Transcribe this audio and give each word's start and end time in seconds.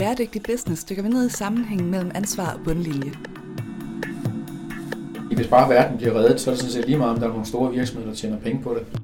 Bæredygtig 0.00 0.42
Business 0.42 0.84
dykker 0.84 1.02
vi 1.02 1.08
ned 1.08 1.26
i 1.26 1.30
sammenhængen 1.30 1.90
mellem 1.90 2.10
ansvar 2.14 2.54
og 2.54 2.60
bundlinje. 2.64 3.12
Hvis 5.36 5.46
bare 5.46 5.70
verden 5.70 5.96
bliver 5.96 6.14
reddet, 6.14 6.40
så 6.40 6.50
er 6.50 6.54
det 6.54 6.60
sådan 6.60 6.72
set 6.72 6.86
lige 6.86 6.98
meget, 6.98 7.12
om 7.12 7.18
der 7.18 7.26
er 7.26 7.30
nogle 7.30 7.46
store 7.46 7.72
virksomheder, 7.72 8.10
der 8.10 8.16
tjener 8.16 8.38
penge 8.38 8.62
på 8.62 8.74
det. 8.74 9.00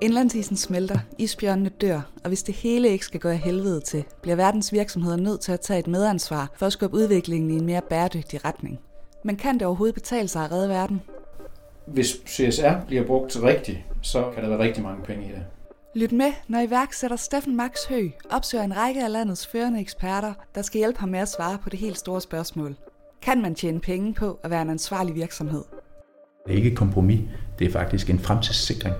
Indlandsisen 0.00 0.56
smelter, 0.56 0.98
isbjørnene 1.18 1.68
dør, 1.68 2.00
og 2.24 2.28
hvis 2.28 2.42
det 2.42 2.54
hele 2.54 2.88
ikke 2.88 3.04
skal 3.04 3.20
gå 3.20 3.28
af 3.28 3.38
helvede 3.38 3.80
til, 3.80 4.04
bliver 4.22 4.36
verdens 4.36 4.72
virksomheder 4.72 5.16
nødt 5.16 5.40
til 5.40 5.52
at 5.52 5.60
tage 5.60 5.78
et 5.78 5.86
medansvar 5.86 6.50
for 6.56 6.66
at 6.66 6.72
skubbe 6.72 6.96
udviklingen 6.96 7.50
i 7.50 7.54
en 7.54 7.66
mere 7.66 7.82
bæredygtig 7.90 8.44
retning. 8.44 8.78
Men 9.24 9.36
kan 9.36 9.54
det 9.54 9.62
overhovedet 9.62 9.94
betale 9.94 10.28
sig 10.28 10.44
at 10.44 10.52
redde 10.52 10.68
verden? 10.68 11.00
Hvis 11.86 12.16
CSR 12.26 12.86
bliver 12.86 13.06
brugt 13.06 13.42
rigtigt, 13.42 13.78
så 14.02 14.30
kan 14.34 14.42
der 14.42 14.48
være 14.48 14.58
rigtig 14.58 14.82
mange 14.82 15.04
penge 15.04 15.24
i 15.24 15.28
det. 15.28 15.42
Lyt 15.94 16.12
med, 16.12 16.32
når 16.48 16.60
iværksætter 16.60 17.16
Steffen 17.16 17.56
Max 17.56 17.84
Hø 17.88 18.08
opsøger 18.30 18.64
en 18.64 18.76
række 18.76 19.04
af 19.04 19.12
landets 19.12 19.46
førende 19.46 19.80
eksperter, 19.80 20.34
der 20.54 20.62
skal 20.62 20.78
hjælpe 20.78 21.00
ham 21.00 21.08
med 21.08 21.18
at 21.18 21.28
svare 21.28 21.58
på 21.58 21.70
det 21.70 21.78
helt 21.78 21.98
store 21.98 22.20
spørgsmål. 22.20 22.76
Kan 23.22 23.42
man 23.42 23.54
tjene 23.54 23.80
penge 23.80 24.14
på 24.14 24.40
at 24.44 24.50
være 24.50 24.62
en 24.62 24.70
ansvarlig 24.70 25.14
virksomhed? 25.14 25.64
Det 26.46 26.52
er 26.52 26.56
ikke 26.56 26.70
et 26.70 26.78
kompromis, 26.78 27.20
det 27.58 27.66
er 27.66 27.72
faktisk 27.72 28.10
en 28.10 28.18
fremtidssikring. 28.18 28.94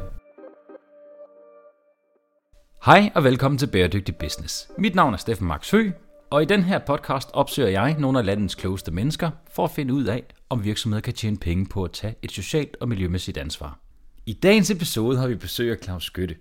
Hej 2.85 3.11
og 3.15 3.25
velkommen 3.25 3.59
til 3.59 3.67
Bæredygtig 3.67 4.17
Business. 4.17 4.71
Mit 4.79 4.95
navn 4.95 5.15
er 5.15 5.19
Steffen 5.19 5.47
Max 5.47 5.71
Hø, 5.71 5.91
og 6.31 6.43
i 6.43 6.47
den 6.47 6.63
her 6.63 6.79
podcast 6.79 7.31
opsøger 7.33 7.69
jeg 7.69 7.97
nogle 7.99 8.19
af 8.19 8.27
landets 8.27 8.55
klogeste 8.55 8.91
mennesker 8.91 9.31
for 9.53 9.65
at 9.65 9.71
finde 9.71 9.95
ud 9.95 10.05
af, 10.05 10.23
om 10.49 10.65
virksomheder 10.65 11.01
kan 11.01 11.15
tjene 11.15 11.37
penge 11.37 11.67
på 11.67 11.85
at 11.85 11.93
tage 11.93 12.15
et 12.23 12.33
socialt 12.33 12.77
og 12.81 12.89
miljømæssigt 12.89 13.39
ansvar. 13.39 13.79
I 14.27 14.33
dagens 14.33 14.71
episode 14.71 15.19
har 15.19 15.29
vi 15.29 15.35
besøg 15.35 15.71
af 15.71 15.77
Claus 15.85 16.05
Skytte. 16.05 16.37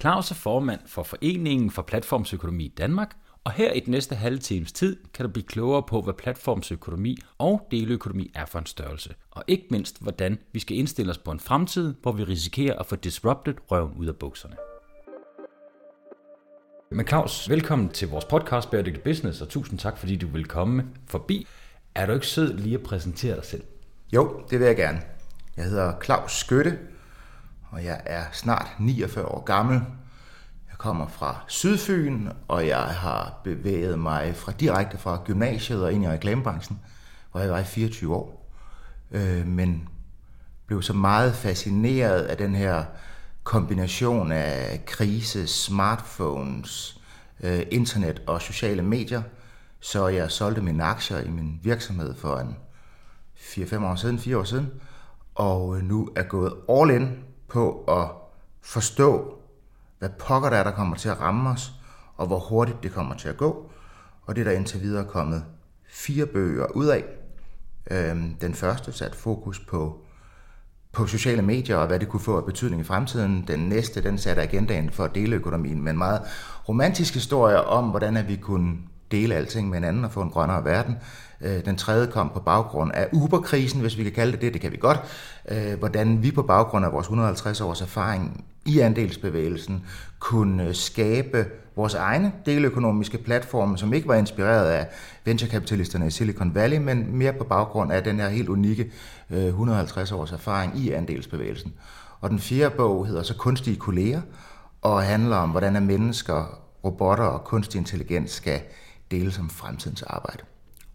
Claus 0.00 0.30
er 0.30 0.34
formand 0.34 0.80
for 0.86 1.02
Foreningen 1.02 1.70
for 1.70 1.82
Platformsøkonomi 1.82 2.64
i 2.64 2.74
Danmark, 2.78 3.16
og 3.44 3.52
her 3.52 3.72
i 3.72 3.80
den 3.80 3.90
næste 3.90 4.14
halve 4.14 4.38
times 4.38 4.72
tid 4.72 4.96
kan 5.14 5.26
du 5.26 5.32
blive 5.32 5.44
klogere 5.44 5.82
på, 5.82 6.00
hvad 6.00 6.14
platformsøkonomi 6.14 7.18
og 7.38 7.68
deleøkonomi 7.70 8.30
er 8.34 8.46
for 8.46 8.58
en 8.58 8.66
størrelse. 8.66 9.14
Og 9.30 9.44
ikke 9.46 9.66
mindst, 9.70 10.02
hvordan 10.02 10.38
vi 10.52 10.60
skal 10.60 10.76
indstille 10.76 11.10
os 11.10 11.18
på 11.18 11.30
en 11.30 11.40
fremtid, 11.40 11.94
hvor 12.02 12.12
vi 12.12 12.24
risikerer 12.24 12.78
at 12.78 12.86
få 12.86 12.96
disrupted 12.96 13.54
røven 13.70 13.94
ud 13.98 14.06
af 14.06 14.16
bukserne. 14.16 14.56
Men 16.90 17.06
Claus, 17.06 17.50
velkommen 17.50 17.88
til 17.88 18.08
vores 18.08 18.24
podcast 18.24 18.70
Bæredygtig 18.70 19.02
Business, 19.02 19.40
og 19.40 19.48
tusind 19.48 19.78
tak, 19.78 19.98
fordi 19.98 20.16
du 20.16 20.26
vil 20.26 20.44
komme 20.44 20.84
forbi. 21.06 21.46
Er 21.94 22.06
du 22.06 22.12
ikke 22.12 22.26
sød 22.26 22.56
lige 22.56 22.74
at 22.74 22.82
præsentere 22.82 23.36
dig 23.36 23.44
selv? 23.44 23.62
Jo, 24.12 24.42
det 24.50 24.58
vil 24.58 24.66
jeg 24.66 24.76
gerne. 24.76 25.00
Jeg 25.56 25.64
hedder 25.64 25.92
Claus 26.04 26.32
Skytte, 26.32 26.78
og 27.74 27.84
jeg 27.84 28.00
er 28.06 28.24
snart 28.32 28.66
49 28.78 29.24
år 29.26 29.44
gammel. 29.44 29.74
Jeg 30.70 30.78
kommer 30.78 31.06
fra 31.06 31.44
Sydfyn, 31.48 32.28
og 32.48 32.66
jeg 32.66 32.82
har 32.82 33.40
bevæget 33.44 33.98
mig 33.98 34.36
fra 34.36 34.52
direkte 34.52 34.98
fra 34.98 35.22
gymnasiet 35.24 35.84
og 35.84 35.92
ind 35.92 36.04
i 36.04 36.08
reklamebranchen, 36.08 36.80
hvor 37.32 37.40
jeg 37.40 37.50
var 37.50 37.58
i 37.58 37.64
24 37.64 38.14
år. 38.14 38.50
Øh, 39.10 39.46
men 39.46 39.88
blev 40.66 40.82
så 40.82 40.92
meget 40.92 41.34
fascineret 41.34 42.22
af 42.22 42.36
den 42.36 42.54
her 42.54 42.84
kombination 43.42 44.32
af 44.32 44.84
krise, 44.86 45.46
smartphones, 45.46 47.00
øh, 47.40 47.62
internet 47.70 48.22
og 48.26 48.42
sociale 48.42 48.82
medier, 48.82 49.22
så 49.80 50.08
jeg 50.08 50.30
solgte 50.30 50.62
mine 50.62 50.84
aktier 50.84 51.20
i 51.20 51.28
min 51.28 51.60
virksomhed 51.62 52.14
for 52.14 52.36
en 52.36 52.56
4-5 53.36 53.84
år 53.84 53.94
siden, 53.94 54.18
4 54.18 54.38
år 54.38 54.44
siden, 54.44 54.70
og 55.34 55.84
nu 55.84 56.08
er 56.16 56.22
gået 56.22 56.54
all 56.68 56.90
in 56.90 57.24
på 57.48 57.84
at 57.88 58.08
forstå, 58.62 59.38
hvad 59.98 60.08
pokker 60.18 60.50
der 60.50 60.56
er, 60.56 60.64
der 60.64 60.70
kommer 60.70 60.96
til 60.96 61.08
at 61.08 61.20
ramme 61.20 61.50
os, 61.50 61.72
og 62.16 62.26
hvor 62.26 62.38
hurtigt 62.38 62.82
det 62.82 62.92
kommer 62.92 63.14
til 63.14 63.28
at 63.28 63.36
gå. 63.36 63.70
Og 64.22 64.36
det 64.36 64.40
er 64.40 64.50
der 64.50 64.58
indtil 64.58 64.80
videre 64.80 65.04
kommet 65.04 65.44
fire 65.88 66.26
bøger 66.26 66.66
ud 66.66 66.86
af. 66.86 67.04
Øhm, 67.90 68.34
den 68.40 68.54
første 68.54 68.92
sat 68.92 69.14
fokus 69.14 69.60
på 69.60 70.04
på 70.94 71.06
sociale 71.06 71.42
medier 71.42 71.76
og 71.76 71.86
hvad 71.86 72.00
det 72.00 72.08
kunne 72.08 72.20
få 72.20 72.36
af 72.36 72.44
betydning 72.44 72.80
i 72.80 72.84
fremtiden. 72.84 73.44
Den 73.48 73.60
næste, 73.60 74.02
den 74.02 74.18
satte 74.18 74.42
agendaen 74.42 74.90
for 74.90 75.06
deleøkonomien 75.06 75.82
med 75.82 75.92
en 75.92 75.98
meget 75.98 76.20
romantisk 76.68 77.14
historie 77.14 77.64
om, 77.64 77.84
hvordan 77.84 78.16
at 78.16 78.28
vi 78.28 78.36
kunne 78.36 78.76
dele 79.10 79.34
alting 79.34 79.68
med 79.68 79.76
hinanden 79.76 80.04
og 80.04 80.12
få 80.12 80.22
en 80.22 80.30
grønnere 80.30 80.64
verden. 80.64 80.96
Øh, 81.40 81.64
den 81.64 81.76
tredje 81.76 82.06
kom 82.06 82.30
på 82.34 82.40
baggrund 82.40 82.92
af 82.94 83.08
Uber-krisen, 83.12 83.80
hvis 83.80 83.98
vi 83.98 84.02
kan 84.02 84.12
kalde 84.12 84.32
det 84.32 84.40
det, 84.40 84.52
det 84.52 84.60
kan 84.60 84.72
vi 84.72 84.76
godt. 84.76 85.00
Øh, 85.48 85.78
hvordan 85.78 86.22
vi 86.22 86.30
på 86.30 86.42
baggrund 86.42 86.84
af 86.84 86.92
vores 86.92 87.04
150 87.04 87.60
års 87.60 87.80
erfaring 87.80 88.44
i 88.66 88.78
andelsbevægelsen 88.78 89.84
kunne 90.18 90.74
skabe 90.74 91.46
vores 91.76 91.94
egne 91.94 92.32
deleøkonomiske 92.46 93.18
platforme, 93.18 93.78
som 93.78 93.92
ikke 93.92 94.08
var 94.08 94.14
inspireret 94.14 94.66
af 94.66 94.88
venturekapitalisterne 95.24 96.06
i 96.06 96.10
Silicon 96.10 96.54
Valley, 96.54 96.78
men 96.78 97.16
mere 97.16 97.32
på 97.32 97.44
baggrund 97.44 97.92
af 97.92 98.04
den 98.04 98.20
her 98.20 98.28
helt 98.28 98.48
unikke 98.48 98.92
øh, 99.30 99.44
150 99.44 100.12
års 100.12 100.32
erfaring 100.32 100.78
i 100.78 100.90
andelsbevægelsen. 100.90 101.72
Og 102.20 102.30
den 102.30 102.38
fjerde 102.38 102.74
bog 102.76 103.06
hedder 103.06 103.22
så 103.22 103.36
Kunstige 103.36 103.76
kolleger, 103.76 104.20
og 104.82 105.02
handler 105.02 105.36
om, 105.36 105.50
hvordan 105.50 105.82
mennesker, 105.82 106.58
robotter 106.84 107.24
og 107.24 107.44
kunstig 107.44 107.78
intelligens 107.78 108.30
skal 108.30 108.60
dele 109.10 109.32
som 109.32 109.50
fremtidens 109.50 110.02
arbejde. 110.02 110.42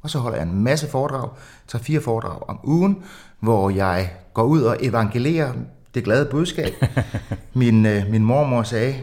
Og 0.01 0.09
så 0.09 0.19
holder 0.19 0.37
jeg 0.37 0.47
en 0.47 0.63
masse 0.63 0.87
foredrag, 0.89 1.29
tager 1.67 1.83
fire 1.83 2.01
foredrag 2.01 2.49
om 2.49 2.59
ugen, 2.63 3.03
hvor 3.39 3.69
jeg 3.69 4.11
går 4.33 4.43
ud 4.43 4.61
og 4.61 4.77
evangelerer 4.79 5.53
det 5.93 6.03
glade 6.03 6.25
budskab. 6.25 6.73
Min, 7.53 7.85
øh, 7.85 8.09
min 8.09 8.23
mormor 8.23 8.63
sagde 8.63 8.95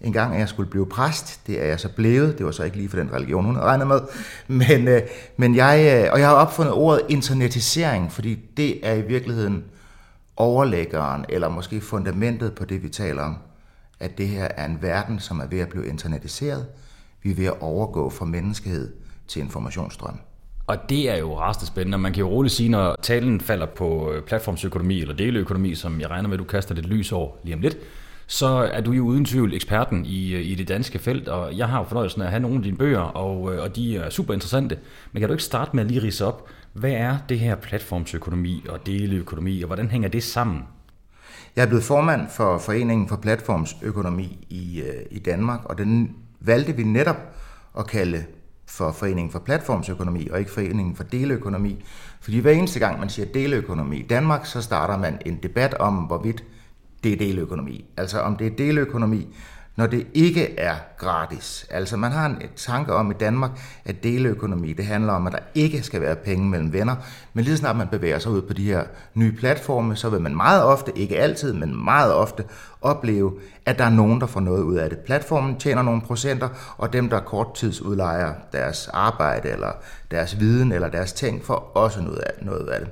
en 0.00 0.12
gang, 0.12 0.34
at 0.34 0.40
jeg 0.40 0.48
skulle 0.48 0.70
blive 0.70 0.86
præst. 0.86 1.46
Det 1.46 1.62
er 1.62 1.66
jeg 1.66 1.80
så 1.80 1.88
blevet. 1.88 2.38
Det 2.38 2.46
var 2.46 2.52
så 2.52 2.64
ikke 2.64 2.76
lige 2.76 2.88
for 2.88 2.96
den 2.96 3.12
religion, 3.12 3.44
hun 3.44 3.58
regnet 3.58 3.86
med. 3.86 4.00
Men, 4.48 4.88
øh, 4.88 5.02
men 5.36 5.54
jeg, 5.54 6.04
øh, 6.04 6.12
og 6.12 6.20
jeg 6.20 6.28
har 6.28 6.34
opfundet 6.34 6.74
ordet 6.74 7.02
internetisering, 7.08 8.12
fordi 8.12 8.38
det 8.56 8.86
er 8.86 8.94
i 8.94 9.02
virkeligheden 9.02 9.64
overlæggeren, 10.36 11.24
eller 11.28 11.48
måske 11.48 11.80
fundamentet 11.80 12.54
på 12.54 12.64
det, 12.64 12.82
vi 12.82 12.88
taler 12.88 13.22
om. 13.22 13.36
At 14.00 14.18
det 14.18 14.28
her 14.28 14.48
er 14.56 14.66
en 14.66 14.78
verden, 14.82 15.20
som 15.20 15.40
er 15.40 15.46
ved 15.46 15.58
at 15.58 15.68
blive 15.68 15.86
internetiseret. 15.86 16.66
Vi 17.22 17.30
er 17.30 17.34
ved 17.34 17.46
at 17.46 17.60
overgå 17.60 18.10
fra 18.10 18.24
menneskehed 18.24 18.92
til 19.28 19.42
informationsstrøm. 19.42 20.18
Og 20.66 20.88
det 20.88 21.10
er 21.10 21.16
jo 21.16 21.38
rasende 21.38 21.66
spændende. 21.66 21.98
Man 21.98 22.12
kan 22.12 22.20
jo 22.20 22.28
roligt 22.28 22.54
sige, 22.54 22.68
når 22.68 22.96
talen 23.02 23.40
falder 23.40 23.66
på 23.66 24.12
øh, 24.12 24.22
platformsøkonomi 24.22 25.00
eller 25.00 25.14
deleøkonomi, 25.14 25.74
som 25.74 26.00
jeg 26.00 26.10
regner 26.10 26.28
med, 26.28 26.34
at 26.34 26.38
du 26.38 26.44
kaster 26.44 26.74
lidt 26.74 26.86
lys 26.86 27.12
over 27.12 27.30
lige 27.44 27.54
om 27.54 27.60
lidt, 27.60 27.76
så 28.26 28.46
er 28.46 28.80
du 28.80 28.92
jo 28.92 29.04
uden 29.04 29.24
tvivl 29.24 29.54
eksperten 29.54 30.06
i, 30.06 30.34
øh, 30.34 30.46
i 30.46 30.54
det 30.54 30.68
danske 30.68 30.98
felt, 30.98 31.28
og 31.28 31.58
jeg 31.58 31.68
har 31.68 31.78
jo 31.78 31.84
fornøjelsen 31.84 32.22
af 32.22 32.26
at 32.26 32.30
have 32.30 32.40
nogle 32.40 32.56
af 32.56 32.62
dine 32.62 32.76
bøger, 32.76 33.00
og, 33.00 33.54
øh, 33.54 33.62
og 33.62 33.76
de 33.76 33.96
er 33.96 34.10
super 34.10 34.34
interessante. 34.34 34.78
Men 35.12 35.20
kan 35.20 35.28
du 35.28 35.34
ikke 35.34 35.44
starte 35.44 35.70
med 35.76 35.84
at 35.84 35.90
lige 35.90 36.02
rise 36.02 36.26
op, 36.26 36.48
hvad 36.72 36.92
er 36.92 37.16
det 37.28 37.38
her 37.38 37.54
platformsøkonomi 37.54 38.64
og 38.68 38.86
deleøkonomi, 38.86 39.62
og 39.62 39.66
hvordan 39.66 39.88
hænger 39.88 40.08
det 40.08 40.22
sammen? 40.22 40.62
Jeg 41.56 41.62
er 41.62 41.66
blevet 41.66 41.84
formand 41.84 42.28
for 42.36 42.58
Foreningen 42.58 43.08
for 43.08 43.16
Platformsøkonomi 43.16 44.46
i, 44.50 44.82
i 45.10 45.18
Danmark, 45.18 45.64
og 45.64 45.78
den 45.78 46.16
valgte 46.40 46.76
vi 46.76 46.82
netop 46.82 47.16
at 47.78 47.86
kalde 47.86 48.24
for 48.66 48.92
Foreningen 48.92 49.30
for 49.30 49.38
Platformsøkonomi, 49.38 50.28
og 50.28 50.38
ikke 50.38 50.50
Foreningen 50.50 50.96
for 50.96 51.04
Deleøkonomi. 51.04 51.84
Fordi 52.20 52.38
hver 52.38 52.52
eneste 52.52 52.78
gang, 52.78 53.00
man 53.00 53.08
siger 53.08 53.26
deleøkonomi 53.26 53.96
i 53.98 54.06
Danmark, 54.06 54.46
så 54.46 54.62
starter 54.62 54.98
man 54.98 55.18
en 55.26 55.38
debat 55.42 55.74
om, 55.74 55.94
hvorvidt 55.94 56.44
det 57.04 57.12
er 57.12 57.16
deleøkonomi. 57.16 57.84
Altså 57.96 58.20
om 58.20 58.36
det 58.36 58.46
er 58.46 58.56
deleøkonomi, 58.56 59.36
når 59.76 59.86
det 59.86 60.06
ikke 60.14 60.58
er 60.58 60.74
gratis. 60.98 61.66
Altså 61.70 61.96
man 61.96 62.12
har 62.12 62.26
en 62.26 62.38
tanke 62.56 62.94
om 62.94 63.10
i 63.10 63.14
Danmark, 63.14 63.50
at 63.84 64.02
deleøkonomi, 64.02 64.72
det 64.72 64.86
handler 64.86 65.12
om, 65.12 65.26
at 65.26 65.32
der 65.32 65.38
ikke 65.54 65.82
skal 65.82 66.00
være 66.00 66.16
penge 66.16 66.48
mellem 66.48 66.72
venner. 66.72 66.96
Men 67.32 67.44
lige 67.44 67.56
snart 67.56 67.76
man 67.76 67.88
bevæger 67.88 68.18
sig 68.18 68.32
ud 68.32 68.42
på 68.42 68.52
de 68.52 68.64
her 68.64 68.84
nye 69.14 69.32
platforme, 69.32 69.96
så 69.96 70.08
vil 70.08 70.20
man 70.20 70.36
meget 70.36 70.62
ofte, 70.62 70.98
ikke 70.98 71.18
altid, 71.18 71.52
men 71.52 71.84
meget 71.84 72.14
ofte 72.14 72.44
opleve, 72.82 73.32
at 73.66 73.78
der 73.78 73.84
er 73.84 73.90
nogen, 73.90 74.20
der 74.20 74.26
får 74.26 74.40
noget 74.40 74.62
ud 74.62 74.76
af 74.76 74.90
det. 74.90 74.98
Platformen 74.98 75.56
tjener 75.58 75.82
nogle 75.82 76.00
procenter, 76.00 76.48
og 76.76 76.92
dem, 76.92 77.08
der 77.08 77.20
korttidsudlejer 77.20 78.34
deres 78.52 78.88
arbejde, 78.92 79.50
eller 79.50 79.70
deres 80.10 80.40
viden, 80.40 80.72
eller 80.72 80.88
deres 80.88 81.12
ting, 81.12 81.44
får 81.44 81.72
også 81.74 82.00
noget 82.00 82.18
af, 82.18 82.44
noget 82.44 82.68
af 82.68 82.80
det. 82.80 82.90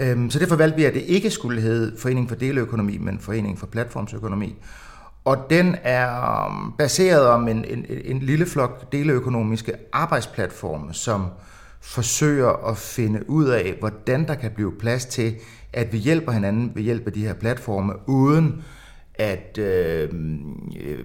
Øhm, 0.00 0.30
så 0.30 0.38
derfor 0.38 0.56
valgte 0.56 0.76
vi, 0.76 0.84
at 0.84 0.94
det 0.94 1.02
ikke 1.02 1.30
skulle 1.30 1.60
hedde 1.60 1.96
Forening 1.98 2.28
for 2.28 2.36
Deleøkonomi, 2.36 2.98
men 2.98 3.18
Forening 3.18 3.58
for 3.58 3.66
Platformsøkonomi. 3.66 4.56
Og 5.24 5.46
den 5.50 5.76
er 5.82 6.46
um, 6.46 6.74
baseret 6.78 7.26
om 7.26 7.48
en, 7.48 7.64
en, 7.64 7.86
en 8.04 8.18
lille 8.18 8.46
flok 8.46 8.92
deleøkonomiske 8.92 9.72
arbejdsplatforme, 9.92 10.94
som 10.94 11.26
forsøger 11.80 12.68
at 12.70 12.76
finde 12.76 13.30
ud 13.30 13.44
af, 13.44 13.76
hvordan 13.80 14.28
der 14.28 14.34
kan 14.34 14.50
blive 14.50 14.72
plads 14.78 15.06
til, 15.06 15.34
at 15.72 15.92
vi 15.92 15.98
hjælper 15.98 16.32
hinanden 16.32 16.72
ved 16.74 16.82
hjælp 16.82 17.06
af 17.06 17.12
de 17.12 17.26
her 17.26 17.34
platforme, 17.34 17.92
uden 18.08 18.64
at 19.14 19.58
øh, 19.58 20.08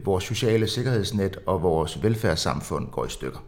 vores 0.05 0.23
sociale 0.23 0.67
sikkerhedsnet 0.67 1.37
og 1.45 1.63
vores 1.63 2.03
velfærdssamfund 2.03 2.87
går 2.87 3.05
i 3.05 3.09
stykker. 3.09 3.39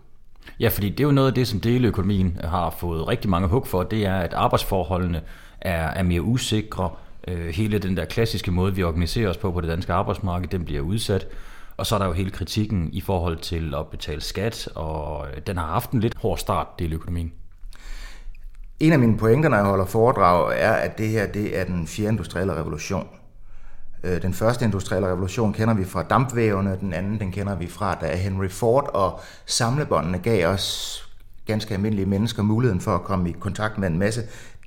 Ja, 0.59 0.69
fordi 0.69 0.89
det 0.89 0.99
er 0.99 1.03
jo 1.03 1.11
noget 1.11 1.27
af 1.27 1.33
det, 1.33 1.47
som 1.47 1.59
deleøkonomien 1.59 2.39
har 2.43 2.75
fået 2.79 3.07
rigtig 3.07 3.29
mange 3.29 3.47
hug 3.47 3.67
for, 3.67 3.83
det 3.83 4.05
er, 4.05 4.15
at 4.15 4.33
arbejdsforholdene 4.33 5.21
er, 5.61 5.87
er 5.87 6.03
mere 6.03 6.21
usikre, 6.21 6.89
Øh, 7.27 7.47
hele 7.47 7.79
den 7.79 7.97
der 7.97 8.05
klassiske 8.05 8.51
måde, 8.51 8.75
vi 8.75 8.83
organiserer 8.83 9.29
os 9.29 9.37
på 9.37 9.51
på 9.51 9.61
det 9.61 9.69
danske 9.69 9.93
arbejdsmarked, 9.93 10.47
den 10.47 10.65
bliver 10.65 10.81
udsat. 10.81 11.27
Og 11.77 11.85
så 11.85 11.95
er 11.95 11.99
der 11.99 12.05
jo 12.05 12.13
hele 12.13 12.29
kritikken 12.29 12.89
i 12.93 13.01
forhold 13.01 13.37
til 13.37 13.75
at 13.75 13.87
betale 13.87 14.21
skat, 14.21 14.69
og 14.75 15.27
øh, 15.27 15.41
den 15.47 15.57
har 15.57 15.65
haft 15.65 15.91
en 15.91 15.99
lidt 15.99 16.17
hård 16.17 16.37
start, 16.37 16.67
deleøkonomien. 16.79 17.33
En 18.79 18.93
af 18.93 18.99
mine 18.99 19.17
pointer, 19.17 19.49
når 19.49 19.57
jeg 19.57 19.65
holder 19.65 19.85
foredrag, 19.85 20.53
er, 20.57 20.71
at 20.71 20.97
det 20.97 21.09
her 21.09 21.27
det 21.27 21.59
er 21.59 21.63
den 21.63 21.87
fjerde 21.87 22.11
industrielle 22.11 22.55
revolution. 22.55 23.07
Øh, 24.03 24.21
den 24.21 24.33
første 24.33 24.65
industrielle 24.65 25.07
revolution 25.07 25.53
kender 25.53 25.73
vi 25.73 25.85
fra 25.85 26.03
dampvævene, 26.03 26.77
den 26.79 26.93
anden 26.93 27.19
den 27.19 27.31
kender 27.31 27.55
vi 27.55 27.67
fra, 27.67 27.95
da 27.95 28.15
Henry 28.15 28.49
Ford 28.49 28.89
og 28.93 29.19
samlebåndene 29.45 30.19
gav 30.19 30.47
os 30.47 31.01
ganske 31.45 31.73
almindelige 31.73 32.05
mennesker 32.05 32.43
muligheden 32.43 32.81
for 32.81 32.95
at 32.95 33.03
komme 33.03 33.29
i 33.29 33.35
kontakt 33.39 33.77
med 33.77 33.87
en 33.87 33.99
masse 33.99 34.21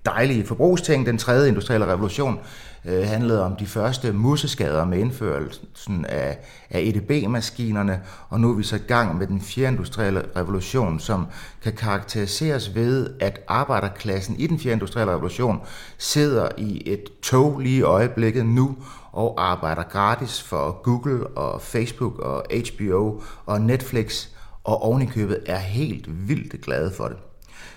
dejlige 0.08 0.46
forbrugsting. 0.46 1.06
Den 1.06 1.18
tredje 1.18 1.48
industrielle 1.48 1.86
revolution 1.86 2.38
øh, 2.84 3.06
handlede 3.06 3.44
om 3.44 3.56
de 3.56 3.66
første 3.66 4.12
museskader 4.12 4.84
med 4.84 4.98
indførelsen 4.98 6.04
af, 6.04 6.38
af 6.70 6.80
EDB-maskinerne, 6.80 8.00
og 8.28 8.40
nu 8.40 8.50
er 8.50 8.54
vi 8.54 8.62
så 8.62 8.76
i 8.76 8.88
gang 8.88 9.18
med 9.18 9.26
den 9.26 9.40
fjerde 9.40 9.72
industrielle 9.72 10.22
revolution, 10.36 11.00
som 11.00 11.26
kan 11.62 11.72
karakteriseres 11.72 12.74
ved, 12.74 13.10
at 13.20 13.40
arbejderklassen 13.48 14.36
i 14.36 14.46
den 14.46 14.58
fjerde 14.58 14.72
industrielle 14.72 15.12
revolution 15.12 15.60
sidder 15.98 16.48
i 16.56 16.82
et 16.86 17.04
tog 17.22 17.60
lige 17.60 17.78
i 17.78 17.82
øjeblikket 17.82 18.46
nu 18.46 18.76
og 19.12 19.50
arbejder 19.50 19.82
gratis 19.82 20.42
for 20.42 20.82
Google 20.82 21.26
og 21.26 21.62
Facebook 21.62 22.18
og 22.18 22.44
HBO 22.50 23.22
og 23.46 23.60
Netflix, 23.60 24.26
og 24.64 24.82
ovenikøbet 24.82 25.38
er 25.46 25.58
helt 25.58 26.28
vildt 26.28 26.64
glade 26.64 26.92
for 26.96 27.08
det. 27.08 27.16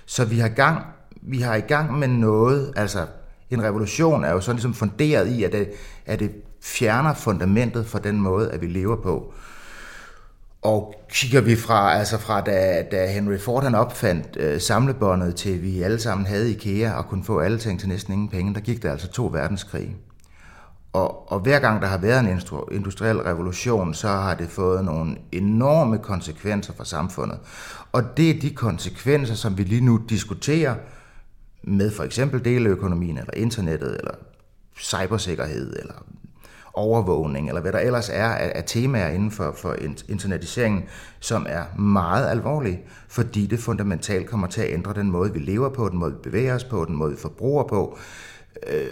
Så 0.05 0.25
vi 0.25 0.39
har 0.39 0.49
gang 0.49 0.85
vi 1.21 1.39
har 1.39 1.55
i 1.55 1.61
gang 1.61 1.99
med 1.99 2.07
noget, 2.07 2.73
altså 2.75 3.05
en 3.49 3.63
revolution 3.63 4.23
er 4.23 4.31
jo 4.31 4.41
sådan 4.41 4.55
ligesom 4.55 4.73
funderet 4.73 5.27
i, 5.27 5.43
at 5.43 5.51
det, 5.51 5.69
at 6.05 6.19
det 6.19 6.31
fjerner 6.61 7.13
fundamentet 7.13 7.85
for 7.85 7.99
den 7.99 8.21
måde, 8.21 8.51
at 8.51 8.61
vi 8.61 8.67
lever 8.67 8.95
på. 8.95 9.33
Og 10.61 10.93
kigger 11.09 11.41
vi 11.41 11.55
fra, 11.55 11.93
altså 11.93 12.17
fra 12.17 12.41
da, 12.41 12.83
da 12.91 13.07
Henry 13.07 13.37
Ford 13.37 13.63
han 13.63 13.75
opfandt 13.75 14.37
øh, 14.39 14.61
samlebåndet 14.61 15.35
til 15.35 15.61
vi 15.61 15.81
alle 15.81 15.99
sammen 15.99 16.27
havde 16.27 16.51
IKEA 16.51 16.93
og 16.93 17.07
kunne 17.07 17.23
få 17.23 17.39
alle 17.39 17.57
ting 17.57 17.79
til 17.79 17.89
næsten 17.89 18.13
ingen 18.13 18.29
penge, 18.29 18.53
der 18.53 18.59
gik 18.59 18.83
der 18.83 18.91
altså 18.91 19.07
to 19.07 19.29
verdenskrige. 19.33 19.95
Og, 20.93 21.31
og 21.31 21.39
hver 21.39 21.59
gang 21.59 21.81
der 21.81 21.87
har 21.87 21.97
været 21.97 22.19
en 22.19 22.41
industriel 22.71 23.17
revolution, 23.17 23.93
så 23.93 24.07
har 24.07 24.35
det 24.35 24.49
fået 24.49 24.85
nogle 24.85 25.17
enorme 25.31 25.97
konsekvenser 25.97 26.73
for 26.73 26.83
samfundet. 26.83 27.39
Og 27.91 28.17
det 28.17 28.29
er 28.29 28.39
de 28.39 28.49
konsekvenser, 28.49 29.35
som 29.35 29.57
vi 29.57 29.63
lige 29.63 29.85
nu 29.85 30.01
diskuterer, 30.09 30.75
med 31.63 31.91
for 31.91 32.03
eksempel 32.03 32.45
deleøkonomien, 32.45 33.17
eller 33.17 33.33
internettet, 33.33 33.97
eller 33.99 34.13
cybersikkerhed, 34.79 35.75
eller 35.79 36.05
overvågning, 36.73 37.47
eller 37.47 37.61
hvad 37.61 37.71
der 37.71 37.79
ellers 37.79 38.09
er 38.09 38.25
af, 38.25 38.51
af 38.55 38.63
temaer 38.67 39.09
inden 39.09 39.31
for, 39.31 39.55
for 39.57 39.75
internetiseringen, 40.09 40.83
som 41.19 41.45
er 41.49 41.79
meget 41.79 42.29
alvorlige, 42.29 42.81
fordi 43.07 43.45
det 43.45 43.59
fundamentalt 43.59 44.27
kommer 44.27 44.47
til 44.47 44.61
at 44.61 44.73
ændre 44.73 44.93
den 44.93 45.11
måde, 45.11 45.33
vi 45.33 45.39
lever 45.39 45.69
på, 45.69 45.89
den 45.89 45.99
måde, 45.99 46.11
vi 46.11 46.17
bevæger 46.23 46.55
os 46.55 46.63
på, 46.63 46.85
den 46.85 46.95
måde, 46.95 47.11
vi 47.11 47.17
forbruger 47.17 47.63
på. 47.63 47.97
Øh, 48.67 48.87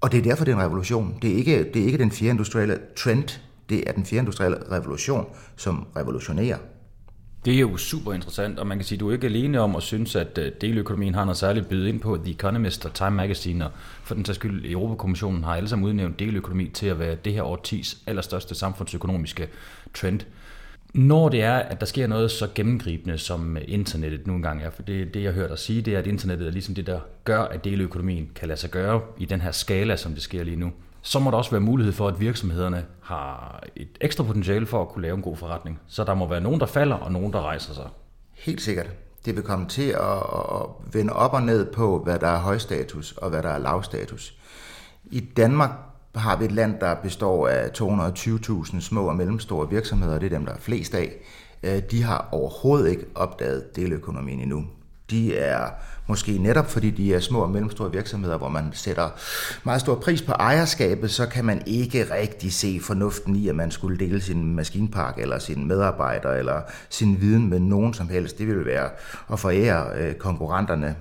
og 0.00 0.12
det 0.12 0.18
er 0.18 0.22
derfor, 0.22 0.44
det 0.44 0.52
er 0.52 0.56
en 0.56 0.62
revolution. 0.62 1.18
Det 1.22 1.30
er 1.30 1.34
ikke, 1.34 1.70
det 1.74 1.82
er 1.82 1.86
ikke 1.86 1.98
den 1.98 2.10
fjerde 2.10 2.30
industrielle 2.30 2.78
trend, 2.96 3.40
det 3.68 3.88
er 3.88 3.92
den 3.92 4.04
fjerde 4.04 4.20
industrielle 4.20 4.58
revolution, 4.70 5.26
som 5.56 5.86
revolutionerer. 5.96 6.58
Det 7.44 7.54
er 7.54 7.60
jo 7.60 7.76
super 7.76 8.12
interessant, 8.12 8.58
og 8.58 8.66
man 8.66 8.78
kan 8.78 8.84
sige, 8.84 8.96
at 8.96 9.00
du 9.00 9.08
er 9.08 9.12
ikke 9.12 9.26
alene 9.26 9.60
om 9.60 9.76
at 9.76 9.82
synes, 9.82 10.16
at 10.16 10.38
øh, 10.38 10.52
deløkonomien 10.60 11.14
har 11.14 11.24
noget 11.24 11.36
særligt 11.36 11.68
byde 11.68 11.88
ind 11.88 12.00
på. 12.00 12.16
The 12.24 12.32
Economist 12.32 12.86
og 12.86 12.94
Time 12.94 13.10
Magazine, 13.10 13.64
og 13.64 13.70
for 14.02 14.14
den 14.14 14.24
tages 14.24 14.36
skyld, 14.36 14.70
Europakommissionen 14.70 15.44
har 15.44 15.54
alle 15.54 15.68
sammen 15.68 15.88
udnævnt 15.88 16.18
deløkonomi 16.18 16.68
til 16.68 16.86
at 16.86 16.98
være 16.98 17.14
det 17.14 17.32
her 17.32 17.42
årtis 17.42 17.98
allerstørste 18.06 18.54
samfundsøkonomiske 18.54 19.48
trend. 19.94 20.20
Når 20.94 21.28
det 21.28 21.42
er, 21.42 21.54
at 21.54 21.80
der 21.80 21.86
sker 21.86 22.06
noget 22.06 22.30
så 22.30 22.48
gennemgribende, 22.54 23.18
som 23.18 23.56
øh, 23.56 23.62
internettet 23.68 24.26
nu 24.26 24.34
engang 24.34 24.62
er, 24.62 24.70
for 24.70 24.82
det, 24.82 25.14
det 25.14 25.22
jeg 25.22 25.32
hører 25.32 25.48
dig 25.48 25.58
sige, 25.58 25.82
det 25.82 25.94
er, 25.94 25.98
at 25.98 26.06
internettet 26.06 26.46
er 26.46 26.52
ligesom 26.52 26.74
det, 26.74 26.86
der 26.86 27.00
gør, 27.24 27.40
at 27.40 27.64
deløkonomien 27.64 28.30
kan 28.34 28.48
lade 28.48 28.60
sig 28.60 28.70
gøre 28.70 29.00
i 29.18 29.24
den 29.24 29.40
her 29.40 29.50
skala, 29.50 29.96
som 29.96 30.12
det 30.12 30.22
sker 30.22 30.44
lige 30.44 30.56
nu 30.56 30.72
så 31.08 31.18
må 31.18 31.30
der 31.30 31.36
også 31.36 31.50
være 31.50 31.60
mulighed 31.60 31.92
for, 31.92 32.08
at 32.08 32.20
virksomhederne 32.20 32.84
har 33.02 33.62
et 33.76 33.88
ekstra 34.00 34.24
potentiale 34.24 34.66
for 34.66 34.82
at 34.82 34.88
kunne 34.88 35.02
lave 35.02 35.16
en 35.16 35.22
god 35.22 35.36
forretning. 35.36 35.80
Så 35.86 36.04
der 36.04 36.14
må 36.14 36.28
være 36.28 36.40
nogen, 36.40 36.60
der 36.60 36.66
falder, 36.66 36.96
og 36.96 37.12
nogen, 37.12 37.32
der 37.32 37.40
rejser 37.42 37.74
sig. 37.74 37.88
Helt 38.34 38.62
sikkert. 38.62 38.90
Det 39.24 39.36
vil 39.36 39.44
komme 39.44 39.68
til 39.68 39.88
at, 39.90 40.22
vende 40.92 41.12
op 41.12 41.32
og 41.32 41.42
ned 41.42 41.72
på, 41.72 42.02
hvad 42.04 42.18
der 42.18 42.26
er 42.26 42.38
højstatus 42.38 43.12
og 43.12 43.30
hvad 43.30 43.42
der 43.42 43.48
er 43.48 43.58
lavstatus. 43.58 44.34
I 45.04 45.20
Danmark 45.20 45.70
har 46.14 46.36
vi 46.36 46.44
et 46.44 46.52
land, 46.52 46.80
der 46.80 46.94
består 46.94 47.48
af 47.48 47.68
220.000 47.68 48.80
små 48.80 49.08
og 49.08 49.16
mellemstore 49.16 49.70
virksomheder, 49.70 50.18
det 50.18 50.32
er 50.32 50.36
dem, 50.38 50.46
der 50.46 50.52
er 50.52 50.58
flest 50.58 50.94
af. 50.94 51.12
Øh, 51.62 51.82
de 51.90 52.02
har 52.02 52.28
overhovedet 52.32 52.90
ikke 52.90 53.04
opdaget 53.14 53.76
deløkonomien 53.76 54.40
endnu. 54.40 54.64
De 55.10 55.36
er 55.36 55.70
Måske 56.08 56.38
netop 56.38 56.70
fordi 56.70 56.90
de 56.90 57.14
er 57.14 57.20
små 57.20 57.40
og 57.40 57.50
mellemstore 57.50 57.92
virksomheder, 57.92 58.38
hvor 58.38 58.48
man 58.48 58.70
sætter 58.72 59.08
meget 59.64 59.80
stor 59.80 59.94
pris 59.94 60.22
på 60.22 60.32
ejerskabet, 60.32 61.10
så 61.10 61.26
kan 61.26 61.44
man 61.44 61.62
ikke 61.66 62.14
rigtig 62.14 62.52
se 62.52 62.80
fornuften 62.82 63.36
i, 63.36 63.48
at 63.48 63.54
man 63.54 63.70
skulle 63.70 63.98
dele 63.98 64.20
sin 64.20 64.54
maskinpark 64.54 65.18
eller 65.18 65.38
sin 65.38 65.68
medarbejder 65.68 66.32
eller 66.32 66.60
sin 66.88 67.20
viden 67.20 67.50
med 67.50 67.60
nogen 67.60 67.94
som 67.94 68.08
helst. 68.08 68.38
Det 68.38 68.46
ville 68.46 68.64
være 68.64 68.90
at 69.32 69.38
forære 69.38 69.98
øh, 69.98 70.14
konkurrenterne 70.14 70.96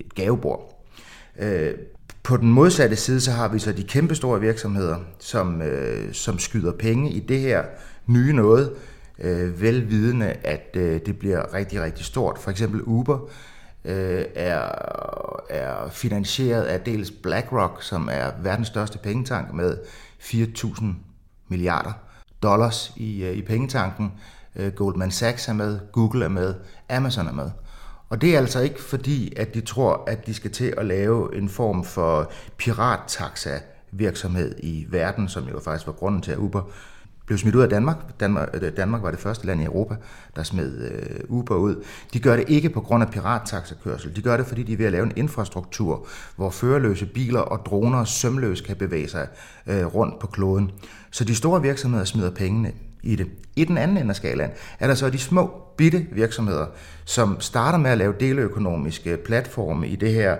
et 0.00 0.14
gavebord. 0.14 0.84
Øh, 1.38 1.74
på 2.22 2.36
den 2.36 2.52
modsatte 2.52 2.96
side, 2.96 3.20
så 3.20 3.30
har 3.30 3.48
vi 3.48 3.58
så 3.58 3.72
de 3.72 3.82
kæmpe 3.82 4.14
store 4.14 4.40
virksomheder, 4.40 4.96
som, 5.18 5.62
øh, 5.62 6.12
som 6.12 6.38
skyder 6.38 6.72
penge 6.72 7.10
i 7.10 7.20
det 7.20 7.40
her 7.40 7.62
nye 8.06 8.32
noget, 8.32 8.72
øh, 9.18 9.62
velvidende, 9.62 10.26
at 10.26 10.76
øh, 10.76 11.00
det 11.06 11.18
bliver 11.18 11.54
rigtig, 11.54 11.82
rigtig 11.82 12.04
stort. 12.04 12.38
For 12.38 12.50
eksempel 12.50 12.82
Uber 12.82 13.28
øh, 13.84 14.24
er, 14.34 14.68
er 15.50 15.90
finansieret 15.90 16.62
af 16.62 16.80
dels 16.80 17.10
BlackRock, 17.10 17.82
som 17.82 18.08
er 18.12 18.30
verdens 18.42 18.68
største 18.68 18.98
pengetank 18.98 19.52
med 19.52 19.78
4.000 20.20 20.84
milliarder 21.48 21.92
dollars 22.42 22.92
i, 22.96 23.24
øh, 23.24 23.32
i 23.32 23.42
pengetanken. 23.42 24.12
Øh, 24.56 24.72
Goldman 24.72 25.10
Sachs 25.10 25.48
er 25.48 25.52
med, 25.52 25.80
Google 25.92 26.24
er 26.24 26.28
med, 26.28 26.54
Amazon 26.88 27.26
er 27.26 27.32
med. 27.32 27.50
Og 28.08 28.20
det 28.20 28.34
er 28.34 28.38
altså 28.38 28.60
ikke 28.60 28.82
fordi, 28.82 29.32
at 29.36 29.54
de 29.54 29.60
tror, 29.60 30.04
at 30.06 30.26
de 30.26 30.34
skal 30.34 30.50
til 30.50 30.74
at 30.76 30.86
lave 30.86 31.36
en 31.36 31.48
form 31.48 31.84
for 31.84 32.32
pirattaxa 32.56 33.58
virksomhed 33.90 34.54
i 34.58 34.86
verden, 34.88 35.28
som 35.28 35.48
jo 35.48 35.60
faktisk 35.60 35.86
var 35.86 35.92
grunden 35.92 36.22
til, 36.22 36.32
at 36.32 36.38
Uber 36.38 36.62
blev 37.30 37.38
smidt 37.38 37.54
ud 37.54 37.62
af 37.62 37.68
Danmark. 37.68 37.96
Danmark. 38.20 38.48
Øh, 38.54 38.76
Danmark 38.76 39.02
var 39.02 39.10
det 39.10 39.20
første 39.20 39.46
land 39.46 39.60
i 39.60 39.64
Europa, 39.64 39.94
der 40.36 40.42
smed 40.42 40.90
øh, 40.90 41.20
Uber 41.28 41.54
ud. 41.54 41.84
De 42.12 42.20
gør 42.20 42.36
det 42.36 42.44
ikke 42.48 42.70
på 42.70 42.80
grund 42.80 43.02
af 43.02 43.10
pirattaxakørsel. 43.10 44.16
De 44.16 44.22
gør 44.22 44.36
det, 44.36 44.46
fordi 44.46 44.62
de 44.62 44.72
er 44.72 44.76
ved 44.76 44.86
at 44.86 44.92
lave 44.92 45.06
en 45.06 45.12
infrastruktur, 45.16 46.06
hvor 46.36 46.50
førerløse 46.50 47.06
biler 47.06 47.40
og 47.40 47.66
droner 47.66 48.04
sømløst 48.04 48.64
kan 48.64 48.76
bevæge 48.76 49.08
sig 49.08 49.28
øh, 49.66 49.86
rundt 49.86 50.18
på 50.18 50.26
kloden. 50.26 50.70
Så 51.10 51.24
de 51.24 51.34
store 51.34 51.62
virksomheder 51.62 52.04
smider 52.04 52.30
pengene 52.30 52.72
i 53.02 53.16
det. 53.16 53.26
I 53.56 53.64
den 53.64 53.78
anden 53.78 53.96
ende 53.96 54.10
af 54.10 54.16
skalaen 54.16 54.50
er 54.78 54.86
der 54.86 54.94
så 54.94 55.10
de 55.10 55.18
små, 55.18 55.50
bitte 55.76 56.06
virksomheder, 56.12 56.66
som 57.04 57.40
starter 57.40 57.78
med 57.78 57.90
at 57.90 57.98
lave 57.98 58.14
deleøkonomiske 58.20 59.16
platforme 59.16 59.88
i 59.88 59.96
det 59.96 60.12
her 60.12 60.36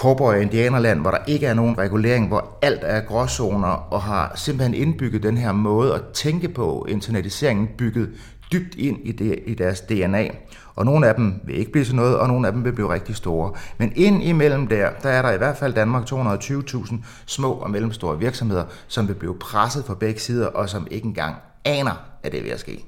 cowboy- 0.00 0.34
og 0.34 0.42
indianerland, 0.42 1.00
hvor 1.00 1.10
der 1.10 1.18
ikke 1.26 1.46
er 1.46 1.54
nogen 1.54 1.78
regulering, 1.78 2.28
hvor 2.28 2.58
alt 2.62 2.80
er 2.82 3.00
gråzoner, 3.00 3.68
og 3.68 4.02
har 4.02 4.32
simpelthen 4.36 4.74
indbygget 4.74 5.22
den 5.22 5.36
her 5.36 5.52
måde 5.52 5.94
at 5.94 6.02
tænke 6.14 6.48
på 6.48 6.86
internetiseringen, 6.88 7.68
bygget 7.78 8.10
dybt 8.52 8.74
ind 8.74 8.98
i, 9.04 9.12
det, 9.12 9.38
i 9.46 9.54
deres 9.54 9.80
DNA. 9.80 10.28
Og 10.74 10.84
nogle 10.84 11.08
af 11.08 11.14
dem 11.14 11.40
vil 11.44 11.58
ikke 11.58 11.72
blive 11.72 11.84
til 11.84 11.94
noget, 11.94 12.18
og 12.18 12.28
nogle 12.28 12.46
af 12.46 12.52
dem 12.52 12.64
vil 12.64 12.72
blive 12.72 12.92
rigtig 12.92 13.16
store. 13.16 13.52
Men 13.78 13.92
ind 13.96 14.22
imellem 14.22 14.66
der, 14.66 14.90
der 15.02 15.08
er 15.08 15.22
der 15.22 15.30
i 15.30 15.36
hvert 15.36 15.56
fald 15.56 15.74
Danmark 15.74 16.12
220.000 16.12 16.94
små 17.26 17.52
og 17.52 17.70
mellemstore 17.70 18.18
virksomheder, 18.18 18.64
som 18.88 19.08
vil 19.08 19.14
blive 19.14 19.38
presset 19.38 19.84
fra 19.84 19.94
begge 19.94 20.20
sider, 20.20 20.46
og 20.46 20.68
som 20.68 20.86
ikke 20.90 21.06
engang 21.06 21.36
aner, 21.64 22.02
at 22.22 22.32
det 22.32 22.44
vil 22.44 22.58
ske. 22.58 22.84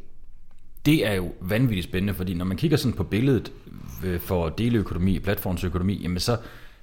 Det 0.87 1.07
er 1.07 1.15
jo 1.15 1.33
vanvittigt 1.41 1.89
spændende, 1.89 2.15
fordi 2.15 2.35
når 2.35 2.45
man 2.45 2.57
kigger 2.57 2.77
sådan 2.77 2.97
på 2.97 3.05
billedet 3.05 3.53
øh, 4.05 4.21
for 4.21 4.49
deleøkonomi, 4.49 5.19
platformsøkonomi, 5.19 5.95
jamen 6.03 6.21
så, 6.21 6.37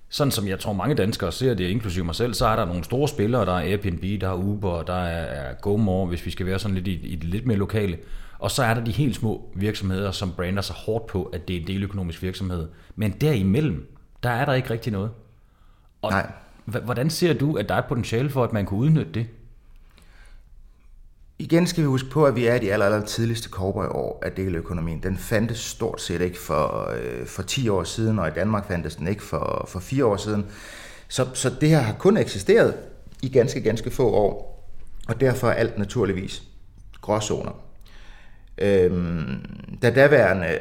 sådan 0.09 0.31
som 0.31 0.47
jeg 0.47 0.59
tror 0.59 0.73
mange 0.73 0.95
danskere 0.95 1.31
ser 1.31 1.53
det, 1.53 1.69
inklusive 1.69 2.05
mig 2.05 2.15
selv, 2.15 2.33
så 2.33 2.47
er 2.47 2.55
der 2.55 2.65
nogle 2.65 2.83
store 2.83 3.07
spillere, 3.07 3.45
der 3.45 3.53
er 3.53 3.71
Airbnb, 3.71 4.21
der 4.21 4.29
er 4.29 4.33
Uber, 4.33 4.81
der 4.81 5.03
er 5.03 5.53
GoMore, 5.53 6.07
hvis 6.07 6.25
vi 6.25 6.31
skal 6.31 6.45
være 6.45 6.59
sådan 6.59 6.75
lidt 6.75 6.87
i, 6.87 6.93
i 6.93 7.15
det 7.15 7.23
lidt 7.23 7.45
mere 7.45 7.57
lokale. 7.57 7.97
Og 8.39 8.51
så 8.51 8.63
er 8.63 8.73
der 8.73 8.83
de 8.83 8.91
helt 8.91 9.15
små 9.15 9.51
virksomheder, 9.55 10.11
som 10.11 10.31
brander 10.31 10.61
sig 10.61 10.75
hårdt 10.75 11.07
på, 11.07 11.23
at 11.23 11.47
det 11.47 11.55
er 11.55 11.61
en 11.61 11.67
deløkonomisk 11.67 12.21
virksomhed. 12.21 12.67
Men 12.95 13.11
derimellem, 13.11 13.95
der 14.23 14.29
er 14.29 14.45
der 14.45 14.53
ikke 14.53 14.69
rigtig 14.69 14.91
noget. 14.91 15.11
Og 16.01 16.11
Nej. 16.11 16.31
Hvordan 16.65 17.09
ser 17.09 17.33
du, 17.33 17.57
at 17.57 17.69
der 17.69 17.75
er 17.75 17.81
potentiale 17.81 18.29
for, 18.29 18.43
at 18.43 18.53
man 18.53 18.65
kunne 18.65 18.79
udnytte 18.79 19.11
det? 19.11 19.27
Igen 21.41 21.67
skal 21.67 21.83
vi 21.83 21.87
huske 21.87 22.09
på, 22.09 22.25
at 22.25 22.35
vi 22.35 22.45
er 22.45 22.55
i 22.55 22.59
de 22.59 22.73
aller, 22.73 22.85
aller 22.85 23.05
tidligste 23.05 23.49
cowboy-år 23.49 24.19
af 24.21 24.31
deleøkonomien. 24.31 25.03
Den 25.03 25.17
fandtes 25.17 25.59
stort 25.59 26.01
set 26.01 26.21
ikke 26.21 26.39
for, 26.39 26.89
øh, 26.89 27.25
for 27.25 27.43
10 27.43 27.69
år 27.69 27.83
siden, 27.83 28.19
og 28.19 28.27
i 28.27 28.31
Danmark 28.31 28.67
fandtes 28.67 28.95
den 28.95 29.07
ikke 29.07 29.23
for, 29.23 29.65
for 29.69 29.79
4 29.79 30.05
år 30.05 30.17
siden. 30.17 30.45
Så, 31.07 31.27
så 31.33 31.51
det 31.61 31.69
her 31.69 31.79
har 31.79 31.93
kun 31.93 32.17
eksisteret 32.17 32.75
i 33.21 33.29
ganske, 33.29 33.61
ganske 33.61 33.91
få 33.91 34.09
år, 34.09 34.65
og 35.07 35.21
derfor 35.21 35.47
er 35.47 35.53
alt 35.53 35.77
naturligvis 35.77 36.43
gråzoner. 37.01 37.51
Øhm, 38.57 39.45
da 39.81 39.89
daværende 39.89 40.59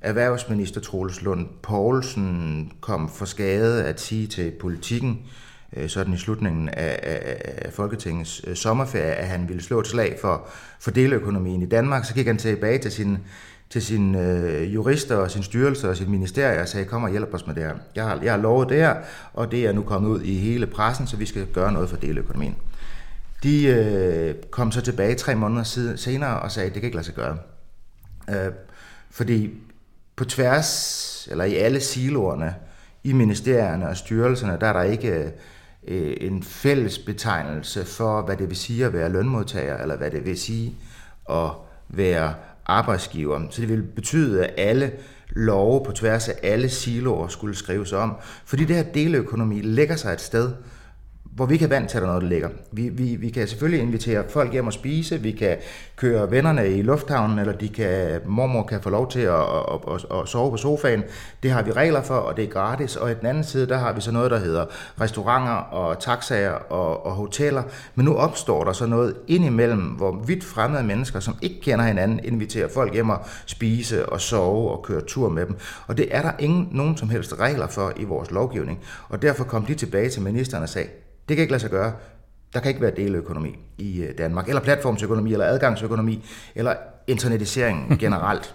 erhvervsminister 0.00 0.80
Troels 0.80 1.22
Lund 1.22 1.48
Poulsen 1.62 2.72
kom 2.80 3.08
for 3.08 3.24
skade 3.24 3.84
at 3.84 4.00
sige 4.00 4.26
til 4.26 4.52
politikken, 4.60 5.22
øh, 5.22 5.41
Øh, 5.76 5.88
sådan 5.88 6.14
i 6.14 6.16
slutningen 6.16 6.68
af, 6.68 6.98
af, 7.02 7.42
af 7.58 7.72
Folketingets 7.72 8.44
øh, 8.46 8.56
sommerferie, 8.56 9.14
at 9.14 9.26
han 9.26 9.48
ville 9.48 9.62
slå 9.62 9.80
et 9.80 9.86
slag 9.86 10.18
for, 10.20 10.48
for 10.80 10.90
deleøkonomien 10.90 11.62
i 11.62 11.66
Danmark, 11.66 12.04
så 12.04 12.14
gik 12.14 12.26
han 12.26 12.38
tilbage 12.38 12.78
til 12.78 12.92
sin 12.92 13.18
til 13.72 13.82
sine 13.82 14.20
øh, 14.20 14.74
jurister 14.74 15.16
og 15.16 15.30
sin 15.30 15.42
styrelse 15.42 15.88
og 15.88 15.96
sit 15.96 16.08
ministerie 16.08 16.60
og 16.60 16.68
sagde, 16.68 16.86
kom 16.86 17.02
og 17.02 17.10
hjælp 17.10 17.34
os 17.34 17.46
med 17.46 17.54
det 17.54 17.62
her. 17.62 17.74
Jeg 17.94 18.04
har, 18.04 18.20
jeg 18.22 18.32
har 18.32 18.40
lovet 18.40 18.68
det 18.68 18.76
her, 18.76 18.96
og 19.34 19.50
det 19.50 19.66
er 19.66 19.72
nu 19.72 19.82
kommet 19.82 20.10
ud 20.10 20.20
i 20.22 20.38
hele 20.38 20.66
pressen, 20.66 21.06
så 21.06 21.16
vi 21.16 21.26
skal 21.26 21.46
gøre 21.46 21.72
noget 21.72 21.88
for 21.88 21.96
deleøkonomien. 21.96 22.56
De 23.42 23.66
øh, 23.66 24.34
kom 24.50 24.72
så 24.72 24.80
tilbage 24.80 25.14
tre 25.14 25.34
måneder 25.34 25.62
siden, 25.62 25.96
senere 25.96 26.40
og 26.40 26.50
sagde, 26.50 26.70
det 26.70 26.74
kan 26.74 26.84
ikke 26.84 26.96
lade 26.96 27.06
sig 27.06 27.14
gøre. 27.14 27.36
Øh, 28.30 28.52
fordi 29.10 29.50
på 30.16 30.24
tværs, 30.24 31.28
eller 31.30 31.44
i 31.44 31.54
alle 31.54 31.80
siloerne, 31.80 32.54
i 33.04 33.12
ministerierne 33.12 33.88
og 33.88 33.96
styrelserne, 33.96 34.56
der 34.60 34.66
er 34.66 34.72
der 34.72 34.82
ikke 34.82 35.08
øh, 35.08 35.30
øh, 35.88 36.16
en 36.20 36.42
fælles 36.42 36.98
betegnelse 36.98 37.84
for, 37.84 38.22
hvad 38.22 38.36
det 38.36 38.48
vil 38.48 38.56
sige 38.56 38.86
at 38.86 38.92
være 38.92 39.12
lønmodtager, 39.12 39.78
eller 39.78 39.96
hvad 39.96 40.10
det 40.10 40.26
vil 40.26 40.38
sige 40.38 40.76
at 41.30 41.50
være 41.88 42.34
arbejdsgiver. 42.66 43.40
Så 43.50 43.60
det 43.60 43.68
vil 43.68 43.82
betyde, 43.82 44.46
at 44.46 44.54
alle 44.56 44.92
love 45.30 45.84
på 45.84 45.92
tværs 45.92 46.28
af 46.28 46.34
alle 46.42 46.68
siloer 46.68 47.28
skulle 47.28 47.54
skrives 47.54 47.92
om. 47.92 48.16
Fordi 48.44 48.64
det 48.64 48.76
her 48.76 48.82
deleøkonomi 48.82 49.60
lægger 49.60 49.96
sig 49.96 50.12
et 50.12 50.20
sted, 50.20 50.52
hvor 51.36 51.46
vi 51.46 51.56
kan 51.56 51.70
vand 51.70 51.88
til, 51.88 51.96
at 51.96 52.02
der 52.02 52.06
noget, 52.06 52.22
der 52.22 52.28
ligger. 52.28 52.48
Vi, 52.72 52.88
vi, 52.88 53.16
vi 53.16 53.30
kan 53.30 53.48
selvfølgelig 53.48 53.82
invitere 53.82 54.24
folk 54.28 54.52
hjem 54.52 54.66
og 54.66 54.72
spise, 54.72 55.20
vi 55.20 55.32
kan 55.32 55.56
køre 55.96 56.30
vennerne 56.30 56.68
i 56.68 56.82
lufthavnen, 56.82 57.38
eller 57.38 57.52
de 57.52 57.68
kan, 57.68 58.20
mormor 58.26 58.62
kan 58.62 58.80
få 58.80 58.90
lov 58.90 59.10
til 59.10 59.20
at, 59.20 59.34
at, 59.34 59.94
at, 59.94 60.20
at 60.20 60.28
sove 60.28 60.50
på 60.50 60.56
sofaen. 60.56 61.02
Det 61.42 61.50
har 61.50 61.62
vi 61.62 61.72
regler 61.72 62.02
for, 62.02 62.14
og 62.14 62.36
det 62.36 62.44
er 62.44 62.48
gratis. 62.48 62.96
Og 62.96 63.10
i 63.10 63.14
den 63.14 63.26
anden 63.26 63.44
side, 63.44 63.68
der 63.68 63.78
har 63.78 63.92
vi 63.92 64.00
så 64.00 64.12
noget, 64.12 64.30
der 64.30 64.38
hedder 64.38 64.64
restauranter 65.00 65.52
og 65.52 65.98
taxaer 65.98 66.50
og, 66.50 67.06
og 67.06 67.12
hoteller. 67.12 67.62
Men 67.94 68.04
nu 68.04 68.14
opstår 68.14 68.64
der 68.64 68.72
så 68.72 68.86
noget 68.86 69.14
indimellem, 69.28 69.80
hvor 69.80 70.22
vidt 70.26 70.44
fremmede 70.44 70.82
mennesker, 70.82 71.20
som 71.20 71.34
ikke 71.42 71.60
kender 71.60 71.84
hinanden, 71.84 72.20
inviterer 72.24 72.68
folk 72.68 72.92
hjem 72.92 73.10
og 73.10 73.18
spise 73.46 74.08
og 74.08 74.20
sove 74.20 74.70
og 74.70 74.82
køre 74.82 75.00
tur 75.00 75.28
med 75.28 75.46
dem. 75.46 75.56
Og 75.86 75.96
det 75.96 76.08
er 76.10 76.22
der 76.22 76.32
ingen 76.38 76.68
nogen 76.72 76.96
som 76.96 77.08
helst 77.08 77.34
regler 77.40 77.66
for 77.66 77.92
i 77.96 78.04
vores 78.04 78.30
lovgivning. 78.30 78.78
Og 79.08 79.22
derfor 79.22 79.44
kom 79.44 79.64
de 79.64 79.74
tilbage 79.74 80.10
til 80.10 80.22
ministeren 80.22 80.62
og 80.62 80.68
sagde, 80.68 80.88
det 81.28 81.36
kan 81.36 81.42
ikke 81.42 81.52
lade 81.52 81.60
sig 81.60 81.70
gøre. 81.70 81.92
Der 82.54 82.60
kan 82.60 82.68
ikke 82.68 82.80
være 82.80 82.92
deleøkonomi 82.96 83.58
i 83.78 84.02
øh, 84.02 84.18
Danmark, 84.18 84.48
eller 84.48 84.62
platformsøkonomi, 84.62 85.32
eller 85.32 85.46
adgangsøkonomi, 85.46 86.24
eller 86.54 86.74
internetisering 87.06 87.98
generelt. 88.00 88.54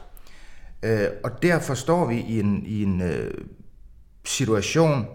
øh, 0.83 1.07
og 1.23 1.43
derfor 1.43 1.73
står 1.73 2.05
vi 2.05 2.15
i 2.15 2.39
en, 2.39 2.63
i 2.65 2.83
en 2.83 3.01
øh, 3.01 3.31
situation, 4.25 5.05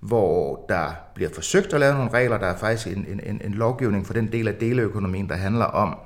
hvor 0.00 0.64
der 0.68 0.90
bliver 1.14 1.30
forsøgt 1.34 1.72
at 1.74 1.80
lave 1.80 1.94
nogle 1.94 2.10
regler. 2.10 2.38
Der 2.38 2.46
er 2.46 2.56
faktisk 2.56 2.86
en, 2.86 3.20
en, 3.26 3.40
en 3.44 3.54
lovgivning 3.54 4.06
for 4.06 4.12
den 4.12 4.32
del 4.32 4.48
af 4.48 4.54
deleøkonomien, 4.54 5.28
der 5.28 5.36
handler 5.36 5.64
om, 5.64 5.98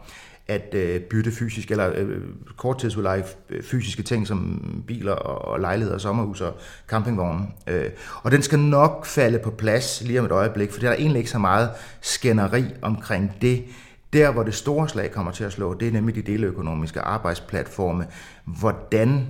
at 0.46 0.74
øh, 0.74 1.00
bytte 1.00 1.32
fysisk, 1.32 1.70
eller 1.70 1.92
øh, 1.96 2.20
korttidsudleje 2.56 3.24
øh, 3.50 3.62
fysiske 3.62 4.02
ting 4.02 4.26
som 4.26 4.62
biler 4.86 5.12
og, 5.12 5.52
og 5.52 5.60
lejligheder, 5.60 5.98
sommerhus 5.98 6.40
og 6.40 6.54
campingvogne. 6.88 7.46
Øh, 7.66 7.90
og 8.22 8.30
den 8.30 8.42
skal 8.42 8.58
nok 8.58 9.06
falde 9.06 9.38
på 9.38 9.50
plads 9.50 10.02
lige 10.06 10.18
om 10.18 10.24
et 10.24 10.32
øjeblik, 10.32 10.72
for 10.72 10.80
der 10.80 10.90
er 10.90 10.94
egentlig 10.94 11.18
ikke 11.18 11.30
så 11.30 11.38
meget 11.38 11.70
skænderi 12.00 12.64
omkring 12.82 13.32
det. 13.42 13.64
Der, 14.12 14.32
hvor 14.32 14.42
det 14.42 14.54
store 14.54 14.88
slag 14.88 15.10
kommer 15.10 15.32
til 15.32 15.44
at 15.44 15.52
slå, 15.52 15.74
det 15.74 15.88
er 15.88 15.92
nemlig 15.92 16.14
de 16.14 16.22
deleøkonomiske 16.22 17.00
arbejdsplatforme. 17.00 18.06
Hvordan 18.44 19.26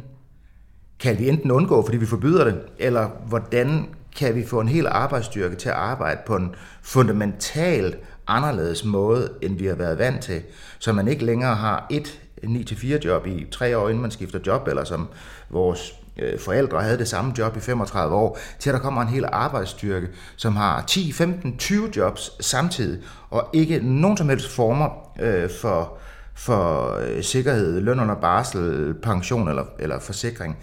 kan 1.01 1.19
vi 1.19 1.29
enten 1.29 1.51
undgå, 1.51 1.85
fordi 1.85 1.97
vi 1.97 2.07
forbyder 2.07 2.45
det, 2.45 2.61
eller 2.79 3.09
hvordan 3.29 3.89
kan 4.17 4.35
vi 4.35 4.47
få 4.47 4.61
en 4.61 4.69
hel 4.69 4.87
arbejdsstyrke 4.87 5.57
til 5.57 5.69
at 5.69 5.75
arbejde 5.75 6.21
på 6.27 6.37
en 6.37 6.55
fundamental 6.83 7.97
anderledes 8.27 8.85
måde, 8.85 9.33
end 9.43 9.59
vi 9.59 9.67
har 9.67 9.75
været 9.75 9.99
vant 9.99 10.23
til. 10.23 10.43
Så 10.79 10.93
man 10.93 11.09
ikke 11.09 11.25
længere 11.25 11.55
har 11.55 11.87
et 11.91 12.21
9-4 12.45 12.87
job 13.05 13.27
i 13.27 13.47
tre 13.51 13.79
år, 13.79 13.89
inden 13.89 14.03
man 14.03 14.11
skifter 14.11 14.39
job, 14.47 14.69
eller 14.69 14.85
som 14.85 15.09
vores 15.51 15.95
øh, 16.19 16.39
forældre 16.39 16.83
havde 16.83 16.99
det 16.99 17.09
samme 17.09 17.35
job 17.39 17.57
i 17.57 17.61
35 17.61 18.17
år, 18.17 18.39
til 18.59 18.71
at 18.71 18.75
der 18.75 18.81
kommer 18.81 19.03
en 19.03 19.09
hel 19.09 19.25
arbejdsstyrke, 19.33 20.09
som 20.37 20.57
har 20.57 20.85
10, 20.87 21.13
15, 21.13 21.59
20 21.59 21.91
jobs 21.97 22.31
samtidig, 22.41 23.03
og 23.31 23.49
ikke 23.53 23.81
nogen 23.83 24.17
som 24.17 24.29
helst 24.29 24.49
former 24.49 24.89
øh, 25.21 25.51
for, 25.61 25.99
for 26.35 26.95
øh, 26.99 27.23
sikkerhed, 27.23 27.81
løn 27.81 28.01
under 28.01 28.15
barsel, 28.15 28.95
pension 29.03 29.49
eller, 29.49 29.65
eller 29.79 30.01
forsikring. 30.01 30.59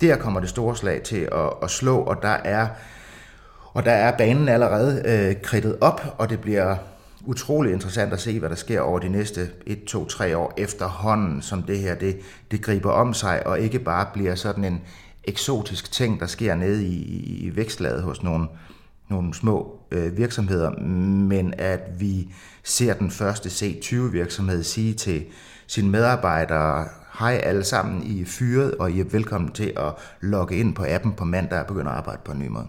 Der 0.00 0.16
kommer 0.16 0.40
det 0.40 0.48
store 0.48 0.76
slag 0.76 1.02
til 1.02 1.28
at, 1.32 1.50
at 1.62 1.70
slå, 1.70 1.96
og 1.98 2.22
der 2.22 2.28
er 2.28 2.68
og 3.74 3.84
der 3.84 3.92
er 3.92 4.16
banen 4.16 4.48
allerede 4.48 5.02
øh, 5.04 5.42
kridtet 5.42 5.76
op, 5.80 6.14
og 6.18 6.30
det 6.30 6.40
bliver 6.40 6.76
utrolig 7.26 7.72
interessant 7.72 8.12
at 8.12 8.20
se, 8.20 8.38
hvad 8.38 8.48
der 8.48 8.54
sker 8.54 8.80
over 8.80 8.98
de 8.98 9.08
næste 9.08 9.50
1, 9.66 9.84
2, 9.84 10.04
3 10.04 10.36
år 10.36 10.52
efterhånden, 10.56 11.42
som 11.42 11.62
det 11.62 11.78
her 11.78 11.94
det, 11.94 12.16
det 12.50 12.62
griber 12.62 12.90
om 12.90 13.14
sig, 13.14 13.46
og 13.46 13.60
ikke 13.60 13.78
bare 13.78 14.06
bliver 14.12 14.34
sådan 14.34 14.64
en 14.64 14.80
eksotisk 15.24 15.92
ting, 15.92 16.20
der 16.20 16.26
sker 16.26 16.54
nede 16.54 16.86
i, 16.86 17.02
i 17.46 17.56
vækstlaget 17.56 18.02
hos 18.02 18.22
nogle, 18.22 18.46
nogle 19.08 19.34
små 19.34 19.80
øh, 19.90 20.16
virksomheder, 20.16 20.70
men 21.28 21.54
at 21.58 21.80
vi 21.98 22.34
ser 22.64 22.94
den 22.94 23.10
første 23.10 23.48
C20-virksomhed 23.48 24.62
sige 24.62 24.94
til 24.94 25.24
sine 25.66 25.90
medarbejdere, 25.90 26.88
hej 27.18 27.40
alle 27.42 27.64
sammen, 27.64 28.02
I 28.02 28.20
er 28.20 28.26
fyret, 28.26 28.74
og 28.74 28.90
I 28.90 29.00
er 29.00 29.04
velkommen 29.04 29.52
til 29.52 29.72
at 29.76 29.94
logge 30.20 30.56
ind 30.56 30.74
på 30.74 30.84
appen 30.88 31.12
på 31.12 31.24
mandag 31.24 31.60
og 31.60 31.66
begynde 31.66 31.90
at 31.90 31.96
arbejde 31.96 32.20
på 32.24 32.32
en 32.32 32.38
ny 32.38 32.46
måde. 32.46 32.66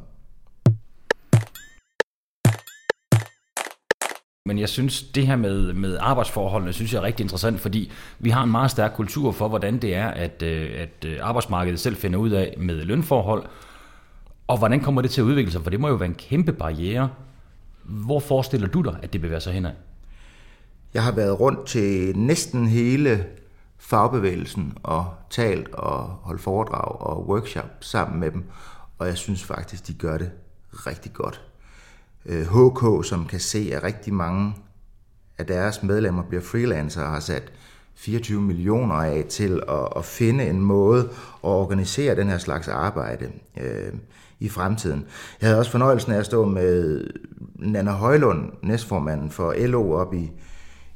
Men 4.46 4.60
jeg 4.60 4.70
synes, 4.70 5.04
det 5.04 5.28
her 5.28 5.36
med, 5.36 5.74
med 5.74 5.98
arbejdsforholdene, 6.02 6.74
synes 6.74 6.94
jeg 6.94 7.00
er 7.00 7.04
rigtig 7.04 7.24
interessant, 7.24 7.60
fordi 7.60 7.92
vi 8.20 8.30
har 8.30 8.44
en 8.44 8.52
meget 8.52 8.72
stærk 8.72 8.94
kultur 8.96 9.32
for, 9.32 9.48
hvordan 9.48 9.78
det 9.78 9.96
er, 9.96 10.08
at, 10.08 10.42
øh, 10.42 10.72
at 10.78 11.06
øh, 11.06 11.18
arbejdsmarkedet 11.22 11.80
selv 11.80 11.96
finder 11.96 12.20
ud 12.20 12.30
af 12.30 12.56
med 12.58 12.76
lønforhold, 12.76 13.46
og 14.48 14.58
hvordan 14.58 14.80
kommer 14.80 15.02
det 15.02 15.12
til 15.12 15.22
at 15.22 15.26
udvikle 15.26 15.52
sig, 15.52 15.64
for 15.64 15.70
det 15.70 15.80
må 15.80 15.88
jo 15.88 15.96
være 15.96 16.10
en 16.10 16.16
kæmpe 16.16 16.54
barriere. 16.54 17.10
Hvor 17.84 18.20
forestiller 18.20 18.68
du 18.68 18.82
dig, 18.82 19.00
at 19.04 19.14
det 19.14 19.22
bevæger 19.22 19.40
sig 19.40 19.54
henad? 19.54 19.72
Jeg 20.94 21.04
har 21.04 21.12
været 21.12 21.40
rundt 21.40 21.66
til 21.66 22.18
næsten 22.18 22.68
hele 22.68 23.26
fagbevægelsen 23.78 24.78
og 24.84 25.14
talt 25.30 25.74
og 25.74 26.04
holdt 26.04 26.42
foredrag 26.42 27.02
og 27.02 27.30
workshop 27.30 27.70
sammen 27.80 28.20
med 28.20 28.32
dem, 28.32 28.44
og 29.00 29.08
jeg 29.08 29.18
synes 29.18 29.44
faktisk, 29.44 29.88
de 29.88 29.94
gør 29.94 30.18
det 30.18 30.32
rigtig 30.72 31.14
godt. 31.14 31.42
Øh, 32.26 32.42
HK, 32.42 33.06
som 33.06 33.26
kan 33.26 33.40
se, 33.40 33.72
at 33.74 33.84
rigtig 33.84 34.14
mange 34.14 34.56
af 35.38 35.46
deres 35.46 35.84
medlemmer 35.84 36.24
bliver 36.24 36.44
freelancere, 36.44 37.06
har 37.06 37.20
sat 37.20 37.52
24 37.96 38.42
millioner 38.42 38.96
af 38.96 39.26
til 39.30 39.62
at, 39.70 39.88
at 39.96 40.06
finde 40.06 40.50
en 40.50 40.62
måde 40.62 41.02
at 41.44 41.50
organisere 41.50 42.16
den 42.16 42.30
her 42.30 42.38
slags 42.38 42.68
arbejde 42.68 43.26
øh, 43.62 43.94
i 44.40 44.50
fremtiden. 44.50 45.06
Jeg 45.42 45.50
havde 45.50 45.60
også 45.60 45.72
fornøjelsen 45.72 46.12
af 46.12 46.18
at 46.18 46.26
stå 46.26 46.46
med 46.46 47.04
Nana 47.56 47.92
Højlund, 47.92 48.52
næstformanden 48.62 49.32
for 49.32 49.68
LO 49.68 49.92
op 49.92 50.14
i, 50.14 50.32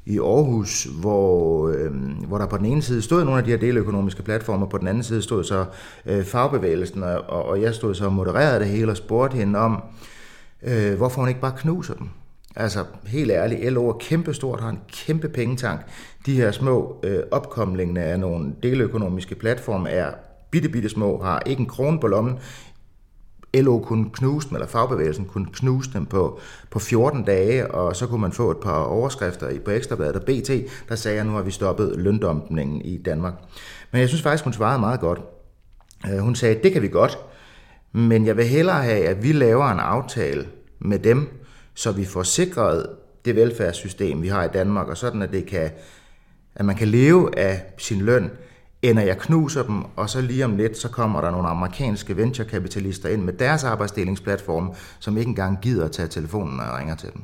i 0.06 0.18
Aarhus, 0.18 0.84
hvor, 0.84 1.68
øh, 1.68 1.92
hvor 2.28 2.38
der 2.38 2.46
på 2.46 2.56
den 2.56 2.66
ene 2.66 2.82
side 2.82 3.02
stod 3.02 3.24
nogle 3.24 3.38
af 3.38 3.44
de 3.44 3.50
her 3.50 3.58
deløkonomiske 3.58 4.22
platformer, 4.22 4.66
på 4.66 4.78
den 4.78 4.88
anden 4.88 5.02
side 5.02 5.22
stod 5.22 5.44
så 5.44 5.64
øh, 6.06 6.24
fagbevægelsen, 6.24 7.02
og, 7.02 7.46
og 7.46 7.62
jeg 7.62 7.74
stod 7.74 7.94
så 7.94 8.04
og 8.04 8.12
modererede 8.12 8.60
det 8.60 8.68
hele 8.68 8.90
og 8.90 8.96
spurgte 8.96 9.36
hende 9.36 9.58
om, 9.58 9.72
øh, 9.72 9.80
Øh, 10.62 10.96
hvorfor 10.96 11.20
hun 11.20 11.28
ikke 11.28 11.40
bare 11.40 11.54
knuser 11.58 11.94
dem. 11.94 12.08
Altså, 12.56 12.84
helt 13.06 13.30
ærligt, 13.30 13.72
LO 13.72 13.88
er 13.88 13.98
kæmpestort, 14.00 14.60
har 14.60 14.68
en 14.68 14.80
kæmpe 14.92 15.28
pengetank. 15.28 15.80
De 16.26 16.34
her 16.34 16.50
små 16.50 17.00
øh, 17.02 17.22
opkomlingene 17.30 18.02
af 18.02 18.20
nogle 18.20 18.54
deløkonomiske 18.62 19.34
platforme 19.34 19.90
er 19.90 20.10
bitte, 20.50 20.68
bitte 20.68 20.88
små, 20.88 21.22
har 21.22 21.42
ikke 21.46 21.60
en 21.60 21.66
krone 21.66 22.00
på 22.00 22.06
lommen. 22.06 22.38
LO 23.54 23.78
kunne 23.78 24.10
knuse 24.10 24.48
dem, 24.48 24.56
eller 24.56 24.66
fagbevægelsen 24.66 25.24
kunne 25.24 25.46
knuse 25.52 25.90
dem 25.92 26.06
på, 26.06 26.40
på 26.70 26.78
14 26.78 27.24
dage, 27.24 27.70
og 27.70 27.96
så 27.96 28.06
kunne 28.06 28.20
man 28.20 28.32
få 28.32 28.50
et 28.50 28.56
par 28.56 28.82
overskrifter 28.82 29.48
i 29.48 29.58
på 29.58 29.70
Ekstrabladet 29.70 30.16
og 30.16 30.22
BT, 30.22 30.50
der 30.88 30.94
sagde, 30.94 31.20
at 31.20 31.26
nu 31.26 31.32
har 31.32 31.42
vi 31.42 31.50
stoppet 31.50 31.94
løndumpningen 31.96 32.82
i 32.82 32.98
Danmark. 32.98 33.34
Men 33.90 34.00
jeg 34.00 34.08
synes 34.08 34.22
faktisk, 34.22 34.44
hun 34.44 34.52
svarede 34.52 34.80
meget 34.80 35.00
godt. 35.00 35.20
Øh, 36.12 36.18
hun 36.18 36.34
sagde, 36.34 36.60
det 36.62 36.72
kan 36.72 36.82
vi 36.82 36.88
godt, 36.88 37.18
men 37.98 38.26
jeg 38.26 38.36
vil 38.36 38.46
hellere 38.46 38.82
have, 38.82 39.06
at 39.06 39.22
vi 39.22 39.32
laver 39.32 39.66
en 39.66 39.80
aftale 39.80 40.48
med 40.78 40.98
dem, 40.98 41.28
så 41.74 41.92
vi 41.92 42.04
får 42.04 42.22
sikret 42.22 42.86
det 43.24 43.36
velfærdssystem, 43.36 44.22
vi 44.22 44.28
har 44.28 44.44
i 44.44 44.48
Danmark, 44.48 44.88
og 44.88 44.96
sådan 44.96 45.22
at, 45.22 45.32
det 45.32 45.46
kan, 45.46 45.70
at 46.54 46.64
man 46.64 46.76
kan 46.76 46.88
leve 46.88 47.38
af 47.38 47.62
sin 47.78 48.00
løn, 48.00 48.30
end 48.82 49.00
at 49.00 49.06
jeg 49.06 49.18
knuser 49.18 49.62
dem, 49.62 49.84
og 49.96 50.10
så 50.10 50.20
lige 50.20 50.44
om 50.44 50.56
lidt, 50.56 50.78
så 50.78 50.88
kommer 50.88 51.20
der 51.20 51.30
nogle 51.30 51.48
amerikanske 51.48 52.16
venturekapitalister 52.16 53.08
ind 53.08 53.22
med 53.22 53.32
deres 53.32 53.64
arbejdsdelingsplatform, 53.64 54.74
som 54.98 55.16
ikke 55.16 55.28
engang 55.28 55.58
gider 55.62 55.84
at 55.84 55.92
tage 55.92 56.08
telefonen, 56.08 56.56
når 56.56 56.64
jeg 56.64 56.74
ringer 56.78 56.96
til 56.96 57.12
dem. 57.12 57.22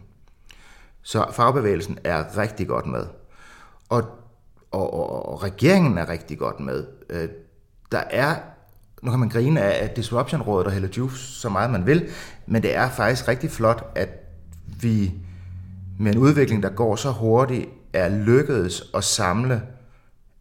Så 1.03 1.27
fagbevægelsen 1.33 1.99
er 2.05 2.39
rigtig 2.39 2.69
godt 2.69 2.87
med. 2.87 3.07
og, 3.89 4.03
og, 4.71 4.95
og, 4.95 5.29
og 5.29 5.43
regeringen 5.43 5.99
er 5.99 6.09
rigtig 6.09 6.39
godt 6.39 6.61
med. 6.61 6.87
Øh, 7.11 7.29
der 7.93 8.03
er, 8.11 8.37
nu 9.05 9.11
kan 9.11 9.21
man 9.21 9.29
grine 9.29 9.61
af 9.61 9.91
Disruption-rådet 9.91 10.67
og 10.67 10.73
Hello 10.73 10.89
Juice 10.97 11.19
så 11.19 11.49
meget 11.49 11.71
man 11.71 11.87
vil, 11.87 12.09
men 12.47 12.63
det 12.63 12.77
er 12.77 12.91
faktisk 12.91 13.29
rigtig 13.29 13.51
flot, 13.51 13.93
at 13.95 14.09
vi 14.81 15.13
med 15.99 16.13
en 16.13 16.19
udvikling, 16.19 16.63
der 16.63 16.69
går 16.69 16.97
så 16.97 17.11
hurtigt, 17.11 17.69
er 17.93 18.09
lykkedes 18.09 18.83
at 18.95 19.05
samle 19.05 19.63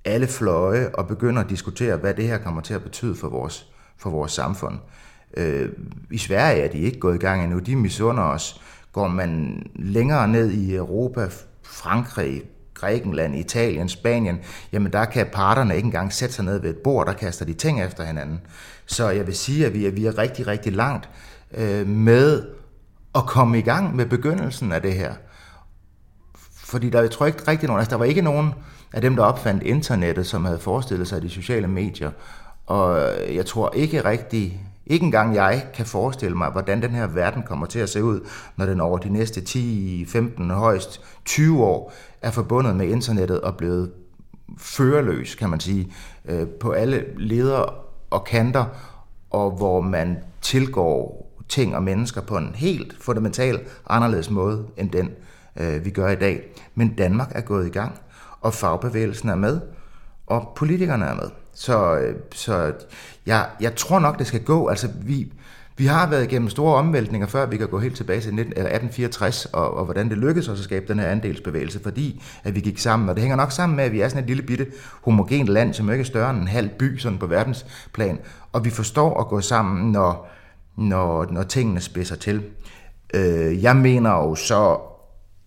alle 0.05 0.27
fløje 0.27 0.89
og 0.93 1.07
begynder 1.07 1.43
at 1.43 1.49
diskutere, 1.49 1.97
hvad 1.97 2.13
det 2.13 2.27
her 2.27 2.37
kommer 2.37 2.61
til 2.61 2.73
at 2.73 2.83
betyde 2.83 3.15
for 3.15 3.29
vores, 3.29 3.67
for 3.97 4.09
vores 4.09 4.31
samfund. 4.31 4.79
Øh, 5.37 5.69
I 6.11 6.17
Sverige 6.17 6.61
er 6.61 6.71
de 6.71 6.77
ikke 6.77 6.99
gået 6.99 7.15
i 7.15 7.19
gang 7.19 7.43
endnu. 7.43 7.59
De 7.59 7.75
misunder 7.75 8.23
os. 8.23 8.61
Går 8.91 9.07
man 9.07 9.63
længere 9.75 10.27
ned 10.27 10.51
i 10.51 10.75
Europa, 10.75 11.29
Frankrig, 11.63 12.43
Grækenland, 12.73 13.35
Italien, 13.35 13.89
Spanien, 13.89 14.39
jamen 14.71 14.91
der 14.91 15.05
kan 15.05 15.27
parterne 15.33 15.75
ikke 15.75 15.85
engang 15.85 16.13
sætte 16.13 16.35
sig 16.35 16.45
ned 16.45 16.61
ved 16.61 16.69
et 16.69 16.77
bord, 16.77 17.07
der 17.07 17.13
kaster 17.13 17.45
de 17.45 17.53
ting 17.53 17.83
efter 17.83 18.03
hinanden. 18.03 18.41
Så 18.85 19.09
jeg 19.09 19.27
vil 19.27 19.35
sige, 19.35 19.65
at 19.65 19.73
vi 19.73 19.85
er, 19.85 19.91
vi 19.91 20.05
er 20.05 20.17
rigtig, 20.17 20.47
rigtig 20.47 20.73
langt 20.73 21.09
øh, 21.53 21.87
med 21.87 22.45
at 23.15 23.25
komme 23.25 23.59
i 23.59 23.61
gang 23.61 23.95
med 23.95 24.05
begyndelsen 24.05 24.71
af 24.71 24.81
det 24.81 24.93
her. 24.93 25.13
Fordi 26.55 26.89
der, 26.89 27.01
jeg 27.01 27.11
tror 27.11 27.25
ikke 27.25 27.47
rigtig 27.47 27.67
nogen, 27.67 27.79
altså 27.79 27.89
der 27.91 27.97
var 27.97 28.05
ikke 28.05 28.21
nogen 28.21 28.53
af 28.93 29.01
dem, 29.01 29.15
der 29.15 29.23
opfandt 29.23 29.63
internettet, 29.63 30.27
som 30.27 30.45
havde 30.45 30.59
forestillet 30.59 31.07
sig 31.07 31.21
de 31.21 31.29
sociale 31.29 31.67
medier. 31.67 32.11
Og 32.65 33.11
jeg 33.33 33.45
tror 33.45 33.73
ikke 33.75 34.05
rigtig, 34.05 34.61
ikke 34.85 35.05
engang 35.05 35.35
jeg 35.35 35.67
kan 35.73 35.85
forestille 35.85 36.37
mig, 36.37 36.51
hvordan 36.51 36.81
den 36.81 36.91
her 36.91 37.07
verden 37.07 37.43
kommer 37.43 37.65
til 37.65 37.79
at 37.79 37.89
se 37.89 38.03
ud, 38.03 38.27
når 38.57 38.65
den 38.65 38.79
over 38.79 38.97
de 38.97 39.09
næste 39.09 39.41
10, 39.41 40.05
15, 40.07 40.49
højst 40.49 41.01
20 41.25 41.63
år 41.63 41.93
er 42.21 42.31
forbundet 42.31 42.75
med 42.75 42.87
internettet 42.87 43.41
og 43.41 43.57
blevet 43.57 43.91
førerløs, 44.57 45.35
kan 45.35 45.49
man 45.49 45.59
sige, 45.59 45.93
øh, 46.25 46.47
på 46.47 46.71
alle 46.71 47.05
leder 47.17 47.85
og 48.09 48.23
kanter, 48.23 48.65
og 49.29 49.51
hvor 49.51 49.81
man 49.81 50.17
tilgår 50.41 51.23
ting 51.49 51.75
og 51.75 51.83
mennesker 51.83 52.21
på 52.21 52.37
en 52.37 52.51
helt 52.55 52.95
fundamental 53.01 53.59
anderledes 53.89 54.29
måde 54.29 54.65
end 54.77 54.91
den, 54.91 55.11
øh, 55.59 55.85
vi 55.85 55.89
gør 55.89 56.09
i 56.09 56.15
dag. 56.15 56.41
Men 56.75 56.95
Danmark 56.95 57.31
er 57.35 57.41
gået 57.41 57.67
i 57.67 57.69
gang, 57.69 57.99
og 58.41 58.53
fagbevægelsen 58.53 59.29
er 59.29 59.35
med, 59.35 59.61
og 60.27 60.53
politikerne 60.55 61.05
er 61.05 61.15
med. 61.15 61.29
Så, 61.53 61.97
øh, 61.97 62.15
så 62.31 62.73
jeg, 63.25 63.47
jeg 63.61 63.75
tror 63.75 63.99
nok, 63.99 64.19
det 64.19 64.27
skal 64.27 64.43
gå. 64.43 64.67
Altså, 64.67 64.89
vi, 65.01 65.33
vi 65.77 65.85
har 65.85 66.09
været 66.09 66.23
igennem 66.23 66.49
store 66.49 66.75
omvæltninger, 66.75 67.27
før 67.27 67.45
vi 67.45 67.57
kan 67.57 67.67
gå 67.67 67.79
helt 67.79 67.95
tilbage 67.95 68.21
til 68.21 68.33
19, 68.33 68.51
1864, 68.51 69.45
og, 69.45 69.73
og 69.77 69.85
hvordan 69.85 70.09
det 70.09 70.17
lykkedes 70.17 70.47
os 70.47 70.59
at 70.59 70.63
skabe 70.63 70.85
den 70.87 70.99
her 70.99 71.07
andelsbevægelse, 71.07 71.79
fordi 71.83 72.23
at 72.43 72.55
vi 72.55 72.59
gik 72.59 72.79
sammen. 72.79 73.09
Og 73.09 73.15
det 73.15 73.21
hænger 73.21 73.35
nok 73.35 73.51
sammen 73.51 73.75
med, 73.75 73.83
at 73.83 73.91
vi 73.91 74.01
er 74.01 74.09
sådan 74.09 74.23
et 74.23 74.27
lille 74.27 74.43
bitte 74.43 74.67
homogent 75.03 75.49
land, 75.49 75.73
som 75.73 75.91
ikke 75.91 76.01
er 76.01 76.05
større 76.05 76.29
end 76.29 76.39
en 76.39 76.47
halv 76.47 76.69
by 76.69 76.97
sådan 76.97 77.17
på 77.17 77.27
verdensplan. 77.27 78.19
Og 78.51 78.65
vi 78.65 78.69
forstår 78.69 79.19
at 79.19 79.27
gå 79.27 79.41
sammen, 79.41 79.91
når, 79.91 80.29
når, 80.77 81.25
når 81.31 81.43
tingene 81.43 81.81
spidser 81.81 82.15
til. 82.15 82.43
Øh, 83.13 83.63
jeg 83.63 83.75
mener 83.75 84.11
jo 84.11 84.35
så, 84.35 84.77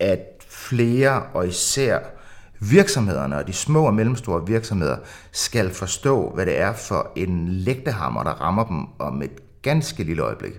at 0.00 0.20
flere 0.48 1.22
og 1.22 1.48
især 1.48 1.98
virksomhederne 2.60 3.36
og 3.36 3.46
de 3.46 3.52
små 3.52 3.86
og 3.86 3.94
mellemstore 3.94 4.46
virksomheder 4.46 4.96
skal 5.32 5.70
forstå, 5.70 6.30
hvad 6.34 6.46
det 6.46 6.60
er 6.60 6.72
for 6.72 7.12
en 7.16 7.48
lægtehammer, 7.48 8.22
der 8.22 8.30
rammer 8.30 8.64
dem 8.64 8.86
om 8.98 9.22
et 9.22 9.62
ganske 9.62 10.04
lille 10.04 10.22
øjeblik. 10.22 10.52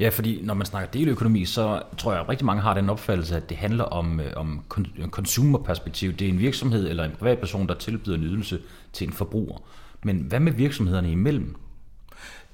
Ja, 0.00 0.08
fordi 0.08 0.40
når 0.44 0.54
man 0.54 0.66
snakker 0.66 0.90
deleøkonomi, 0.90 1.44
så 1.44 1.82
tror 1.98 2.12
jeg, 2.12 2.20
at 2.20 2.28
rigtig 2.28 2.46
mange 2.46 2.62
har 2.62 2.74
den 2.74 2.90
opfattelse, 2.90 3.36
at 3.36 3.48
det 3.48 3.56
handler 3.56 3.84
om, 3.84 4.20
øh, 4.20 4.32
om 4.36 4.60
øh, 4.98 5.08
consumerperspektiv. 5.08 6.12
Det 6.12 6.24
er 6.24 6.28
en 6.28 6.38
virksomhed 6.38 6.88
eller 6.88 7.04
en 7.04 7.12
privatperson, 7.18 7.68
der 7.68 7.74
tilbyder 7.74 8.16
en 8.16 8.24
ydelse 8.24 8.60
til 8.92 9.06
en 9.06 9.12
forbruger. 9.12 9.58
Men 10.02 10.18
hvad 10.18 10.40
med 10.40 10.52
virksomhederne 10.52 11.12
imellem? 11.12 11.56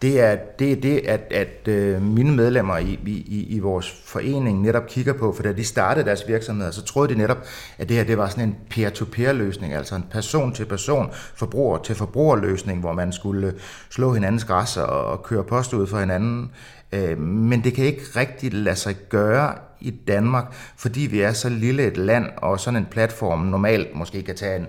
Det 0.02 0.20
er 0.20 0.36
det, 0.58 0.72
er 0.72 0.76
det 0.76 0.98
at, 0.98 1.20
at 1.30 1.68
øh, 1.68 2.02
mine 2.02 2.36
medlemmer 2.36 2.78
i, 2.78 2.98
i, 3.06 3.46
i 3.48 3.58
vores 3.58 4.02
forening 4.04 4.62
netop 4.62 4.86
kigger 4.86 5.12
på, 5.12 5.32
for 5.32 5.42
da 5.42 5.52
de 5.52 5.64
startede 5.64 6.06
deres 6.06 6.28
virksomheder, 6.28 6.70
så 6.70 6.82
troede 6.82 7.14
de 7.14 7.18
netop, 7.18 7.38
at 7.78 7.88
det 7.88 7.96
her 7.96 8.04
det 8.04 8.18
var 8.18 8.28
sådan 8.28 8.48
en 8.48 8.56
peer-to-peer 8.70 9.32
løsning, 9.32 9.74
altså 9.74 9.94
en 9.94 10.04
person-til-person, 10.10 11.10
forbruger 11.36 11.78
til 11.78 11.94
forbruger 11.94 12.36
løsning, 12.36 12.80
hvor 12.80 12.92
man 12.92 13.12
skulle 13.12 13.54
slå 13.90 14.12
hinandens 14.12 14.44
græs 14.44 14.76
og, 14.76 15.04
og 15.04 15.22
køre 15.22 15.44
post 15.44 15.72
ud 15.72 15.86
for 15.86 15.98
hinanden. 15.98 16.50
Øh, 16.92 17.18
men 17.18 17.64
det 17.64 17.74
kan 17.74 17.84
ikke 17.84 18.02
rigtig 18.16 18.54
lade 18.54 18.76
sig 18.76 18.96
gøre 19.08 19.54
i 19.80 19.90
Danmark, 19.90 20.44
fordi 20.76 21.00
vi 21.00 21.20
er 21.20 21.32
så 21.32 21.48
lille 21.48 21.86
et 21.86 21.96
land, 21.96 22.26
og 22.36 22.60
sådan 22.60 22.80
en 22.80 22.86
platform 22.90 23.38
normalt 23.38 23.94
måske 23.94 24.22
kan 24.22 24.36
tage 24.36 24.56
en 24.56 24.66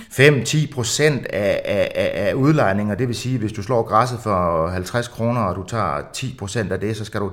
5-10 0.00 0.74
procent 0.74 1.26
af, 1.26 1.62
af, 1.64 2.12
af 2.14 2.34
udlejninger, 2.34 2.94
det 2.94 3.08
vil 3.08 3.16
sige, 3.16 3.38
hvis 3.38 3.52
du 3.52 3.62
slår 3.62 3.82
græsset 3.82 4.20
for 4.20 4.68
50 4.68 5.08
kroner, 5.08 5.40
og 5.40 5.56
du 5.56 5.64
tager 5.68 6.02
10 6.12 6.36
procent 6.38 6.72
af 6.72 6.80
det, 6.80 6.96
så 6.96 7.04
skal 7.04 7.20
du 7.20 7.30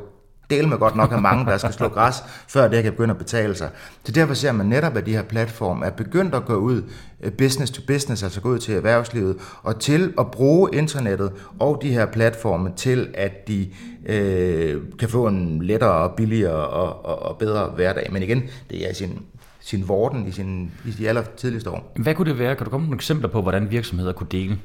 dele 0.49 0.69
med 0.69 0.77
godt 0.77 0.95
nok 0.95 1.11
af 1.11 1.21
mange, 1.21 1.45
der 1.45 1.57
skal 1.57 1.73
slå 1.73 1.87
græs, 1.87 2.15
før 2.47 2.67
det 2.67 2.83
kan 2.83 2.91
begynde 2.91 3.11
at 3.11 3.17
betale 3.17 3.55
sig. 3.55 3.69
Så 4.03 4.11
derfor 4.11 4.33
ser 4.33 4.51
man 4.51 4.65
netop, 4.65 4.97
at 4.97 5.05
de 5.05 5.11
her 5.11 5.23
platforme 5.23 5.85
er 5.85 5.89
begyndt 5.89 6.35
at 6.35 6.45
gå 6.45 6.55
ud 6.55 6.83
øh, 7.23 7.31
business 7.31 7.71
to 7.71 7.81
business, 7.87 8.23
altså 8.23 8.41
gå 8.41 8.49
ud 8.49 8.59
til 8.59 8.75
erhvervslivet, 8.75 9.37
og 9.63 9.79
til 9.79 10.13
at 10.19 10.31
bruge 10.31 10.69
internettet 10.73 11.31
og 11.59 11.79
de 11.81 11.91
her 11.91 12.05
platforme 12.05 12.71
til, 12.75 13.07
at 13.13 13.47
de 13.47 13.69
øh, 14.05 14.81
kan 14.99 15.09
få 15.09 15.27
en 15.27 15.63
lettere 15.63 15.91
og 15.91 16.15
billigere 16.15 16.67
og, 16.67 17.05
og, 17.05 17.21
og 17.21 17.37
bedre 17.37 17.65
hverdag. 17.75 18.09
Men 18.11 18.23
igen, 18.23 18.43
det 18.69 18.89
er 18.89 18.93
sin 18.93 19.19
sin 19.65 19.87
vorden 19.87 20.27
i, 20.27 20.31
sin, 20.31 20.71
i 20.85 20.91
de 20.91 21.09
aller 21.09 21.23
tidligste 21.37 21.69
år. 21.69 21.91
Hvad 21.95 22.15
kunne 22.15 22.29
det 22.29 22.39
være? 22.39 22.55
Kan 22.55 22.65
du 22.65 22.69
komme 22.69 22.83
med 22.83 22.89
nogle 22.89 22.97
eksempler 22.97 23.29
på, 23.29 23.41
hvordan 23.41 23.71
virksomheder 23.71 24.13
kunne 24.13 24.27
dele? 24.31 24.59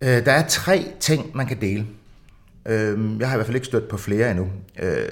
Øh, 0.00 0.24
der 0.24 0.32
er 0.32 0.46
tre 0.48 0.84
ting, 1.00 1.30
man 1.36 1.46
kan 1.46 1.60
dele. 1.60 1.86
Øh, 2.66 3.20
jeg 3.20 3.28
har 3.28 3.34
i 3.34 3.38
hvert 3.38 3.46
fald 3.46 3.56
ikke 3.56 3.66
stødt 3.66 3.88
på 3.88 3.96
flere 3.96 4.30
endnu. 4.30 4.48
Øh, 4.82 5.08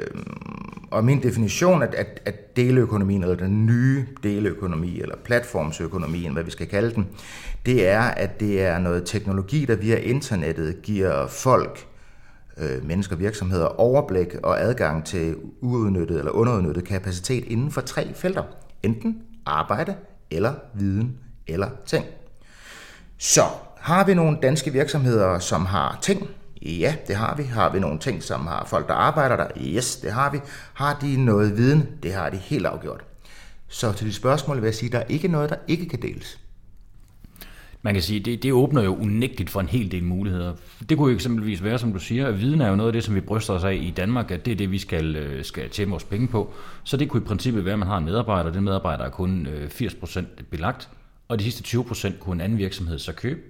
og 0.90 1.04
min 1.04 1.22
definition 1.22 1.82
af, 1.82 1.88
at, 1.96 2.20
at 2.24 2.56
deleøkonomien, 2.56 3.22
eller 3.22 3.36
den 3.36 3.66
nye 3.66 4.06
deleøkonomi, 4.22 5.00
eller 5.00 5.16
platformsøkonomien, 5.24 6.32
hvad 6.32 6.42
vi 6.42 6.50
skal 6.50 6.66
kalde 6.66 6.94
den, 6.94 7.08
det 7.66 7.88
er, 7.88 8.02
at 8.02 8.40
det 8.40 8.62
er 8.62 8.78
noget 8.78 9.02
teknologi, 9.06 9.64
der 9.64 9.76
via 9.76 9.96
internettet 9.96 10.82
giver 10.82 11.26
folk 11.26 11.86
øh, 12.58 12.86
mennesker 12.86 13.16
og 13.16 13.20
virksomheder 13.20 13.66
overblik 13.66 14.34
og 14.42 14.60
adgang 14.60 15.04
til 15.04 15.36
uudnyttet 15.60 16.18
eller 16.18 16.32
underudnyttet 16.32 16.84
kapacitet 16.84 17.44
inden 17.44 17.70
for 17.70 17.80
tre 17.80 18.14
felter. 18.14 18.42
Enten 18.82 19.22
arbejde, 19.46 19.94
eller 20.30 20.52
viden, 20.74 21.18
eller 21.46 21.68
ting. 21.86 22.04
Så 23.18 23.42
har 23.78 24.04
vi 24.04 24.14
nogle 24.14 24.38
danske 24.42 24.72
virksomheder, 24.72 25.38
som 25.38 25.66
har 25.66 25.98
ting? 26.02 26.28
Ja, 26.64 26.94
det 27.06 27.16
har 27.16 27.36
vi. 27.36 27.42
Har 27.42 27.72
vi 27.72 27.80
nogle 27.80 27.98
ting, 27.98 28.22
som 28.22 28.46
har 28.46 28.64
folk, 28.64 28.88
der 28.88 28.94
arbejder 28.94 29.36
der? 29.36 29.48
Yes, 29.56 29.96
det 29.96 30.12
har 30.12 30.30
vi. 30.30 30.38
Har 30.74 30.98
de 31.00 31.24
noget 31.24 31.56
viden? 31.56 31.88
Det 32.02 32.12
har 32.12 32.30
de 32.30 32.36
helt 32.36 32.66
afgjort. 32.66 33.04
Så 33.68 33.92
til 33.92 34.06
de 34.06 34.12
spørgsmål 34.12 34.56
vil 34.56 34.64
jeg 34.64 34.74
sige, 34.74 34.88
at 34.88 34.92
der 34.92 34.98
er 34.98 35.06
ikke 35.08 35.28
noget, 35.28 35.50
der 35.50 35.56
ikke 35.68 35.88
kan 35.88 36.02
deles. 36.02 36.38
Man 37.84 37.94
kan 37.94 38.02
sige, 38.02 38.20
det, 38.20 38.42
det 38.42 38.52
åbner 38.52 38.82
jo 38.82 38.96
unægteligt 38.96 39.50
for 39.50 39.60
en 39.60 39.68
hel 39.68 39.90
del 39.90 40.04
muligheder. 40.04 40.54
Det 40.88 40.98
kunne 40.98 41.10
jo 41.10 41.14
eksempelvis 41.14 41.64
være, 41.64 41.78
som 41.78 41.92
du 41.92 41.98
siger, 41.98 42.26
at 42.26 42.40
viden 42.40 42.60
er 42.60 42.68
jo 42.68 42.76
noget 42.76 42.88
af 42.88 42.92
det, 42.92 43.04
som 43.04 43.14
vi 43.14 43.20
bryster 43.20 43.54
os 43.54 43.64
af 43.64 43.74
i 43.74 43.92
Danmark, 43.96 44.30
at 44.30 44.44
det 44.46 44.52
er 44.52 44.56
det, 44.56 44.70
vi 44.70 44.78
skal, 44.78 45.16
øh, 45.16 45.44
skal 45.44 45.70
tjene 45.70 45.90
vores 45.90 46.04
penge 46.04 46.28
på. 46.28 46.54
Så 46.84 46.96
det 46.96 47.08
kunne 47.08 47.22
i 47.22 47.26
princippet 47.26 47.64
være, 47.64 47.72
at 47.72 47.78
man 47.78 47.88
har 47.88 47.98
en 47.98 48.04
medarbejder, 48.04 48.48
og 48.50 48.54
den 48.54 48.64
medarbejder 48.64 49.04
er 49.04 49.10
kun 49.10 49.46
øh, 49.46 49.70
80% 49.70 50.24
belagt, 50.50 50.88
og 51.28 51.38
de 51.38 51.44
sidste 51.44 51.78
20% 51.78 52.18
kunne 52.18 52.34
en 52.34 52.40
anden 52.40 52.58
virksomhed 52.58 52.98
så 52.98 53.12
købe. 53.12 53.40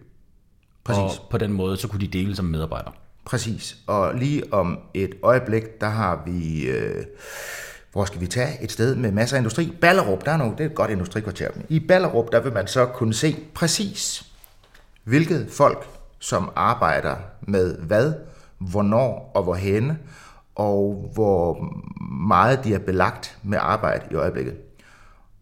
Præcis. 0.85 1.19
Og 1.19 1.27
på 1.31 1.39
den 1.39 1.53
måde, 1.53 1.77
så 1.77 1.89
kunne 1.89 2.01
de 2.01 2.09
dele 2.09 2.37
som 2.37 2.45
medarbejder. 2.45 2.91
Præcis. 3.25 3.77
Og 3.87 4.15
lige 4.15 4.53
om 4.53 4.79
et 4.95 5.15
øjeblik, 5.23 5.81
der 5.81 5.89
har 5.89 6.23
vi... 6.27 6.67
Øh 6.67 7.05
hvor 7.93 8.05
skal 8.05 8.21
vi 8.21 8.27
tage 8.27 8.63
et 8.63 8.73
sted 8.73 8.95
med 8.95 9.13
masser 9.13 9.37
af 9.37 9.41
industri? 9.41 9.73
Ballerup, 9.81 10.25
der 10.25 10.33
er 10.33 10.37
nogle, 10.37 10.53
det 10.53 10.67
er 10.67 10.69
et 10.69 10.75
godt 10.75 10.91
industrikvarter. 10.91 11.49
I 11.69 11.81
Ballerup, 11.81 12.33
der 12.33 12.41
vil 12.41 12.53
man 12.53 12.67
så 12.67 12.87
kunne 12.87 13.15
se 13.15 13.37
præcis, 13.55 14.27
hvilket 15.05 15.49
folk, 15.51 15.87
som 16.19 16.51
arbejder 16.57 17.17
med 17.41 17.79
hvad, 17.79 18.13
hvornår 18.59 19.33
og 19.35 19.43
hvorhenne, 19.43 19.99
og 20.55 21.11
hvor 21.15 21.69
meget 22.29 22.65
de 22.65 22.75
er 22.75 22.79
belagt 22.79 23.39
med 23.43 23.59
arbejde 23.61 24.05
i 24.11 24.15
øjeblikket. 24.15 24.55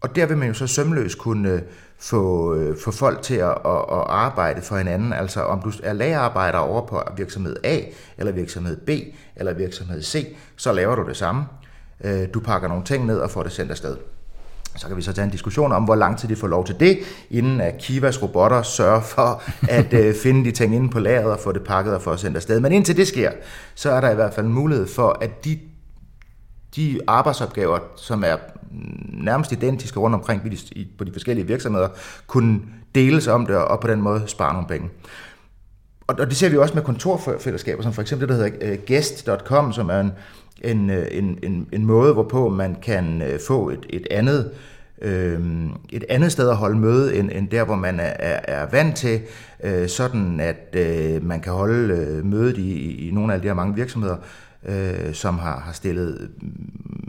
Og 0.00 0.16
der 0.16 0.26
vil 0.26 0.36
man 0.36 0.48
jo 0.48 0.54
så 0.54 0.66
sømløst 0.66 1.18
kunne 1.18 1.62
få, 2.00 2.56
få 2.84 2.90
folk 2.90 3.22
til 3.22 3.34
at, 3.34 3.50
at, 3.50 3.84
at 3.90 4.04
arbejde 4.08 4.62
for 4.62 4.76
hinanden. 4.76 5.12
Altså 5.12 5.42
om 5.42 5.62
du 5.62 5.72
er 5.82 5.92
lagerarbejder 5.92 6.58
over 6.58 6.86
på 6.86 7.02
virksomhed 7.16 7.56
A, 7.64 7.80
eller 8.18 8.32
virksomhed 8.32 8.76
B, 8.76 8.90
eller 9.36 9.52
virksomhed 9.52 10.02
C, 10.02 10.36
så 10.56 10.72
laver 10.72 10.94
du 10.94 11.08
det 11.08 11.16
samme. 11.16 11.44
Øh, 12.04 12.28
du 12.34 12.40
pakker 12.40 12.68
nogle 12.68 12.84
ting 12.84 13.06
ned 13.06 13.18
og 13.18 13.30
får 13.30 13.42
det 13.42 13.52
sendt 13.52 13.70
afsted. 13.70 13.96
Så 14.76 14.86
kan 14.86 14.96
vi 14.96 15.02
så 15.02 15.12
tage 15.12 15.24
en 15.24 15.30
diskussion 15.30 15.72
om, 15.72 15.84
hvor 15.84 15.94
lang 15.94 16.18
tid 16.18 16.28
de 16.28 16.36
får 16.36 16.46
lov 16.46 16.66
til 16.66 16.80
det, 16.80 16.98
inden 17.30 17.60
at 17.60 17.78
Kivas 17.78 18.22
robotter 18.22 18.62
sørger 18.62 19.00
for 19.00 19.42
at 19.78 19.92
øh, 19.92 20.14
finde 20.14 20.44
de 20.44 20.50
ting 20.50 20.74
inde 20.74 20.90
på 20.90 20.98
lageret 20.98 21.32
og 21.32 21.40
få 21.40 21.52
det 21.52 21.64
pakket 21.64 21.94
og 21.94 22.02
få 22.02 22.16
sendt 22.16 22.36
afsted. 22.36 22.60
Men 22.60 22.72
indtil 22.72 22.96
det 22.96 23.08
sker, 23.08 23.30
så 23.74 23.90
er 23.90 24.00
der 24.00 24.10
i 24.10 24.14
hvert 24.14 24.34
fald 24.34 24.46
mulighed 24.46 24.86
for, 24.86 25.18
at 25.20 25.44
de 25.44 25.58
de 26.76 27.00
arbejdsopgaver, 27.06 27.78
som 27.96 28.24
er 28.26 28.36
mm, 28.70 29.24
nærmest 29.24 29.52
identiske 29.52 30.00
rundt 30.00 30.14
omkring 30.14 30.42
på 30.98 31.04
de 31.04 31.12
forskellige 31.12 31.46
virksomheder, 31.46 31.88
kunne 32.26 32.60
deles 32.94 33.26
om 33.26 33.46
det 33.46 33.56
og 33.56 33.80
på 33.80 33.88
den 33.88 34.02
måde 34.02 34.22
spare 34.26 34.52
nogle 34.52 34.68
penge. 34.68 34.88
Og 36.06 36.26
det 36.26 36.36
ser 36.36 36.48
vi 36.48 36.56
også 36.56 36.74
med 36.74 36.82
kontorfællesskaber, 36.82 37.82
som 37.82 37.92
for 37.92 38.02
eksempel 38.02 38.28
det, 38.28 38.38
der 38.38 38.44
hedder 38.44 38.72
øh, 38.72 38.78
guest.com, 38.86 39.72
som 39.72 39.90
er 39.90 40.00
en, 40.00 40.12
en, 40.64 40.90
øh, 40.90 41.06
en, 41.10 41.38
en, 41.42 41.68
en 41.72 41.86
måde, 41.86 42.12
hvorpå 42.12 42.48
man 42.48 42.76
kan 42.82 43.22
øh, 43.22 43.40
få 43.46 43.70
et, 43.70 43.86
et 43.88 44.06
andet 44.10 44.50
et 45.92 46.04
andet 46.08 46.32
sted 46.32 46.50
at 46.50 46.56
holde 46.56 46.78
møde, 46.78 47.16
end, 47.16 47.30
end 47.32 47.48
der, 47.48 47.64
hvor 47.64 47.74
man 47.74 48.00
er, 48.00 48.12
er, 48.18 48.40
er 48.62 48.66
vant 48.70 48.96
til, 48.96 49.20
sådan 49.88 50.40
at 50.40 50.76
man 51.22 51.40
kan 51.40 51.52
holde 51.52 52.22
mødet 52.24 52.58
i, 52.58 53.08
i 53.08 53.10
nogle 53.10 53.34
af 53.34 53.40
de 53.40 53.46
her 53.46 53.54
mange 53.54 53.74
virksomheder, 53.74 54.16
øh, 54.64 55.14
som 55.14 55.38
har, 55.38 55.60
har 55.60 55.72
stillet 55.72 56.30
mm, 56.42 56.48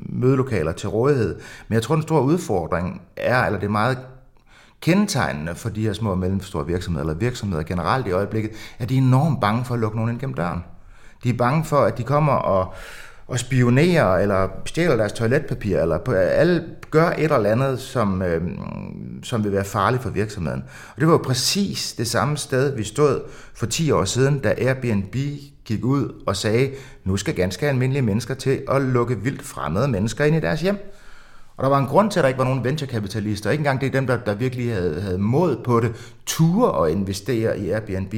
mødelokaler 0.10 0.72
til 0.72 0.90
rådighed. 0.90 1.36
Men 1.68 1.74
jeg 1.74 1.84
tror, 1.84 1.96
den 1.96 2.02
store 2.02 2.24
udfordring 2.24 3.02
er, 3.18 3.46
eller 3.46 3.60
det 3.60 3.66
er 3.66 3.72
meget 3.72 3.98
kendetegnende 4.82 5.56
for 5.56 5.70
de 5.70 5.82
her 5.82 5.94
små 5.94 6.12
og 6.12 6.18
mellemstore 6.18 6.68
virksomheder, 6.68 7.04
eller 7.04 7.20
virksomheder 7.20 7.64
generelt 7.64 8.08
i 8.08 8.12
øjeblikket, 8.12 8.52
at 8.80 8.90
de 8.90 8.98
er 8.98 9.02
enormt 9.02 9.42
bange 9.42 9.66
for 9.66 9.74
at 9.74 9.80
lukke 9.80 9.98
nogen 9.98 10.12
ind 10.12 10.20
gennem 10.20 10.34
døren. 10.34 10.64
De 11.24 11.30
er 11.30 11.34
bange 11.34 11.64
for, 11.64 11.78
at 11.78 11.98
de 11.98 12.04
kommer 12.04 12.34
og, 12.34 12.74
og 13.28 13.40
spionerer, 13.40 14.18
eller 14.18 14.48
stjæler 14.66 14.96
deres 14.96 15.14
toiletpapir, 15.14 15.80
eller 15.80 15.98
på, 15.98 16.12
alle 16.12 16.64
gør 16.92 17.10
et 17.10 17.24
eller 17.32 17.52
andet, 17.52 17.80
som, 17.80 18.22
øh, 18.22 18.42
som 19.24 19.44
vil 19.44 19.52
være 19.52 19.64
farligt 19.64 20.04
for 20.04 20.10
virksomheden. 20.10 20.64
Og 20.96 21.00
det 21.00 21.08
var 21.08 21.14
jo 21.14 21.18
præcis 21.18 21.94
det 21.94 22.08
samme 22.08 22.38
sted, 22.38 22.76
vi 22.76 22.84
stod 22.84 23.22
for 23.54 23.66
10 23.66 23.92
år 23.92 24.06
siden, 24.06 24.40
da 24.40 24.54
Airbnb 24.58 25.16
gik 25.66 25.86
ud 25.86 26.24
og 26.28 26.36
sagde, 26.36 26.72
nu 27.04 27.18
skal 27.18 27.36
ganske 27.36 27.70
almindelige 27.70 28.02
mennesker 28.02 28.34
til 28.34 28.62
at 28.72 28.82
lukke 28.82 29.20
vildt 29.20 29.42
fremmede 29.42 29.88
mennesker 29.88 30.26
ind 30.26 30.36
i 30.36 30.40
deres 30.40 30.62
hjem. 30.62 30.78
Og 31.58 31.64
der 31.64 31.70
var 31.70 31.78
en 31.78 31.86
grund 31.86 32.12
til, 32.12 32.20
at 32.20 32.24
der 32.24 32.28
ikke 32.28 32.38
var 32.38 32.44
nogen 32.44 32.64
venturekapitalister. 32.64 33.52
Ikke 33.52 33.62
engang 33.62 33.82
det 33.82 33.88
er 33.88 33.92
dem, 33.92 34.08
der, 34.08 34.18
der 34.18 34.34
virkelig 34.34 34.74
havde, 34.74 35.02
havde 35.02 35.18
mod 35.18 35.58
på 35.64 35.80
det, 35.80 36.16
ture 36.26 36.72
og 36.72 36.92
investere 36.92 37.60
i 37.60 37.70
Airbnb. 37.72 38.14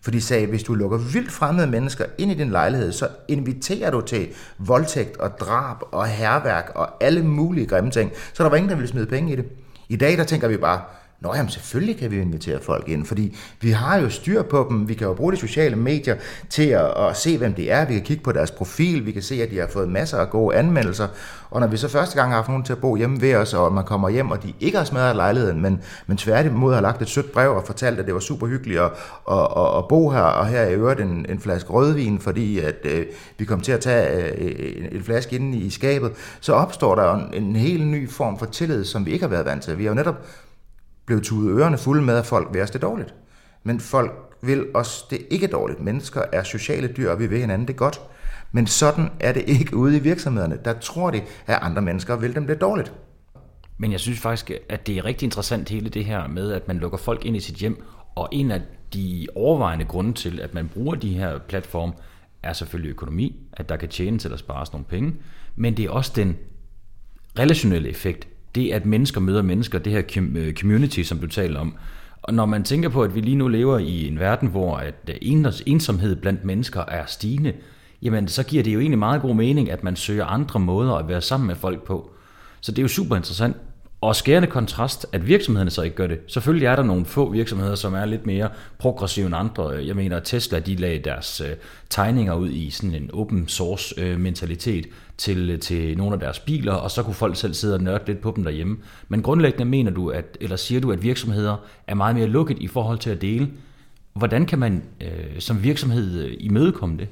For 0.00 0.10
de 0.10 0.20
sagde, 0.20 0.46
hvis 0.46 0.62
du 0.62 0.74
lukker 0.74 0.98
vildt 0.98 1.32
fremmede 1.32 1.66
mennesker 1.66 2.04
ind 2.18 2.30
i 2.30 2.34
din 2.34 2.50
lejlighed, 2.50 2.92
så 2.92 3.08
inviterer 3.28 3.90
du 3.90 4.00
til 4.00 4.28
voldtægt 4.58 5.16
og 5.16 5.40
drab 5.40 5.76
og 5.92 6.06
herværk 6.06 6.72
og 6.74 7.04
alle 7.04 7.22
mulige 7.22 7.66
grimme 7.66 7.90
ting. 7.90 8.10
Så 8.32 8.42
der 8.42 8.48
var 8.48 8.56
ingen, 8.56 8.70
der 8.70 8.76
ville 8.76 8.88
smide 8.88 9.06
penge 9.06 9.32
i 9.32 9.36
det. 9.36 9.44
I 9.88 9.96
dag, 9.96 10.18
der 10.18 10.24
tænker 10.24 10.48
vi 10.48 10.56
bare, 10.56 10.80
Nå 11.24 11.34
jamen, 11.34 11.50
selvfølgelig 11.50 11.96
kan 11.96 12.10
vi 12.10 12.20
invitere 12.20 12.60
folk 12.62 12.88
ind, 12.88 13.06
fordi 13.06 13.36
vi 13.60 13.70
har 13.70 13.96
jo 13.96 14.10
styr 14.10 14.42
på 14.42 14.66
dem. 14.70 14.88
Vi 14.88 14.94
kan 14.94 15.06
jo 15.06 15.14
bruge 15.14 15.32
de 15.32 15.36
sociale 15.36 15.76
medier 15.76 16.16
til 16.50 16.68
at, 16.68 16.86
at 17.08 17.16
se, 17.16 17.38
hvem 17.38 17.54
det 17.54 17.72
er. 17.72 17.84
Vi 17.86 17.94
kan 17.94 18.02
kigge 18.02 18.22
på 18.22 18.32
deres 18.32 18.50
profil. 18.50 19.06
Vi 19.06 19.12
kan 19.12 19.22
se, 19.22 19.42
at 19.42 19.50
de 19.50 19.58
har 19.58 19.66
fået 19.72 19.88
masser 19.88 20.18
af 20.18 20.30
gode 20.30 20.56
anmeldelser. 20.56 21.08
Og 21.50 21.60
når 21.60 21.66
vi 21.66 21.76
så 21.76 21.88
første 21.88 22.16
gang 22.16 22.30
har 22.30 22.36
haft 22.36 22.48
nogen 22.48 22.64
til 22.64 22.72
at 22.72 22.78
bo 22.78 22.96
hjemme 22.96 23.20
ved 23.20 23.34
os, 23.34 23.54
og 23.54 23.72
man 23.72 23.84
kommer 23.84 24.08
hjem, 24.08 24.30
og 24.30 24.42
de 24.42 24.52
ikke 24.60 24.78
har 24.78 24.84
smadret 24.84 25.16
lejligheden, 25.16 25.60
men, 25.60 25.80
men 26.06 26.16
tværtimod 26.16 26.74
har 26.74 26.80
lagt 26.80 27.02
et 27.02 27.08
sødt 27.08 27.32
brev 27.32 27.50
og 27.50 27.62
fortalt, 27.66 27.98
at 27.98 28.06
det 28.06 28.14
var 28.14 28.20
super 28.20 28.46
hyggeligt 28.46 28.80
at, 28.80 28.90
at, 29.30 29.48
at, 29.56 29.78
at 29.78 29.88
bo 29.88 30.10
her, 30.10 30.20
og 30.20 30.46
her 30.46 30.60
er 30.60 30.68
i 30.68 30.74
øvrigt 30.74 31.00
en, 31.00 31.26
en 31.28 31.40
flaske 31.40 31.70
rødvin, 31.70 32.18
fordi 32.18 32.58
at, 32.58 32.76
øh, 32.84 33.06
vi 33.38 33.44
kom 33.44 33.60
til 33.60 33.72
at 33.72 33.80
tage 33.80 34.32
øh, 34.38 34.76
en, 34.76 34.88
en 34.92 35.02
flaske 35.04 35.36
inde 35.36 35.58
i 35.58 35.70
skabet, 35.70 36.12
så 36.40 36.52
opstår 36.52 36.94
der 36.94 37.14
en, 37.14 37.44
en 37.44 37.56
helt 37.56 37.86
ny 37.86 38.10
form 38.10 38.38
for 38.38 38.46
tillid, 38.46 38.84
som 38.84 39.06
vi 39.06 39.12
ikke 39.12 39.22
har 39.22 39.30
været 39.30 39.46
vant 39.46 39.62
til. 39.62 39.78
Vi 39.78 39.84
har 39.84 39.90
jo 39.90 39.94
netop 39.94 40.26
blev 41.06 41.22
tudet 41.22 41.58
ørerne 41.58 41.78
fulde 41.78 42.02
med, 42.02 42.16
at 42.16 42.26
folk 42.26 42.48
vil 42.52 42.62
os 42.62 42.70
det 42.70 42.82
dårligt. 42.82 43.14
Men 43.62 43.80
folk 43.80 44.12
vil 44.42 44.66
os 44.74 45.06
det 45.10 45.26
ikke 45.30 45.46
dårligt. 45.46 45.80
Mennesker 45.80 46.22
er 46.32 46.42
sociale 46.42 46.88
dyr, 46.88 47.10
og 47.10 47.18
vi 47.18 47.26
vil 47.26 47.38
hinanden 47.38 47.68
det 47.68 47.76
godt. 47.76 48.00
Men 48.52 48.66
sådan 48.66 49.10
er 49.20 49.32
det 49.32 49.44
ikke 49.46 49.76
ude 49.76 49.96
i 49.96 50.00
virksomhederne. 50.00 50.58
Der 50.64 50.72
tror 50.72 51.10
de, 51.10 51.22
at 51.46 51.58
andre 51.62 51.82
mennesker 51.82 52.16
vil 52.16 52.34
dem 52.34 52.46
det 52.46 52.60
dårligt. 52.60 52.92
Men 53.78 53.92
jeg 53.92 54.00
synes 54.00 54.20
faktisk, 54.20 54.50
at 54.68 54.86
det 54.86 54.98
er 54.98 55.04
rigtig 55.04 55.26
interessant 55.26 55.68
hele 55.68 55.88
det 55.88 56.04
her 56.04 56.26
med, 56.26 56.52
at 56.52 56.68
man 56.68 56.76
lukker 56.76 56.98
folk 56.98 57.24
ind 57.24 57.36
i 57.36 57.40
sit 57.40 57.54
hjem. 57.54 57.82
Og 58.14 58.28
en 58.32 58.50
af 58.50 58.60
de 58.94 59.26
overvejende 59.34 59.84
grunde 59.84 60.12
til, 60.12 60.40
at 60.40 60.54
man 60.54 60.68
bruger 60.68 60.94
de 60.94 61.14
her 61.14 61.38
platforme, 61.38 61.92
er 62.42 62.52
selvfølgelig 62.52 62.90
økonomi, 62.90 63.48
at 63.52 63.68
der 63.68 63.76
kan 63.76 63.88
tjenes 63.88 64.24
eller 64.24 64.38
spares 64.38 64.72
nogle 64.72 64.84
penge. 64.84 65.14
Men 65.56 65.76
det 65.76 65.84
er 65.84 65.90
også 65.90 66.12
den 66.16 66.36
relationelle 67.38 67.88
effekt 67.88 68.28
det 68.54 68.72
at 68.72 68.86
mennesker 68.86 69.20
møder 69.20 69.42
mennesker, 69.42 69.78
det 69.78 69.92
her 69.92 70.22
øh, 70.36 70.54
community, 70.54 71.02
som 71.02 71.18
du 71.18 71.26
taler 71.26 71.60
om. 71.60 71.74
Og 72.22 72.34
når 72.34 72.46
man 72.46 72.64
tænker 72.64 72.88
på, 72.88 73.02
at 73.02 73.14
vi 73.14 73.20
lige 73.20 73.36
nu 73.36 73.48
lever 73.48 73.78
i 73.78 74.08
en 74.08 74.18
verden, 74.18 74.48
hvor 74.48 74.76
at 74.76 74.94
øh, 75.08 75.16
ensomhed 75.66 76.16
blandt 76.16 76.44
mennesker 76.44 76.80
er 76.88 77.06
stigende, 77.06 77.52
jamen 78.02 78.28
så 78.28 78.42
giver 78.42 78.62
det 78.62 78.74
jo 78.74 78.80
egentlig 78.80 78.98
meget 78.98 79.22
god 79.22 79.34
mening, 79.34 79.70
at 79.70 79.84
man 79.84 79.96
søger 79.96 80.24
andre 80.24 80.60
måder 80.60 80.94
at 80.94 81.08
være 81.08 81.20
sammen 81.20 81.46
med 81.46 81.56
folk 81.56 81.82
på. 81.82 82.10
Så 82.60 82.72
det 82.72 82.78
er 82.78 82.82
jo 82.82 82.88
super 82.88 83.16
interessant. 83.16 83.56
Og 84.00 84.16
skærende 84.16 84.48
kontrast, 84.48 85.06
at 85.12 85.26
virksomhederne 85.26 85.70
så 85.70 85.82
ikke 85.82 85.96
gør 85.96 86.06
det. 86.06 86.18
Selvfølgelig 86.26 86.66
er 86.66 86.76
der 86.76 86.82
nogle 86.82 87.04
få 87.04 87.30
virksomheder, 87.30 87.74
som 87.74 87.94
er 87.94 88.04
lidt 88.04 88.26
mere 88.26 88.48
progressive 88.78 89.26
end 89.26 89.36
andre. 89.36 89.68
Jeg 89.68 89.96
mener, 89.96 90.16
at 90.16 90.22
Tesla 90.24 90.58
de 90.58 90.74
lagde 90.74 90.98
deres 90.98 91.40
øh, 91.40 91.56
tegninger 91.90 92.34
ud 92.34 92.50
i 92.50 92.70
sådan 92.70 92.94
en 92.94 93.10
open 93.12 93.48
source 93.48 94.00
øh, 94.00 94.20
mentalitet 94.20 94.86
til, 95.18 95.60
til 95.60 95.98
nogle 95.98 96.14
af 96.14 96.20
deres 96.20 96.38
biler, 96.38 96.72
og 96.72 96.90
så 96.90 97.02
kunne 97.02 97.14
folk 97.14 97.36
selv 97.36 97.54
sidde 97.54 97.74
og 97.74 97.82
nørde 97.82 98.06
lidt 98.06 98.20
på 98.20 98.32
dem 98.36 98.44
derhjemme. 98.44 98.78
Men 99.08 99.22
grundlæggende 99.22 99.64
mener 99.64 99.90
du, 99.90 100.08
at, 100.08 100.38
eller 100.40 100.56
siger 100.56 100.80
du, 100.80 100.92
at 100.92 101.02
virksomheder 101.02 101.56
er 101.86 101.94
meget 101.94 102.16
mere 102.16 102.26
lukket 102.26 102.58
i 102.58 102.66
forhold 102.66 102.98
til 102.98 103.10
at 103.10 103.20
dele. 103.20 103.50
Hvordan 104.12 104.46
kan 104.46 104.58
man 104.58 104.84
øh, 105.00 105.40
som 105.40 105.62
virksomhed 105.62 106.24
øh, 106.24 106.36
imødekomme 106.40 106.98
det? 106.98 107.08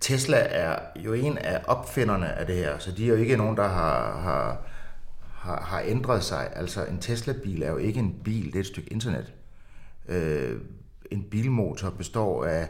Tesla 0.00 0.36
er 0.36 0.78
jo 1.04 1.12
en 1.12 1.38
af 1.38 1.60
opfinderne 1.66 2.32
af 2.32 2.46
det 2.46 2.54
her, 2.54 2.78
så 2.78 2.92
de 2.92 3.04
er 3.04 3.08
jo 3.08 3.14
ikke 3.14 3.36
nogen, 3.36 3.56
der 3.56 3.68
har, 3.68 4.20
har 4.20 4.66
har, 5.46 5.60
har 5.60 5.82
ændret 5.86 6.22
sig. 6.24 6.48
Altså 6.56 6.84
en 6.84 6.98
Tesla-bil 6.98 7.62
er 7.62 7.70
jo 7.70 7.76
ikke 7.76 8.00
en 8.00 8.14
bil, 8.24 8.46
det 8.46 8.54
er 8.54 8.60
et 8.60 8.66
stykke 8.66 8.92
internet. 8.92 9.32
Øh, 10.08 10.60
en 11.10 11.22
bilmotor 11.22 11.90
består 11.90 12.44
af, 12.44 12.68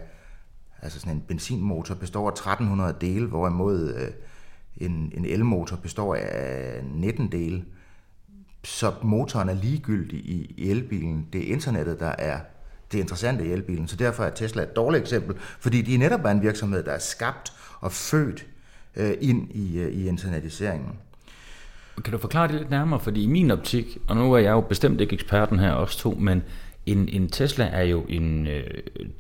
altså 0.82 1.00
sådan 1.00 1.12
en 1.12 1.20
benzinmotor 1.28 1.94
består 1.94 2.26
af 2.26 2.32
1300 2.32 2.96
dele, 3.00 3.26
hvorimod 3.26 3.94
øh, 3.94 4.08
en, 4.76 5.12
en 5.16 5.24
elmotor 5.24 5.76
består 5.76 6.14
af 6.14 6.80
19 6.84 7.32
dele. 7.32 7.64
Så 8.64 8.92
motoren 9.02 9.48
er 9.48 9.54
ligegyldig 9.54 10.18
i, 10.18 10.54
i 10.56 10.70
elbilen. 10.70 11.28
Det 11.32 11.48
er 11.48 11.52
internettet, 11.52 12.00
der 12.00 12.14
er 12.18 12.40
det 12.92 12.98
interessante 12.98 13.46
i 13.46 13.52
elbilen. 13.52 13.88
Så 13.88 13.96
derfor 13.96 14.24
er 14.24 14.30
Tesla 14.30 14.62
et 14.62 14.76
dårligt 14.76 15.02
eksempel, 15.02 15.36
fordi 15.38 15.82
de 15.82 15.96
netop 15.96 16.24
er 16.24 16.30
en 16.30 16.42
virksomhed, 16.42 16.82
der 16.82 16.92
er 16.92 16.98
skabt 16.98 17.52
og 17.80 17.92
født 17.92 18.46
øh, 18.96 19.14
ind 19.20 19.50
i, 19.50 19.78
øh, 19.78 19.92
i 19.92 20.08
internetiseringen. 20.08 20.92
Kan 22.04 22.12
du 22.12 22.18
forklare 22.18 22.48
det 22.48 22.54
lidt 22.54 22.70
nærmere? 22.70 23.00
Fordi 23.00 23.22
i 23.22 23.26
min 23.26 23.50
optik, 23.50 23.98
og 24.08 24.16
nu 24.16 24.32
er 24.32 24.38
jeg 24.38 24.50
jo 24.50 24.60
bestemt 24.60 25.00
ikke 25.00 25.14
eksperten 25.14 25.58
her, 25.58 25.70
også 25.70 25.98
to, 25.98 26.10
men 26.10 26.42
en, 26.86 27.08
en 27.08 27.28
Tesla 27.28 27.64
er 27.72 27.82
jo 27.82 28.04
en, 28.08 28.46
øh, 28.46 28.64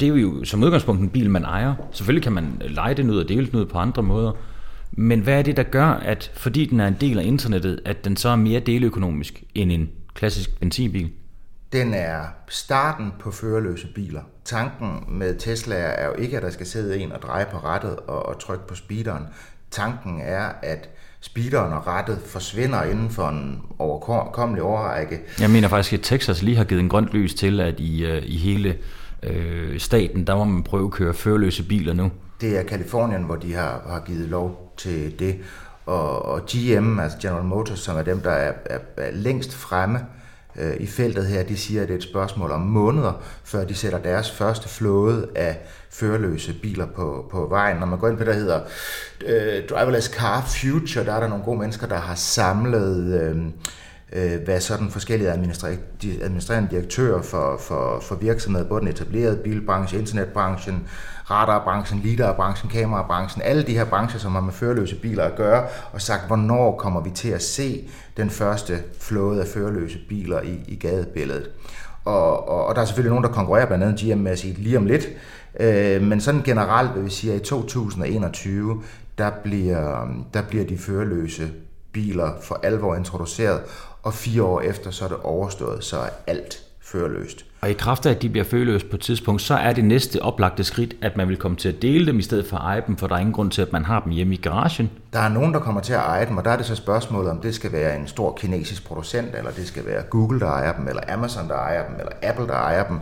det 0.00 0.08
er 0.08 0.14
jo 0.14 0.44
som 0.44 0.62
udgangspunkt 0.62 1.02
en 1.02 1.10
bil, 1.10 1.30
man 1.30 1.44
ejer. 1.44 1.74
Selvfølgelig 1.92 2.22
kan 2.22 2.32
man 2.32 2.56
lege 2.60 2.94
den 2.94 3.10
ud 3.10 3.18
og 3.18 3.28
dele 3.28 3.46
den 3.46 3.60
ud 3.60 3.66
på 3.66 3.78
andre 3.78 4.02
måder. 4.02 4.32
Men 4.92 5.20
hvad 5.20 5.38
er 5.38 5.42
det, 5.42 5.56
der 5.56 5.62
gør, 5.62 5.86
at 5.86 6.30
fordi 6.34 6.66
den 6.66 6.80
er 6.80 6.86
en 6.86 6.96
del 7.00 7.18
af 7.18 7.24
internettet, 7.24 7.80
at 7.84 8.04
den 8.04 8.16
så 8.16 8.28
er 8.28 8.36
mere 8.36 8.60
deleøkonomisk 8.60 9.44
end 9.54 9.72
en 9.72 9.90
klassisk 10.14 10.60
benzinbil? 10.60 11.10
Den 11.72 11.94
er 11.94 12.22
starten 12.48 13.12
på 13.18 13.30
førerløse 13.30 13.88
biler. 13.94 14.22
Tanken 14.44 15.04
med 15.08 15.34
Tesla 15.38 15.76
er 15.76 16.06
jo 16.06 16.12
ikke, 16.12 16.36
at 16.36 16.42
der 16.42 16.50
skal 16.50 16.66
sidde 16.66 16.98
en 16.98 17.12
og 17.12 17.22
dreje 17.22 17.46
på 17.50 17.56
rattet 17.56 17.96
og, 17.96 18.26
og 18.26 18.40
trykke 18.40 18.66
på 18.66 18.74
speederen. 18.74 19.22
Tanken 19.70 20.20
er, 20.20 20.52
at 20.62 20.90
speederen 21.26 21.72
og 21.72 21.86
rettet 21.86 22.18
forsvinder 22.26 22.82
inden 22.82 23.10
for 23.10 23.28
en 23.28 23.62
overkommelig 23.78 24.62
overrække. 24.62 25.20
Jeg 25.40 25.50
mener 25.50 25.68
faktisk, 25.68 25.92
at 25.92 26.00
Texas 26.02 26.42
lige 26.42 26.56
har 26.56 26.64
givet 26.64 26.80
en 26.80 26.88
grønt 26.88 27.08
lys 27.12 27.34
til, 27.34 27.60
at 27.60 27.80
i, 27.80 28.04
uh, 28.04 28.22
i 28.22 28.36
hele 28.36 28.76
uh, 29.22 29.78
staten, 29.78 30.26
der 30.26 30.36
må 30.36 30.44
man 30.44 30.62
prøve 30.62 30.84
at 30.84 30.90
køre 30.90 31.14
førerløse 31.14 31.62
biler 31.62 31.92
nu. 31.92 32.10
Det 32.40 32.58
er 32.58 32.62
Kalifornien, 32.62 33.22
hvor 33.22 33.36
de 33.36 33.54
har, 33.54 33.82
har 33.88 34.02
givet 34.06 34.28
lov 34.28 34.74
til 34.76 35.18
det. 35.18 35.36
Og, 35.86 36.24
og 36.24 36.40
GM, 36.46 36.98
altså 36.98 37.18
General 37.22 37.44
Motors, 37.44 37.78
som 37.78 37.96
er 37.96 38.02
dem, 38.02 38.20
der 38.20 38.30
er, 38.30 38.52
er, 38.66 38.78
er 38.96 39.10
længst 39.12 39.54
fremme, 39.54 39.98
øh, 40.58 40.76
i 40.80 40.86
feltet 40.86 41.26
her, 41.26 41.42
de 41.42 41.56
siger, 41.56 41.82
at 41.82 41.88
det 41.88 41.94
er 41.94 41.98
et 41.98 42.02
spørgsmål 42.02 42.50
om 42.50 42.60
måneder, 42.60 43.22
før 43.44 43.64
de 43.64 43.74
sætter 43.74 43.98
deres 43.98 44.30
første 44.30 44.68
flåde 44.68 45.28
af 45.34 45.58
førerløse 45.90 46.54
biler 46.62 46.86
på, 46.86 47.28
på 47.30 47.46
vejen. 47.46 47.76
Når 47.76 47.86
man 47.86 47.98
går 47.98 48.08
ind 48.08 48.16
på 48.16 48.24
det, 48.24 48.34
der 48.34 48.40
hedder 48.40 48.60
øh, 49.26 49.68
Driverless 49.68 50.08
Car 50.14 50.40
Future, 50.40 51.04
der 51.04 51.12
er 51.12 51.20
der 51.20 51.28
nogle 51.28 51.44
gode 51.44 51.58
mennesker, 51.58 51.86
der 51.86 51.98
har 51.98 52.14
samlet... 52.14 53.20
Øh, 53.20 53.36
øh, 54.12 54.42
hvad 54.44 54.60
sådan 54.60 54.90
forskellige 54.90 55.30
administrerende 56.22 56.70
direktører 56.70 57.22
for, 57.22 57.56
for, 57.60 58.00
for 58.00 58.14
virksomheder, 58.14 58.68
både 58.68 58.80
den 58.80 58.88
etablerede 58.88 59.36
bilbranche, 59.36 59.98
internetbranchen, 59.98 60.88
radarbranchen, 61.30 62.00
lidarbranchen, 62.00 62.70
kamerabranchen, 62.70 63.42
alle 63.42 63.62
de 63.62 63.72
her 63.72 63.84
brancher, 63.84 64.20
som 64.20 64.32
har 64.32 64.40
med 64.40 64.52
førerløse 64.52 64.96
biler 64.96 65.24
at 65.24 65.36
gøre, 65.36 65.66
og 65.92 66.02
sagt, 66.02 66.26
hvornår 66.26 66.76
kommer 66.76 67.00
vi 67.00 67.10
til 67.10 67.28
at 67.28 67.42
se 67.42 67.88
den 68.16 68.30
første 68.30 68.78
flåde 69.00 69.40
af 69.40 69.46
førerløse 69.46 69.98
biler 70.08 70.40
i, 70.42 70.60
i 70.68 70.76
gadebilledet. 70.76 71.50
Og, 72.04 72.48
og, 72.48 72.66
og 72.66 72.74
der 72.74 72.80
er 72.80 72.84
selvfølgelig 72.84 73.10
nogen, 73.10 73.24
der 73.24 73.30
konkurrerer, 73.30 73.66
blandt 73.66 73.84
andet 73.84 74.00
GM 74.00 74.18
med 74.18 74.32
at 74.32 74.38
sige 74.38 74.54
lige 74.54 74.78
om 74.78 74.86
lidt, 74.86 75.08
øh, 75.60 76.02
men 76.02 76.20
sådan 76.20 76.42
generelt 76.42 76.94
vil 76.94 77.04
vi 77.04 77.10
sige, 77.10 77.32
at 77.32 77.40
i 77.40 77.44
2021, 77.44 78.82
der 79.18 79.30
bliver, 79.44 80.08
der 80.34 80.42
bliver 80.42 80.64
de 80.64 80.78
førerløse 80.78 81.50
biler 81.96 82.30
for 82.42 82.60
alvor 82.62 82.94
introduceret, 82.94 83.60
og 84.06 84.14
fire 84.14 84.42
år 84.42 84.60
efter, 84.60 84.90
så 84.90 85.04
er 85.04 85.08
det 85.08 85.16
overstået, 85.22 85.84
så 85.84 85.96
er 85.96 86.08
alt 86.26 86.62
førerløst. 86.80 87.44
Og 87.60 87.70
i 87.70 87.72
kraft 87.72 88.06
af, 88.06 88.10
at 88.10 88.22
de 88.22 88.28
bliver 88.28 88.44
førerløse 88.44 88.86
på 88.86 88.96
et 88.96 89.02
tidspunkt, 89.02 89.42
så 89.42 89.54
er 89.54 89.72
det 89.72 89.84
næste 89.84 90.22
oplagte 90.22 90.64
skridt, 90.64 90.94
at 91.02 91.16
man 91.16 91.28
vil 91.28 91.36
komme 91.36 91.56
til 91.56 91.68
at 91.68 91.82
dele 91.82 92.06
dem 92.06 92.18
i 92.18 92.22
stedet 92.22 92.46
for 92.46 92.56
at 92.56 92.62
eje 92.62 92.82
dem, 92.86 92.96
for 92.96 93.06
der 93.06 93.14
er 93.14 93.18
ingen 93.18 93.32
grund 93.32 93.50
til, 93.50 93.62
at 93.62 93.72
man 93.72 93.84
har 93.84 94.00
dem 94.00 94.12
hjemme 94.12 94.34
i 94.34 94.36
garagen. 94.36 94.90
Der 95.12 95.18
er 95.18 95.28
nogen, 95.28 95.54
der 95.54 95.60
kommer 95.60 95.80
til 95.80 95.92
at 95.92 95.98
eje 95.98 96.26
dem, 96.26 96.36
og 96.36 96.44
der 96.44 96.50
er 96.50 96.56
det 96.56 96.66
så 96.66 96.74
spørgsmålet, 96.74 97.30
om 97.30 97.40
det 97.40 97.54
skal 97.54 97.72
være 97.72 97.96
en 97.96 98.06
stor 98.06 98.34
kinesisk 98.40 98.86
producent, 98.86 99.34
eller 99.34 99.50
det 99.50 99.66
skal 99.66 99.86
være 99.86 100.02
Google, 100.02 100.40
der 100.40 100.46
ejer 100.46 100.76
dem, 100.76 100.88
eller 100.88 101.02
Amazon, 101.08 101.48
der 101.48 101.54
ejer 101.54 101.86
dem, 101.88 101.94
eller 101.98 102.12
Apple, 102.22 102.46
der 102.46 102.54
ejer 102.54 102.88
dem, 102.88 103.00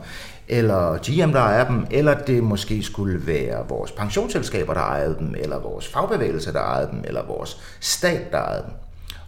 eller 0.48 0.96
GM, 0.96 1.32
der 1.32 1.40
ejer 1.40 1.66
dem, 1.66 1.86
eller 1.90 2.14
det 2.14 2.42
måske 2.42 2.82
skulle 2.82 3.26
være 3.26 3.68
vores 3.68 3.92
pensionsselskaber, 3.92 4.74
der 4.74 4.80
ejer 4.80 5.14
dem, 5.14 5.34
eller 5.38 5.58
vores 5.58 5.88
fagbevægelse, 5.88 6.52
der 6.52 6.60
ejer 6.60 6.90
dem, 6.90 7.04
eller 7.04 7.26
vores 7.26 7.60
stat, 7.80 8.32
der 8.32 8.38
ejer 8.38 8.62
dem. 8.62 8.70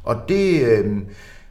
Og 0.04 0.16
det, 0.28 0.62
øh, 0.62 0.96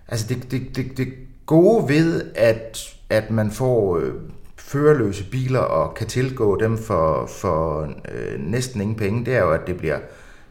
altså 0.08 0.26
det, 0.30 0.52
det, 0.52 0.76
det, 0.76 0.98
det 0.98 1.08
gode 1.46 1.90
ved, 1.90 2.32
at, 2.36 2.96
at 3.10 3.32
man 3.32 3.52
får 3.52 3.98
øh, 3.98 4.14
førerløse 4.58 5.30
biler 5.32 5.60
og 5.60 5.94
kan 5.94 6.08
tilgå 6.08 6.60
dem 6.60 6.78
for, 6.78 7.26
for 7.26 7.82
øh, 8.12 8.40
næsten 8.40 8.82
ingen 8.82 8.98
penge, 8.98 9.26
det 9.26 9.36
er 9.36 9.42
jo, 9.42 9.52
at 9.52 9.68
det 9.68 9.78
bliver 9.78 10.00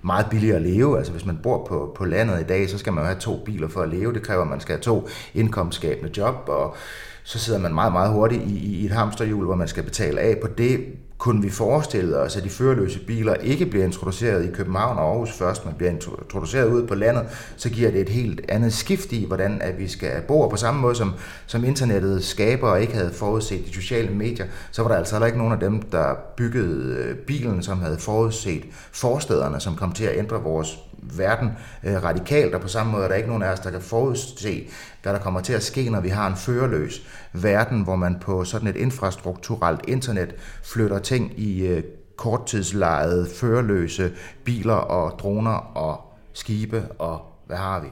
meget 0.02 0.26
billigere 0.30 0.56
at 0.56 0.62
leve. 0.62 0.98
Altså 0.98 1.12
hvis 1.12 1.26
man 1.26 1.38
bor 1.42 1.66
på, 1.66 1.92
på 1.96 2.04
landet 2.04 2.40
i 2.40 2.44
dag, 2.44 2.70
så 2.70 2.78
skal 2.78 2.92
man 2.92 3.02
jo 3.02 3.06
have 3.06 3.20
to 3.20 3.44
biler 3.44 3.68
for 3.68 3.80
at 3.80 3.88
leve. 3.88 4.12
Det 4.12 4.22
kræver, 4.22 4.42
at 4.42 4.48
man 4.48 4.60
skal 4.60 4.74
have 4.74 4.82
to 4.82 5.08
indkomstskabende 5.34 6.18
job, 6.18 6.34
og 6.46 6.76
så 7.24 7.38
sidder 7.38 7.58
man 7.58 7.74
meget, 7.74 7.92
meget 7.92 8.12
hurtigt 8.12 8.42
i, 8.42 8.58
i 8.58 8.84
et 8.84 8.90
hamsterhjul, 8.90 9.44
hvor 9.44 9.54
man 9.54 9.68
skal 9.68 9.82
betale 9.82 10.20
af 10.20 10.38
på 10.42 10.48
det 10.58 10.86
kunne 11.24 11.42
vi 11.42 11.50
forestille 11.50 12.18
os, 12.18 12.36
at 12.36 12.44
de 12.44 12.50
førerløse 12.50 12.98
biler 12.98 13.34
ikke 13.34 13.66
bliver 13.66 13.84
introduceret 13.84 14.44
i 14.44 14.52
København 14.52 14.98
og 14.98 15.04
Aarhus 15.04 15.32
først, 15.32 15.64
men 15.64 15.74
bliver 15.74 15.90
introduceret 15.90 16.72
ude 16.72 16.86
på 16.86 16.94
landet, 16.94 17.24
så 17.56 17.70
giver 17.70 17.90
det 17.90 18.00
et 18.00 18.08
helt 18.08 18.40
andet 18.48 18.72
skift 18.72 19.12
i, 19.12 19.26
hvordan 19.26 19.62
at 19.62 19.78
vi 19.78 19.88
skal 19.88 20.22
bo. 20.28 20.48
på 20.48 20.56
samme 20.56 20.80
måde 20.80 20.94
som, 20.94 21.12
som 21.46 21.64
internettet 21.64 22.24
skaber 22.24 22.68
og 22.68 22.80
ikke 22.80 22.94
havde 22.94 23.12
forudset 23.12 23.66
de 23.66 23.74
sociale 23.74 24.10
medier, 24.10 24.46
så 24.70 24.82
var 24.82 24.88
der 24.88 24.96
altså 24.96 25.14
heller 25.14 25.26
ikke 25.26 25.38
nogen 25.38 25.52
af 25.52 25.60
dem, 25.60 25.82
der 25.82 26.14
byggede 26.36 26.96
øh, 26.96 27.16
bilen, 27.16 27.62
som 27.62 27.80
havde 27.80 27.98
forudset 27.98 28.64
forstederne, 28.92 29.60
som 29.60 29.76
kom 29.76 29.92
til 29.92 30.04
at 30.04 30.18
ændre 30.18 30.42
vores 30.42 30.78
verden 31.02 31.50
øh, 31.84 32.02
radikalt, 32.04 32.54
og 32.54 32.60
på 32.60 32.68
samme 32.68 32.92
måde 32.92 33.04
er 33.04 33.08
der 33.08 33.14
ikke 33.14 33.28
nogen 33.28 33.42
af 33.42 33.52
os, 33.52 33.60
der 33.60 33.70
kan 33.70 33.80
forudse, 33.80 34.68
hvad 35.02 35.12
der 35.12 35.18
kommer 35.18 35.40
til 35.40 35.52
at 35.52 35.62
ske, 35.62 35.90
når 35.90 36.00
vi 36.00 36.08
har 36.08 36.26
en 36.26 36.36
førerløs 36.36 37.02
verden, 37.32 37.82
hvor 37.82 37.96
man 37.96 38.16
på 38.20 38.44
sådan 38.44 38.68
et 38.68 38.76
infrastrukturelt 38.76 39.80
internet 39.88 40.34
flytter 40.62 40.98
ting 40.98 41.40
i 41.40 41.66
øh, 41.66 41.82
korttidslejede, 42.16 43.26
førerløse 43.34 44.12
biler 44.44 44.74
og 44.74 45.18
droner 45.18 45.76
og 45.76 46.00
skibe, 46.32 46.82
og 46.98 47.20
hvad 47.46 47.56
har 47.56 47.80
vi? 47.80 47.88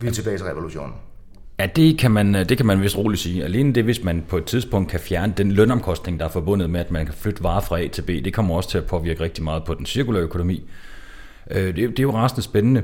Vi 0.00 0.06
er 0.06 0.12
tilbage 0.12 0.38
til 0.38 0.46
revolutionen. 0.46 0.94
Ja, 1.58 1.66
det 1.66 1.98
kan, 1.98 2.10
man, 2.10 2.34
det 2.34 2.56
kan 2.56 2.66
man 2.66 2.82
vist 2.82 2.98
roligt 2.98 3.22
sige. 3.22 3.44
Alene 3.44 3.72
det, 3.72 3.84
hvis 3.84 4.04
man 4.04 4.24
på 4.28 4.36
et 4.36 4.44
tidspunkt 4.44 4.90
kan 4.90 5.00
fjerne 5.00 5.34
den 5.36 5.52
lønomkostning, 5.52 6.20
der 6.20 6.24
er 6.24 6.30
forbundet 6.30 6.70
med, 6.70 6.80
at 6.80 6.90
man 6.90 7.06
kan 7.06 7.14
flytte 7.14 7.42
varer 7.42 7.60
fra 7.60 7.80
A 7.80 7.88
til 7.88 8.02
B, 8.02 8.08
det 8.08 8.34
kommer 8.34 8.56
også 8.56 8.70
til 8.70 8.78
at 8.78 8.86
påvirke 8.86 9.20
rigtig 9.20 9.44
meget 9.44 9.64
på 9.64 9.74
den 9.74 9.86
cirkulære 9.86 10.22
økonomi. 10.22 10.64
Øh, 11.50 11.66
det, 11.66 11.76
det 11.76 11.98
er 11.98 12.02
jo 12.02 12.14
rasende 12.14 12.42
spændende. 12.42 12.82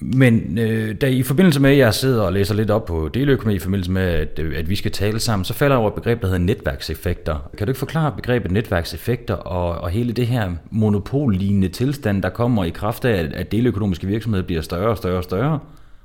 Men 0.00 0.58
øh, 0.58 0.94
da 1.00 1.06
i 1.06 1.22
forbindelse 1.22 1.60
med, 1.60 1.70
at 1.70 1.78
jeg 1.78 1.94
sidder 1.94 2.22
og 2.22 2.32
læser 2.32 2.54
lidt 2.54 2.70
op 2.70 2.84
på 2.84 3.08
deleøkonomi 3.14 3.54
i 3.54 3.58
forbindelse 3.58 3.90
med, 3.90 4.02
at, 4.02 4.38
at 4.38 4.70
vi 4.70 4.76
skal 4.76 4.90
tale 4.90 5.20
sammen, 5.20 5.44
så 5.44 5.54
falder 5.54 5.76
jeg 5.76 5.80
over 5.80 5.88
et 5.88 5.94
begreb, 5.94 6.20
der 6.20 6.26
hedder 6.26 6.40
netværkseffekter. 6.40 7.50
Kan 7.58 7.66
du 7.66 7.70
ikke 7.70 7.78
forklare 7.78 8.12
begrebet 8.16 8.50
netværkseffekter 8.50 9.34
og, 9.34 9.80
og 9.80 9.90
hele 9.90 10.12
det 10.12 10.26
her 10.26 10.52
monopollignende 10.70 11.68
tilstand, 11.68 12.22
der 12.22 12.28
kommer 12.28 12.64
i 12.64 12.70
kraft 12.70 13.04
af, 13.04 13.30
at 13.34 13.52
deleøkonomiske 13.52 14.06
virksomheder 14.06 14.46
bliver 14.46 14.62
større 14.62 14.90
og 14.90 14.96
større 14.96 15.16
og 15.16 15.24
større, 15.24 15.58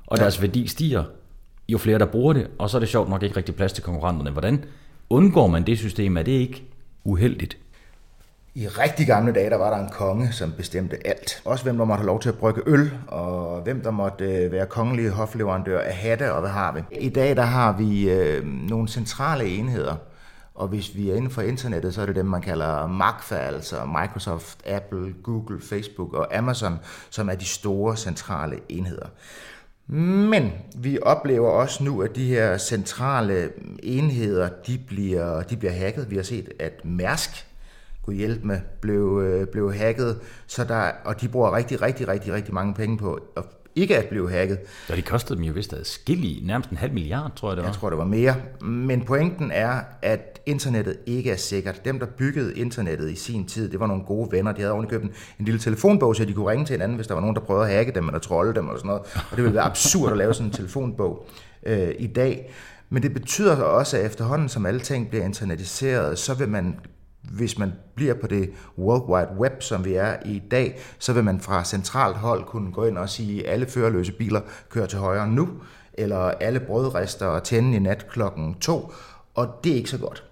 og 0.06 0.18
ja. 0.18 0.22
deres 0.22 0.42
værdi 0.42 0.66
stiger, 0.66 1.04
jo 1.68 1.78
flere 1.78 1.98
der 1.98 2.06
bruger 2.06 2.32
det, 2.32 2.46
og 2.58 2.70
så 2.70 2.78
er 2.78 2.78
det 2.78 2.88
sjovt 2.88 3.08
nok 3.08 3.22
ikke 3.22 3.36
rigtig 3.36 3.54
plads 3.54 3.72
til 3.72 3.84
konkurrenterne. 3.84 4.30
Hvordan 4.30 4.64
undgår 5.10 5.46
man 5.46 5.62
det 5.62 5.78
system? 5.78 6.16
Er 6.16 6.22
det 6.22 6.32
ikke 6.32 6.62
uheldigt? 7.04 7.56
I 8.56 8.68
rigtig 8.68 9.06
gamle 9.06 9.32
dage, 9.32 9.50
der 9.50 9.56
var 9.56 9.70
der 9.70 9.84
en 9.84 9.90
konge, 9.90 10.32
som 10.32 10.52
bestemte 10.52 11.06
alt. 11.06 11.42
Også 11.44 11.64
hvem 11.64 11.78
der 11.78 11.84
måtte 11.84 12.00
have 12.00 12.06
lov 12.06 12.20
til 12.20 12.28
at 12.28 12.38
brygge 12.38 12.62
øl, 12.66 12.92
og 13.08 13.60
hvem 13.60 13.80
der 13.80 13.90
måtte 13.90 14.24
øh, 14.24 14.52
være 14.52 14.66
kongelige 14.66 15.10
hofleverandør 15.10 15.80
af 15.80 15.94
hatte, 15.94 16.32
og 16.32 16.40
hvad 16.40 16.50
har 16.50 16.72
vi. 16.72 16.80
I 17.00 17.08
dag, 17.08 17.36
der 17.36 17.42
har 17.42 17.72
vi 17.72 18.10
øh, 18.10 18.46
nogle 18.46 18.88
centrale 18.88 19.44
enheder, 19.44 19.94
og 20.54 20.68
hvis 20.68 20.96
vi 20.96 21.10
er 21.10 21.14
inden 21.14 21.30
for 21.30 21.42
internettet, 21.42 21.94
så 21.94 22.02
er 22.02 22.06
det 22.06 22.16
dem, 22.16 22.26
man 22.26 22.42
kalder 22.42 22.86
MAGFA, 22.86 23.34
altså 23.34 23.76
Microsoft, 23.84 24.58
Apple, 24.66 25.14
Google, 25.22 25.60
Facebook 25.60 26.14
og 26.14 26.36
Amazon, 26.36 26.78
som 27.10 27.28
er 27.28 27.34
de 27.34 27.44
store 27.44 27.96
centrale 27.96 28.56
enheder. 28.68 29.06
Men 29.86 30.52
vi 30.76 30.98
oplever 31.02 31.50
også 31.50 31.84
nu, 31.84 32.02
at 32.02 32.16
de 32.16 32.26
her 32.26 32.58
centrale 32.58 33.50
enheder, 33.82 34.48
de 34.66 34.78
bliver, 34.86 35.42
de 35.42 35.56
bliver 35.56 35.72
hacket. 35.72 36.10
Vi 36.10 36.16
har 36.16 36.22
set, 36.22 36.48
at 36.60 36.84
Mærsk 36.84 37.46
kunne 38.04 38.16
hjælpe 38.16 38.46
med, 38.46 38.60
blev, 38.80 39.20
øh, 39.24 39.46
blev 39.46 39.72
hacket, 39.74 40.18
så 40.46 40.64
der, 40.64 40.90
og 41.04 41.20
de 41.20 41.28
bruger 41.28 41.56
rigtig, 41.56 41.82
rigtig, 41.82 42.08
rigtig, 42.08 42.32
rigtig 42.32 42.54
mange 42.54 42.74
penge 42.74 42.98
på 42.98 43.18
at 43.36 43.44
ikke 43.76 43.98
at 43.98 44.04
blive 44.04 44.30
hacket. 44.30 44.58
Ja, 44.90 44.96
de 44.96 45.02
kostede 45.02 45.38
dem 45.38 45.44
jo 45.44 45.52
vist 45.52 45.72
adskillige, 45.72 46.46
nærmest 46.46 46.70
en 46.70 46.76
halv 46.76 46.92
milliard, 46.92 47.32
tror 47.36 47.50
jeg 47.50 47.56
det 47.56 47.62
var. 47.62 47.70
Jeg 47.70 47.76
tror, 47.76 47.88
det 47.90 47.98
var 47.98 48.04
mere. 48.04 48.34
Men 48.60 49.04
pointen 49.04 49.50
er, 49.50 49.80
at 50.02 50.40
internettet 50.46 50.96
ikke 51.06 51.30
er 51.30 51.36
sikkert. 51.36 51.84
Dem, 51.84 51.98
der 51.98 52.06
byggede 52.06 52.58
internettet 52.58 53.10
i 53.10 53.14
sin 53.14 53.46
tid, 53.46 53.70
det 53.70 53.80
var 53.80 53.86
nogle 53.86 54.04
gode 54.04 54.32
venner. 54.32 54.52
De 54.52 54.60
havde 54.60 54.72
ovenikøbet 54.72 55.04
en, 55.04 55.14
en 55.38 55.44
lille 55.44 55.60
telefonbog, 55.60 56.16
så 56.16 56.24
de 56.24 56.32
kunne 56.32 56.50
ringe 56.50 56.64
til 56.64 56.74
hinanden, 56.74 56.96
hvis 56.96 57.06
der 57.06 57.14
var 57.14 57.20
nogen, 57.20 57.36
der 57.36 57.42
prøvede 57.42 57.66
at 57.66 57.74
hacke 57.74 57.92
dem 57.92 58.06
eller 58.06 58.18
trolle 58.18 58.54
dem 58.54 58.64
eller 58.64 58.78
sådan 58.78 58.88
noget. 58.88 59.02
Og 59.30 59.36
det 59.36 59.44
ville 59.44 59.54
være 59.54 59.64
absurd 59.64 60.12
at 60.12 60.18
lave 60.18 60.34
sådan 60.34 60.46
en 60.46 60.52
telefonbog 60.52 61.28
øh, 61.66 61.94
i 61.98 62.06
dag. 62.06 62.52
Men 62.90 63.02
det 63.02 63.14
betyder 63.14 63.56
også, 63.56 63.98
at 63.98 64.06
efterhånden 64.06 64.48
som 64.48 64.66
alle 64.66 64.80
ting 64.80 65.08
bliver 65.08 65.24
internetiseret, 65.24 66.18
så 66.18 66.34
vil 66.34 66.48
man 66.48 66.76
hvis 67.30 67.58
man 67.58 67.72
bliver 67.94 68.14
på 68.14 68.26
det 68.26 68.50
World 68.78 69.02
Wide 69.08 69.40
Web, 69.40 69.62
som 69.62 69.84
vi 69.84 69.94
er 69.94 70.16
i 70.24 70.42
dag, 70.50 70.78
så 70.98 71.12
vil 71.12 71.24
man 71.24 71.40
fra 71.40 71.64
centralt 71.64 72.16
hold 72.16 72.44
kunne 72.44 72.72
gå 72.72 72.84
ind 72.84 72.98
og 72.98 73.08
sige, 73.08 73.46
at 73.46 73.52
alle 73.52 73.66
førerløse 73.66 74.12
biler 74.12 74.40
kører 74.70 74.86
til 74.86 74.98
højre 74.98 75.28
nu, 75.28 75.48
eller 75.94 76.18
alle 76.18 76.60
brødrester 76.60 77.26
og 77.26 77.42
tænde 77.42 77.76
i 77.76 77.78
nat 77.78 78.08
klokken 78.08 78.54
to, 78.54 78.92
og 79.34 79.48
det 79.64 79.72
er 79.72 79.76
ikke 79.76 79.90
så 79.90 79.98
godt. 79.98 80.24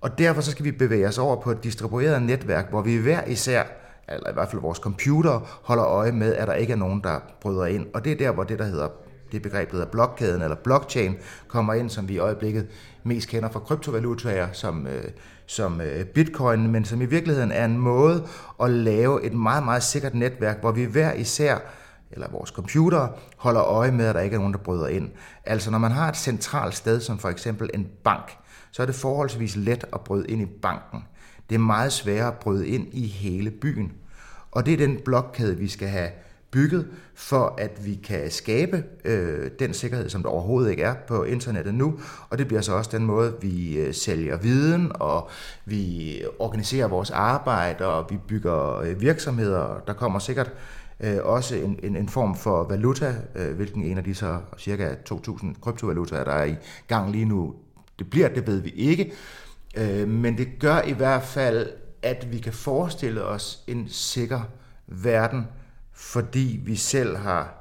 Og 0.00 0.18
derfor 0.18 0.40
så 0.40 0.50
skal 0.50 0.64
vi 0.64 0.72
bevæge 0.72 1.08
os 1.08 1.18
over 1.18 1.40
på 1.40 1.50
et 1.50 1.64
distribueret 1.64 2.22
netværk, 2.22 2.70
hvor 2.70 2.82
vi 2.82 2.96
hver 2.96 3.24
især, 3.24 3.62
eller 4.08 4.30
i 4.30 4.32
hvert 4.32 4.48
fald 4.48 4.62
vores 4.62 4.78
computer, 4.78 5.60
holder 5.62 5.86
øje 5.86 6.12
med, 6.12 6.34
at 6.34 6.48
der 6.48 6.54
ikke 6.54 6.72
er 6.72 6.76
nogen, 6.76 7.00
der 7.00 7.20
bryder 7.40 7.66
ind. 7.66 7.86
Og 7.94 8.04
det 8.04 8.12
er 8.12 8.16
der, 8.16 8.32
hvor 8.32 8.44
det, 8.44 8.58
der 8.58 8.64
hedder 8.64 8.88
det 9.32 9.42
begreb, 9.42 9.70
der 9.70 9.76
hedder 9.76 9.90
blokkæden 9.90 10.42
eller 10.42 10.56
blockchain, 10.56 11.16
kommer 11.48 11.74
ind, 11.74 11.90
som 11.90 12.08
vi 12.08 12.14
i 12.14 12.18
øjeblikket 12.18 12.66
mest 13.02 13.28
kender 13.28 13.50
fra 13.50 13.60
kryptovalutaer, 13.60 14.48
som 14.52 14.86
øh, 14.86 15.04
som 15.48 15.80
øh, 15.80 16.04
bitcoin, 16.04 16.70
men 16.70 16.84
som 16.84 17.02
i 17.02 17.04
virkeligheden 17.04 17.52
er 17.52 17.64
en 17.64 17.78
måde 17.78 18.26
at 18.62 18.70
lave 18.70 19.24
et 19.24 19.32
meget, 19.32 19.64
meget 19.64 19.82
sikkert 19.82 20.14
netværk, 20.14 20.60
hvor 20.60 20.72
vi 20.72 20.84
hver 20.84 21.12
især 21.12 21.58
eller 22.10 22.28
vores 22.30 22.50
computer 22.50 23.08
holder 23.36 23.62
øje 23.62 23.90
med, 23.90 24.06
at 24.06 24.14
der 24.14 24.20
ikke 24.20 24.34
er 24.34 24.38
nogen, 24.38 24.52
der 24.52 24.58
bryder 24.58 24.88
ind. 24.88 25.10
Altså 25.44 25.70
når 25.70 25.78
man 25.78 25.90
har 25.90 26.08
et 26.08 26.16
centralt 26.16 26.74
sted, 26.74 27.00
som 27.00 27.18
for 27.18 27.28
eksempel 27.28 27.70
en 27.74 27.88
bank, 28.04 28.36
så 28.72 28.82
er 28.82 28.86
det 28.86 28.94
forholdsvis 28.94 29.56
let 29.56 29.84
at 29.92 30.00
bryde 30.00 30.26
ind 30.28 30.42
i 30.42 30.46
banken. 30.46 31.04
Det 31.48 31.54
er 31.54 31.58
meget 31.58 31.92
sværere 31.92 32.28
at 32.28 32.38
bryde 32.38 32.68
ind 32.68 32.86
i 32.92 33.06
hele 33.06 33.50
byen. 33.50 33.92
Og 34.50 34.66
det 34.66 34.72
er 34.72 34.76
den 34.76 34.98
blokkæde, 35.04 35.56
vi 35.56 35.68
skal 35.68 35.88
have 35.88 36.10
bygget, 36.50 36.88
for 37.14 37.54
at 37.58 37.86
vi 37.86 37.94
kan 37.94 38.30
skabe 38.30 38.84
øh, 39.04 39.50
den 39.58 39.74
sikkerhed, 39.74 40.08
som 40.08 40.22
der 40.22 40.30
overhovedet 40.30 40.70
ikke 40.70 40.82
er 40.82 40.94
på 41.08 41.24
internettet 41.24 41.74
nu. 41.74 42.00
Og 42.30 42.38
det 42.38 42.46
bliver 42.48 42.60
så 42.60 42.72
også 42.72 42.90
den 42.92 43.06
måde, 43.06 43.34
vi 43.40 43.78
øh, 43.78 43.94
sælger 43.94 44.36
viden, 44.36 44.92
og 44.94 45.30
vi 45.64 46.22
organiserer 46.38 46.88
vores 46.88 47.10
arbejde, 47.10 47.86
og 47.86 48.06
vi 48.10 48.18
bygger 48.28 48.78
øh, 48.78 49.00
virksomheder. 49.00 49.82
Der 49.86 49.92
kommer 49.92 50.18
sikkert 50.18 50.52
øh, 51.00 51.18
også 51.22 51.56
en, 51.56 51.78
en, 51.82 51.96
en 51.96 52.08
form 52.08 52.36
for 52.36 52.64
valuta, 52.64 53.14
øh, 53.34 53.56
hvilken 53.56 53.82
en 53.82 53.98
af 53.98 54.04
de 54.04 54.14
så 54.14 54.38
cirka 54.58 54.94
2.000 55.10 55.60
kryptovalutaer, 55.60 56.24
der 56.24 56.32
er 56.32 56.44
i 56.44 56.56
gang 56.88 57.12
lige 57.12 57.24
nu, 57.24 57.54
det 57.98 58.10
bliver, 58.10 58.28
det 58.28 58.46
ved 58.46 58.60
vi 58.60 58.70
ikke. 58.70 59.12
Øh, 59.76 60.08
men 60.08 60.38
det 60.38 60.48
gør 60.60 60.80
i 60.80 60.92
hvert 60.92 61.22
fald, 61.22 61.68
at 62.02 62.32
vi 62.32 62.38
kan 62.38 62.52
forestille 62.52 63.24
os 63.24 63.64
en 63.66 63.88
sikker 63.88 64.40
verden, 64.86 65.46
fordi 65.98 66.60
vi 66.64 66.76
selv 66.76 67.16
har 67.16 67.54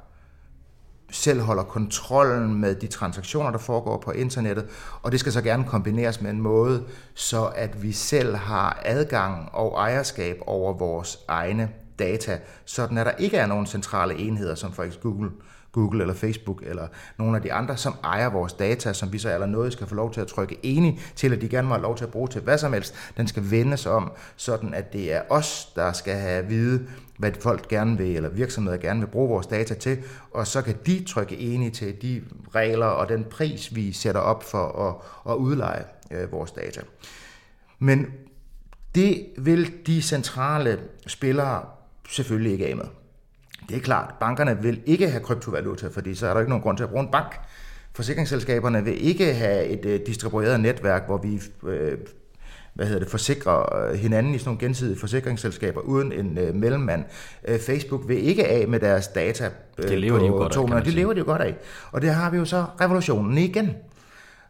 selv 1.11 1.41
holder 1.41 1.63
kontrollen 1.63 2.61
med 2.61 2.75
de 2.75 2.87
transaktioner, 2.87 3.51
der 3.51 3.57
foregår 3.57 3.97
på 3.97 4.11
internettet, 4.11 4.65
og 5.01 5.11
det 5.11 5.19
skal 5.19 5.31
så 5.31 5.41
gerne 5.41 5.63
kombineres 5.63 6.21
med 6.21 6.31
en 6.31 6.41
måde, 6.41 6.83
så 7.13 7.45
at 7.45 7.83
vi 7.83 7.91
selv 7.91 8.35
har 8.35 8.81
adgang 8.85 9.49
og 9.53 9.77
ejerskab 9.77 10.37
over 10.41 10.73
vores 10.73 11.19
egne 11.27 11.69
data, 11.99 12.39
sådan 12.65 12.97
at 12.97 13.05
der 13.05 13.11
ikke 13.11 13.37
er 13.37 13.45
nogen 13.45 13.65
centrale 13.65 14.15
enheder, 14.15 14.55
som 14.55 14.73
for 14.73 14.83
eksempel 14.83 15.11
Google, 15.11 15.31
Google 15.71 16.01
eller 16.01 16.13
Facebook 16.13 16.63
eller 16.65 16.87
nogle 17.17 17.35
af 17.35 17.41
de 17.41 17.53
andre, 17.53 17.77
som 17.77 17.95
ejer 18.03 18.29
vores 18.29 18.53
data, 18.53 18.93
som 18.93 19.13
vi 19.13 19.17
så 19.17 19.33
eller 19.33 19.47
noget 19.47 19.73
skal 19.73 19.87
få 19.87 19.95
lov 19.95 20.13
til 20.13 20.21
at 20.21 20.27
trykke 20.27 20.57
enig 20.63 20.99
til, 21.15 21.33
at 21.33 21.41
de 21.41 21.49
gerne 21.49 21.67
må 21.67 21.73
have 21.73 21.81
lov 21.81 21.97
til 21.97 22.03
at 22.03 22.11
bruge 22.11 22.27
til 22.27 22.41
hvad 22.41 22.57
som 22.57 22.73
helst. 22.73 22.95
Den 23.17 23.27
skal 23.27 23.51
vendes 23.51 23.85
om, 23.85 24.11
sådan 24.35 24.73
at 24.73 24.93
det 24.93 25.13
er 25.13 25.21
os, 25.29 25.71
der 25.75 25.91
skal 25.91 26.13
have 26.13 26.39
at 26.43 26.49
vide, 26.49 26.87
hvad 27.17 27.31
folk 27.39 27.67
gerne 27.67 27.97
vil, 27.97 28.15
eller 28.15 28.29
virksomheder 28.29 28.77
gerne 28.77 28.99
vil 28.99 29.07
bruge 29.07 29.29
vores 29.29 29.47
data 29.47 29.73
til, 29.73 29.97
og 30.31 30.47
så 30.47 30.61
kan 30.61 30.75
de 30.85 31.03
trykke 31.03 31.37
enige 31.37 31.71
til 31.71 32.01
de 32.01 32.23
regler 32.55 32.85
og 32.85 33.09
den 33.09 33.23
pris, 33.23 33.75
vi 33.75 33.91
sætter 33.91 34.21
op 34.21 34.43
for 34.43 34.67
at, 34.89 35.31
at 35.33 35.35
udleje 35.35 35.83
øh, 36.11 36.31
vores 36.31 36.51
data. 36.51 36.81
Men 37.79 38.07
det 38.95 39.25
vil 39.37 39.73
de 39.87 40.01
centrale 40.01 40.79
spillere 41.07 41.65
selvfølgelig 42.09 42.51
ikke 42.51 42.67
af 42.67 42.75
med. 42.75 42.85
Det 43.69 43.77
er 43.77 43.81
klart, 43.81 44.13
bankerne 44.19 44.57
vil 44.61 44.81
ikke 44.85 45.09
have 45.09 45.23
kryptovaluta, 45.23 45.87
fordi 45.87 46.15
så 46.15 46.27
er 46.27 46.33
der 46.33 46.39
ikke 46.39 46.49
nogen 46.49 46.63
grund 46.63 46.77
til 46.77 46.83
at 46.83 46.89
bruge 46.89 47.03
en 47.03 47.11
bank. 47.11 47.39
Forsikringsselskaberne 47.95 48.83
vil 48.83 49.07
ikke 49.07 49.33
have 49.33 49.65
et 49.65 49.85
øh, 49.85 49.99
distribueret 50.05 50.59
netværk, 50.59 51.05
hvor 51.05 51.17
vi 51.17 51.41
øh, 51.67 51.97
hvad 52.77 52.85
hedder 52.85 52.99
det, 52.99 53.09
forsikrer 53.09 53.89
øh, 53.89 53.95
hinanden 53.95 54.35
i 54.35 54.37
sådan 54.37 54.49
nogle 54.49 54.59
gensidige 54.59 54.99
forsikringsselskaber 54.99 55.81
uden 55.81 56.11
en 56.11 56.37
øh, 56.37 56.55
mellemmand. 56.55 57.03
Øh, 57.47 57.59
Facebook 57.59 58.07
vil 58.07 58.27
ikke 58.27 58.47
af 58.47 58.67
med 58.67 58.79
deres 58.79 59.07
data 59.07 59.49
øh, 59.77 59.89
det 59.89 59.99
lever 59.99 60.17
på 60.17 60.23
de 60.23 60.27
jo 60.27 60.33
godt 60.33 60.73
af, 60.73 60.83
Det 60.83 60.93
lever 60.93 61.13
de 61.13 61.19
jo 61.19 61.25
godt 61.25 61.41
af. 61.41 61.55
Og 61.91 62.01
det 62.01 62.09
har 62.09 62.29
vi 62.29 62.37
jo 62.37 62.45
så 62.45 62.65
revolutionen 62.81 63.37
igen. 63.37 63.75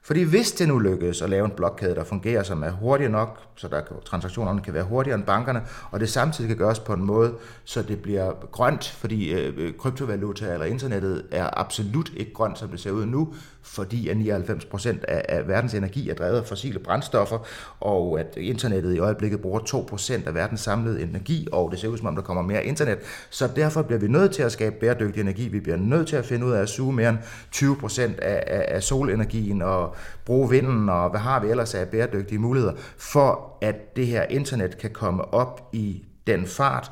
Fordi 0.08 0.24
hvis 0.24 0.52
det 0.52 0.67
nu 0.67 0.80
lykkes 0.80 1.22
at 1.22 1.30
lave 1.30 1.46
en 1.46 1.52
blokkæde, 1.52 1.96
der 1.96 2.04
fungerer, 2.04 2.43
som 2.43 2.63
er 2.63 2.72
hurtig 2.72 3.10
nok, 3.10 3.39
så 3.56 3.67
der 3.67 3.82
transaktionerne 4.06 4.62
kan 4.62 4.74
være 4.74 4.84
hurtigere 4.84 5.17
end 5.17 5.26
bankerne, 5.26 5.62
og 5.91 6.00
det 6.00 6.10
samtidig 6.10 6.48
kan 6.48 6.58
gøres 6.58 6.80
på 6.80 6.93
en 6.93 7.02
måde, 7.02 7.34
så 7.63 7.82
det 7.82 8.02
bliver 8.02 8.34
grønt, 8.52 8.89
fordi 8.89 9.34
øh, 9.34 9.54
øh 9.58 9.74
kryptovaluta 9.78 10.54
eller 10.54 10.65
internettet 10.65 11.26
er 11.32 11.60
absolut 11.60 12.12
ikke 12.17 12.34
grønt, 12.34 12.60
som 12.60 12.70
det 12.70 12.80
ser 12.80 12.91
ud 12.91 13.06
nu, 13.06 13.34
fordi 13.67 14.10
at 14.10 14.17
99 14.17 14.65
procent 14.65 15.03
af, 15.03 15.25
af 15.30 15.47
verdens 15.47 15.73
energi 15.73 16.10
er 16.10 16.13
drevet 16.13 16.38
af 16.38 16.45
fossile 16.45 16.80
brændstoffer, 16.80 17.47
og 17.80 18.19
at 18.19 18.38
internettet 18.38 18.95
i 18.95 18.99
øjeblikket 18.99 19.41
bruger 19.41 19.60
2 19.60 19.86
procent 19.89 20.27
af 20.27 20.34
verdens 20.34 20.62
samlede 20.62 21.01
energi, 21.01 21.47
og 21.51 21.71
det 21.71 21.80
ser 21.80 21.88
ud 21.88 21.97
som 21.97 22.08
om, 22.08 22.15
der 22.15 22.21
kommer 22.21 22.43
mere 22.43 22.65
internet. 22.65 22.97
Så 23.30 23.49
derfor 23.56 23.82
bliver 23.82 23.99
vi 23.99 24.08
nødt 24.08 24.32
til 24.32 24.43
at 24.43 24.51
skabe 24.51 24.75
bæredygtig 24.80 25.21
energi. 25.21 25.47
Vi 25.47 25.60
bliver 25.60 25.77
nødt 25.77 26.08
til 26.08 26.15
at 26.15 26.25
finde 26.25 26.45
ud 26.45 26.51
af 26.51 26.62
at 26.62 26.69
suge 26.69 26.93
mere 26.93 27.10
end 27.10 27.17
20 27.51 27.75
procent 27.75 28.19
af, 28.19 28.43
af, 28.47 28.65
af 28.75 28.84
solenergien 28.84 29.62
og 29.62 29.95
bruge 30.25 30.49
vinden, 30.49 30.89
og 30.89 31.10
hvad 31.10 31.19
har 31.19 31.39
vi 31.39 31.49
ellers 31.49 31.75
af 31.75 31.88
bæredygtige 31.88 32.39
muligheder, 32.39 32.73
for 32.97 33.58
at 33.62 33.95
det 33.95 34.08
her 34.08 34.23
internet 34.23 34.77
kan 34.77 34.89
komme 34.89 35.34
op 35.34 35.69
i 35.73 36.03
den 36.27 36.47
fart, 36.47 36.91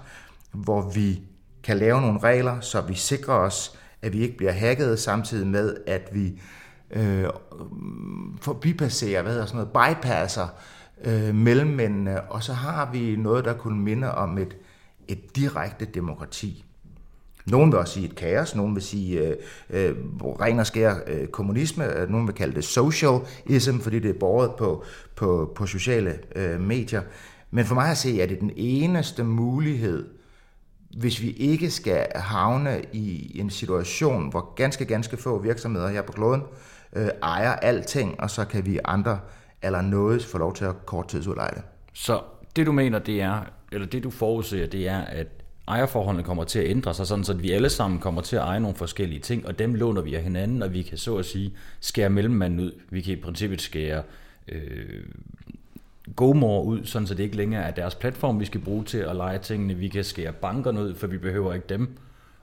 hvor 0.52 0.92
vi 0.96 1.22
kan 1.64 1.78
lave 1.78 2.02
nogle 2.02 2.20
regler, 2.20 2.60
så 2.60 2.82
vi 2.82 2.94
sikrer 2.94 3.34
os, 3.34 3.80
at 4.02 4.14
vi 4.14 4.22
ikke 4.22 4.38
bliver 4.38 4.52
hacket, 4.52 5.00
samtidig 5.00 5.48
med, 5.48 5.76
at 5.88 6.10
vi 6.12 6.42
øh, 6.96 7.30
forbipasserer, 8.42 9.22
hvad 9.22 9.32
hedder 9.32 9.46
sådan 9.46 9.68
noget, 9.74 9.96
bypasser 9.96 10.48
øh, 11.04 11.36
mellemmændene, 11.36 12.22
og 12.22 12.44
så 12.44 12.54
har 12.54 12.92
vi 12.92 13.16
noget, 13.16 13.46
der 13.46 13.54
kunne 13.54 13.80
minde 13.80 14.16
om 14.16 14.38
et, 14.38 14.58
et 15.08 15.36
direkte 15.36 15.86
demokrati. 15.86 16.66
Nogen 17.46 17.72
vil 17.72 17.80
også 17.80 17.94
sige 17.94 18.06
et 18.06 18.16
kaos, 18.16 18.56
nogen 18.56 18.76
vil 18.76 18.84
sige 18.84 19.20
øh, 19.20 19.36
øh, 19.70 19.96
ren 20.24 20.60
og 20.60 20.68
skær 20.68 20.96
øh, 21.08 21.28
kommunisme, 21.28 21.98
øh, 21.98 22.10
nogen 22.10 22.28
vil 22.28 22.36
kalde 22.36 22.56
det 22.56 22.64
socialism, 22.64 23.80
fordi 23.80 24.00
det 24.00 24.10
er 24.10 24.20
båret 24.20 24.52
på, 24.58 24.84
på, 25.16 25.52
på 25.56 25.66
sociale 25.66 26.20
øh, 26.36 26.62
medier. 26.62 27.02
Men 27.52 27.66
for 27.66 27.76
mig 27.76 27.92
at 27.92 27.98
se, 27.98 28.22
er 28.22 28.26
det 28.26 28.40
den 28.40 28.52
eneste 28.56 29.24
mulighed, 29.24 30.08
hvis 30.98 31.22
vi 31.22 31.32
ikke 31.32 31.72
skal 31.72 32.08
havne 32.16 32.82
i 32.94 33.40
en 33.40 33.50
situation, 33.50 34.30
hvor 34.30 34.54
ganske, 34.56 34.86
ganske 34.86 35.18
få 35.18 35.40
virksomheder 35.40 35.88
her 35.88 36.02
på 36.02 36.12
kloden 36.12 36.42
øh, 36.42 36.75
ejer 37.24 37.52
alting, 37.52 38.22
og 38.22 38.30
så 38.30 38.46
kan 38.46 38.66
vi 38.66 38.80
andre 38.86 39.20
eller 39.62 39.82
noget 39.82 40.26
få 40.26 40.38
lov 40.38 40.56
til 40.56 40.66
at 40.66 40.86
korttidsudleje 40.86 41.52
det. 41.56 41.64
Så 41.94 42.22
det 42.56 42.66
du 42.66 42.72
mener, 42.72 43.00
det 43.00 43.22
er, 43.22 43.42
eller 43.72 43.88
det 43.88 44.04
du 44.04 44.10
forudser, 44.10 44.68
det 44.68 44.88
er, 44.88 45.02
at 45.02 45.28
ejerforholdene 45.68 46.24
kommer 46.24 46.44
til 46.44 46.60
at 46.60 46.70
ændre 46.70 46.94
sig, 46.94 47.08
sådan 47.08 47.24
så 47.24 47.34
vi 47.34 47.52
alle 47.52 47.70
sammen 47.70 48.00
kommer 48.00 48.22
til 48.22 48.36
at 48.36 48.42
eje 48.42 48.60
nogle 48.60 48.76
forskellige 48.76 49.20
ting, 49.20 49.48
og 49.48 49.60
dem 49.60 49.74
låner 49.74 50.02
vi 50.02 50.16
af 50.16 50.24
hinanden, 50.24 50.64
og 50.64 50.74
vi 50.74 50.82
kan 50.82 50.98
så 50.98 51.18
at 51.18 51.26
sige 51.26 51.54
skære 51.80 52.10
mellemmanden 52.10 52.60
ud. 52.60 52.72
Vi 52.90 53.02
kan 53.02 53.14
i 53.14 53.22
princippet 53.22 53.62
skære 53.62 54.04
øh, 54.48 55.04
GoMore 56.16 56.64
ud, 56.66 56.86
sådan 56.86 57.08
så 57.08 57.14
det 57.14 57.24
ikke 57.24 57.36
længere 57.36 57.64
er 57.64 57.72
deres 57.72 57.96
platform, 57.96 58.40
vi 58.40 58.46
skal 58.46 58.62
bruge 58.62 58.84
til 58.84 58.98
at 58.98 59.16
lege 59.16 59.38
tingene. 59.38 59.74
Vi 59.74 59.88
kan 59.88 60.04
skære 60.04 60.34
bankerne 60.34 60.82
ud, 60.82 60.96
for 60.96 61.08
vi 61.08 61.18
behøver 61.18 61.54
ikke 61.54 61.68
dem, 61.70 61.98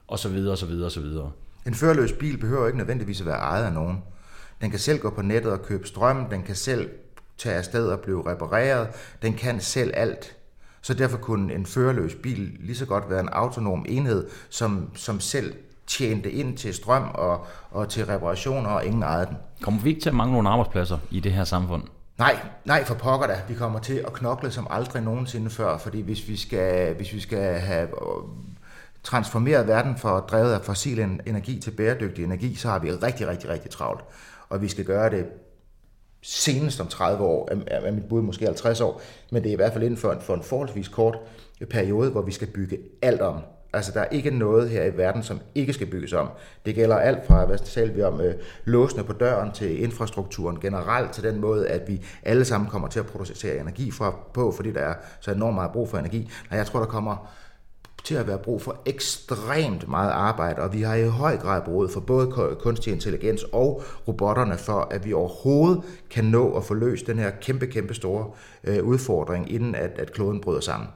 og 0.07 0.19
så 0.19 0.29
videre, 0.29 0.51
og 0.51 0.57
så 0.57 0.65
videre, 0.65 0.85
og 0.85 0.91
så 0.91 1.01
videre. 1.01 1.31
En 1.67 1.73
førerløs 1.73 2.11
bil 2.11 2.37
behøver 2.37 2.67
ikke 2.67 2.77
nødvendigvis 2.77 3.21
at 3.21 3.27
være 3.27 3.37
ejet 3.37 3.65
af 3.65 3.73
nogen. 3.73 4.03
Den 4.61 4.69
kan 4.69 4.79
selv 4.79 4.99
gå 4.99 5.09
på 5.09 5.21
nettet 5.21 5.51
og 5.51 5.61
købe 5.61 5.87
strøm, 5.87 6.25
den 6.29 6.43
kan 6.43 6.55
selv 6.55 6.89
tage 7.37 7.55
afsted 7.55 7.87
og 7.87 7.99
blive 7.99 8.31
repareret, 8.31 8.87
den 9.21 9.33
kan 9.33 9.59
selv 9.61 9.91
alt. 9.93 10.35
Så 10.81 10.93
derfor 10.93 11.17
kunne 11.17 11.53
en 11.53 11.65
førerløs 11.65 12.15
bil 12.23 12.57
lige 12.59 12.75
så 12.75 12.85
godt 12.85 13.09
være 13.09 13.19
en 13.19 13.29
autonom 13.29 13.85
enhed, 13.89 14.29
som, 14.49 14.89
som 14.95 15.19
selv 15.19 15.53
tjente 15.87 16.31
ind 16.31 16.57
til 16.57 16.73
strøm 16.73 17.03
og, 17.13 17.45
og 17.71 17.89
til 17.89 18.05
reparationer, 18.05 18.69
og 18.69 18.85
ingen 18.85 19.03
ejede 19.03 19.25
den. 19.25 19.37
Kommer 19.61 19.81
vi 19.81 19.89
ikke 19.89 20.01
til 20.01 20.09
at 20.09 20.15
mangle 20.15 20.33
nogle 20.33 20.49
arbejdspladser 20.49 20.97
i 21.11 21.19
det 21.19 21.31
her 21.31 21.43
samfund? 21.43 21.83
Nej, 22.17 22.39
nej 22.65 22.85
for 22.85 22.95
pokker 22.95 23.27
da. 23.27 23.41
Vi 23.47 23.53
kommer 23.53 23.79
til 23.79 24.03
at 24.07 24.13
knokle 24.13 24.51
som 24.51 24.67
aldrig 24.69 25.03
nogensinde 25.03 25.49
før, 25.49 25.77
fordi 25.77 26.01
hvis 26.01 26.27
vi 26.27 26.37
skal, 26.37 26.95
hvis 26.95 27.13
vi 27.13 27.19
skal 27.19 27.59
have 27.59 27.87
øh, 27.87 28.23
transformeret 29.03 29.67
verden 29.67 29.97
fra 29.97 30.19
drevet 30.19 30.53
af 30.53 30.61
fossil 30.61 30.99
energi 30.99 31.59
til 31.59 31.71
bæredygtig 31.71 32.23
energi, 32.25 32.55
så 32.55 32.67
har 32.69 32.79
vi 32.79 32.91
rigtig, 32.91 33.27
rigtig, 33.27 33.49
rigtig 33.49 33.71
travlt. 33.71 34.01
Og 34.53 34.61
vi 34.61 34.67
skal 34.67 34.85
gøre 34.85 35.09
det 35.09 35.25
senest 36.21 36.81
om 36.81 36.87
30 36.87 37.23
år, 37.23 37.49
er 37.67 37.91
mit 37.91 38.09
bud 38.09 38.21
måske 38.21 38.45
50 38.45 38.81
år, 38.81 39.01
men 39.31 39.43
det 39.43 39.49
er 39.49 39.53
i 39.53 39.55
hvert 39.55 39.73
fald 39.73 39.83
inden 39.83 39.97
for 39.97 40.11
en, 40.11 40.21
for 40.21 40.33
en 40.33 40.43
forholdsvis 40.43 40.87
kort 40.87 41.17
periode, 41.69 42.11
hvor 42.11 42.21
vi 42.21 42.31
skal 42.31 42.47
bygge 42.47 42.77
alt 43.01 43.21
om. 43.21 43.39
Altså, 43.73 43.91
der 43.91 44.01
er 44.01 44.09
ikke 44.09 44.31
noget 44.31 44.69
her 44.69 44.83
i 44.83 44.97
verden, 44.97 45.23
som 45.23 45.39
ikke 45.55 45.73
skal 45.73 45.87
bygges 45.87 46.13
om. 46.13 46.29
Det 46.65 46.75
gælder 46.75 46.95
alt 46.95 47.27
fra, 47.27 47.45
hvad 47.45 47.57
taler 47.57 47.93
vi 47.93 48.01
om, 48.01 48.21
øh, 48.21 48.35
låsene 48.65 49.03
på 49.03 49.13
døren 49.13 49.51
til 49.51 49.83
infrastrukturen 49.83 50.59
generelt, 50.59 51.11
til 51.11 51.23
den 51.23 51.41
måde, 51.41 51.67
at 51.67 51.87
vi 51.87 52.05
alle 52.23 52.45
sammen 52.45 52.69
kommer 52.69 52.87
til 52.87 52.99
at 52.99 53.05
producere 53.05 53.57
energi 53.57 53.91
fra, 53.91 54.15
på, 54.33 54.51
fordi 54.51 54.73
der 54.73 54.81
er 54.81 54.93
så 55.19 55.31
enormt 55.31 55.55
meget 55.55 55.71
brug 55.71 55.89
for 55.89 55.97
energi. 55.97 56.29
Og 56.49 56.57
jeg 56.57 56.65
tror, 56.65 56.79
der 56.79 56.87
kommer 56.87 57.31
til 58.03 58.15
at 58.15 58.27
være 58.27 58.37
brug 58.37 58.61
for 58.61 58.81
ekstremt 58.85 59.87
meget 59.87 60.11
arbejde, 60.11 60.61
og 60.61 60.73
vi 60.73 60.81
har 60.81 60.95
i 60.95 61.07
høj 61.07 61.37
grad 61.37 61.61
brug 61.61 61.89
for 61.89 61.99
både 61.99 62.27
kunstig 62.59 62.93
intelligens 62.93 63.43
og 63.43 63.83
robotterne 64.07 64.57
for, 64.57 64.87
at 64.91 65.05
vi 65.05 65.13
overhovedet 65.13 65.81
kan 66.09 66.25
nå 66.25 66.57
at 66.57 66.63
få 66.63 66.73
løst 66.73 67.07
den 67.07 67.19
her 67.19 67.29
kæmpe, 67.29 67.67
kæmpe 67.67 67.93
store 67.93 68.31
øh, 68.63 68.83
udfordring, 68.83 69.51
inden 69.51 69.75
at, 69.75 69.91
at 69.99 70.13
kloden 70.13 70.41
bryder 70.41 70.61
sammen. 70.61 70.87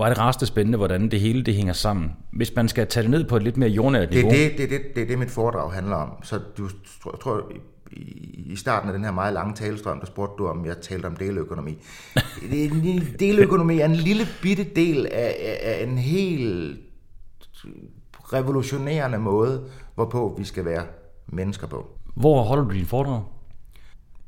Er 0.00 0.08
det 0.08 0.18
raste 0.18 0.46
spændende, 0.46 0.78
hvordan 0.78 1.10
det 1.10 1.20
hele 1.20 1.42
det 1.42 1.54
hænger 1.54 1.72
sammen. 1.72 2.12
Hvis 2.32 2.52
man 2.56 2.68
skal 2.68 2.86
tage 2.86 3.02
det 3.02 3.10
ned 3.10 3.24
på 3.24 3.36
et 3.36 3.42
lidt 3.42 3.56
mere 3.56 3.68
jordnært 3.68 4.10
niveau. 4.10 4.30
Det 4.30 4.46
er 4.46 4.48
det, 4.48 4.58
det, 4.58 4.70
det, 4.70 4.80
det, 4.96 5.08
det 5.08 5.18
mit 5.18 5.30
foredrag 5.30 5.72
handler 5.72 5.96
om. 5.96 6.10
Så 6.22 6.40
du 6.58 6.68
tror, 7.22 7.52
i 8.36 8.56
starten 8.56 8.88
af 8.88 8.94
den 8.94 9.04
her 9.04 9.12
meget 9.12 9.34
lange 9.34 9.54
talestrøm, 9.54 9.98
der 9.98 10.06
spurgte 10.06 10.34
du, 10.38 10.48
om 10.48 10.66
jeg 10.66 10.76
talte 10.82 11.06
om 11.06 11.16
deløkonomi. 11.16 11.78
deløkonomi 13.20 13.80
er 13.80 13.84
en 13.84 13.94
lille 13.94 14.24
bitte 14.42 14.64
del 14.64 15.06
af, 15.06 15.58
af 15.62 15.84
en 15.86 15.98
helt 15.98 16.80
revolutionerende 18.32 19.18
måde, 19.18 19.64
hvorpå 19.94 20.34
vi 20.38 20.44
skal 20.44 20.64
være 20.64 20.84
mennesker 21.26 21.66
på. 21.66 21.86
Hvor 22.16 22.42
holder 22.42 22.64
du 22.64 22.74
din 22.74 22.86
foredrag? 22.86 23.22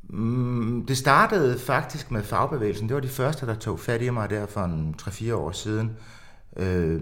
Mm, 0.09 0.85
det 0.87 0.97
startede 0.97 1.59
faktisk 1.59 2.11
med 2.11 2.23
fagbevægelsen. 2.23 2.87
Det 2.87 2.95
var 2.95 3.01
de 3.01 3.07
første, 3.07 3.45
der 3.45 3.55
tog 3.55 3.79
fat 3.79 4.01
i 4.01 4.09
mig 4.09 4.29
der 4.29 4.45
for 4.45 4.61
en 4.61 4.95
3-4 5.01 5.33
år 5.33 5.51
siden. 5.51 5.91
Øh, 6.57 7.01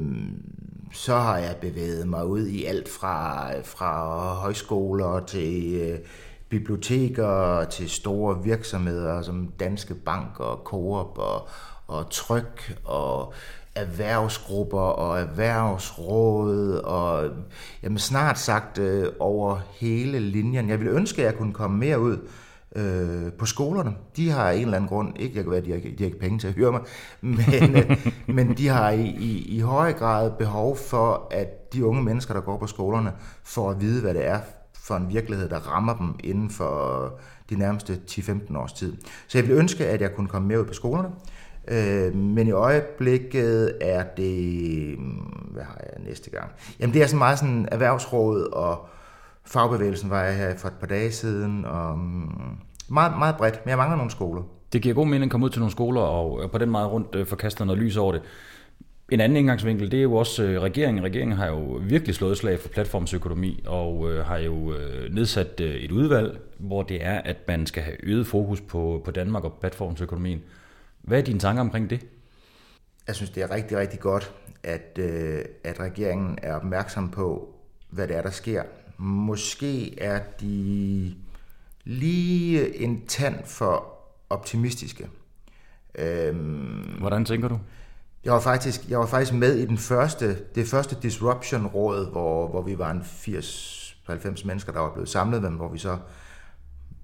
så 0.94 1.16
har 1.16 1.38
jeg 1.38 1.56
bevæget 1.62 2.08
mig 2.08 2.26
ud 2.26 2.48
i 2.48 2.66
alt 2.66 2.90
fra, 2.90 3.52
fra 3.62 4.34
højskoler 4.34 5.20
til 5.20 5.76
øh, 5.76 6.00
biblioteker 6.50 7.66
til 7.66 7.90
store 7.90 8.44
virksomheder 8.44 9.22
som 9.22 9.48
Danske 9.60 9.96
Bank 9.96 10.40
og 10.40 10.62
Coop 10.64 11.18
og, 11.18 11.48
og 11.88 12.10
Tryk 12.10 12.78
og 12.86 13.34
erhvervsgrupper 13.76 14.80
og 14.80 15.20
erhvervsråd 15.20 16.72
og 16.84 17.30
jamen 17.84 18.00
snart 18.00 18.40
sagt 18.40 18.78
øh, 18.78 19.08
over 19.20 19.60
hele 19.72 20.20
linjen. 20.20 20.70
Jeg 20.70 20.80
ville 20.80 20.94
ønske, 20.94 21.22
at 21.22 21.26
jeg 21.26 21.38
kunne 21.38 21.54
komme 21.54 21.78
mere 21.78 22.00
ud 22.00 22.18
øh, 22.78 23.34
på 23.34 23.46
skolerne. 23.46 23.96
De 24.16 24.30
har 24.30 24.52
en 24.52 24.62
eller 24.62 24.76
anden 24.76 24.88
grund, 24.88 25.20
ikke 25.20 25.36
jeg 25.36 25.44
kan 25.44 25.52
være, 25.52 25.62
de 25.62 25.72
har, 25.72 25.80
de 25.80 25.96
har 25.98 26.06
ikke 26.06 26.20
penge 26.20 26.40
til 26.40 26.48
at 26.48 26.54
høre 26.54 26.72
mig, 26.72 26.82
men, 27.22 27.76
øh, 27.76 28.08
men 28.28 28.58
de 28.58 28.68
har 28.68 28.90
i, 28.90 29.06
i, 29.06 29.58
i 29.58 29.60
høj 29.60 29.94
grad 29.94 30.32
behov 30.32 30.78
for, 30.78 31.28
at 31.32 31.74
de 31.74 31.86
unge 31.86 32.04
mennesker, 32.04 32.34
der 32.34 32.42
går 32.42 32.58
på 32.58 32.68
skolerne, 32.68 33.12
får 33.44 33.72
at 33.72 33.82
vide, 33.82 34.02
hvad 34.02 34.14
det 34.14 34.28
er 34.28 34.40
for 34.74 34.96
en 34.96 35.10
virkelighed, 35.10 35.50
der 35.50 35.60
rammer 35.60 35.98
dem 35.98 36.16
inden 36.24 36.50
for 36.50 37.12
de 37.50 37.56
nærmeste 37.56 38.02
10-15 38.12 38.58
års 38.58 38.74
tid. 38.74 38.98
Så 39.28 39.38
jeg 39.38 39.48
vil 39.48 39.56
ønske, 39.56 39.86
at 39.86 40.02
jeg 40.02 40.16
kunne 40.16 40.28
komme 40.28 40.48
med 40.48 40.60
ud 40.60 40.66
på 40.66 40.74
skolerne, 40.74 41.10
Øh, 41.68 42.16
men 42.16 42.48
i 42.48 42.52
øjeblikket 42.52 43.78
er 43.82 44.04
det... 44.18 45.00
Mm, 45.00 45.16
hvad 45.52 45.64
har 45.64 45.82
jeg 45.84 46.04
næste 46.06 46.30
gang? 46.30 46.52
Jamen 46.80 46.94
det 46.94 47.02
er 47.02 47.06
sådan 47.08 47.18
meget 47.18 47.40
sådan 47.40 47.68
erhvervsråd 47.72 48.42
og 48.42 48.88
fagbevægelsen 49.48 50.10
var 50.10 50.24
jeg 50.24 50.38
her 50.38 50.58
for 50.58 50.68
et 50.68 50.74
par 50.74 50.88
dage 50.88 51.12
siden. 51.12 51.66
Og 51.66 52.00
mm, 52.00 52.58
meget, 52.90 53.18
meget 53.18 53.38
bredt, 53.38 53.66
men 53.66 53.70
jeg 53.70 53.78
mangler 53.78 53.98
nogle 53.98 54.12
skoler. 54.12 54.44
Det 54.74 54.82
giver 54.82 54.96
god 54.96 55.06
mening 55.06 55.24
at 55.24 55.32
komme 55.32 55.46
ud 55.46 55.50
til 55.50 55.60
nogle 55.60 55.72
skoler 55.72 56.02
og 56.02 56.52
på 56.52 56.58
den 56.58 56.70
måde 56.70 56.86
rundt 56.86 57.16
øh, 57.16 57.26
få 57.26 57.36
kastet 57.36 57.68
noget 57.68 57.82
lys 57.82 57.98
over 57.98 58.12
det. 58.12 58.22
En 59.12 59.20
anden 59.20 59.38
indgangsvinkel, 59.38 59.92
det 59.92 60.00
er 60.00 60.04
jo 60.04 60.16
også 60.16 60.44
øh, 60.44 60.62
regeringen. 60.62 61.04
Regeringen 61.04 61.38
har 61.38 61.48
jo 61.48 61.80
virkelig 61.82 62.16
slået 62.16 62.38
slag 62.38 62.60
for 62.60 62.70
platformsøkonomi 62.70 63.64
og 63.68 64.12
øh, 64.12 64.26
har 64.26 64.38
jo 64.38 64.74
øh, 64.74 65.14
nedsat 65.14 65.60
øh, 65.60 65.76
et 65.76 65.92
udvalg, 65.92 66.40
hvor 66.58 66.84
det 66.84 67.06
er, 67.06 67.22
at 67.22 67.38
man 67.48 67.66
skal 67.66 67.84
have 67.84 67.98
øget 68.04 68.28
fokus 68.28 68.62
på, 68.62 69.02
på 69.06 69.12
Danmark 69.12 69.44
og 69.44 69.54
platformsøkonomien. 69.60 70.42
Hvad 71.02 71.20
er 71.20 71.24
dine 71.24 71.40
tanker 71.40 71.62
omkring 71.62 71.90
det? 71.90 72.06
Jeg 73.08 73.16
synes, 73.16 73.30
det 73.30 73.44
er 73.44 73.52
rigtig, 73.52 73.78
rigtig 73.78 74.00
godt, 74.00 74.34
at, 74.64 75.00
øh, 75.00 75.46
at 75.64 75.80
regeringen 75.80 76.40
er 76.44 76.56
opmærksom 76.56 77.10
på, 77.10 77.56
hvad 77.90 78.08
det 78.08 78.16
er, 78.16 78.22
der 78.22 78.30
sker. 78.30 78.64
Måske 78.98 80.00
er 80.00 80.22
de 80.42 81.16
lige 81.84 82.78
en 82.78 83.06
tand 83.08 83.46
for 83.46 83.94
optimistiske. 84.30 85.10
Øhm, 85.96 86.96
Hvordan 87.00 87.26
tænker 87.26 87.48
du? 87.48 87.60
Jeg 88.24 88.34
var 88.34 88.40
faktisk, 88.40 88.90
jeg 88.90 89.00
var 89.00 89.06
faktisk 89.06 89.34
med 89.34 89.56
i 89.56 89.66
den 89.66 89.78
første, 89.78 90.38
det 90.56 90.68
første 90.68 90.98
Disruption-råd, 91.02 92.12
hvor, 92.12 92.48
hvor 92.48 92.62
vi 92.62 92.78
var 92.78 92.92
en 92.92 93.02
80-90 93.02 94.48
mennesker, 94.48 94.72
der 94.72 94.80
var 94.80 94.94
blevet 94.94 95.10
samlet, 95.10 95.42
men 95.42 95.54
hvor 95.54 95.70
vi 95.70 95.78
så 95.78 95.98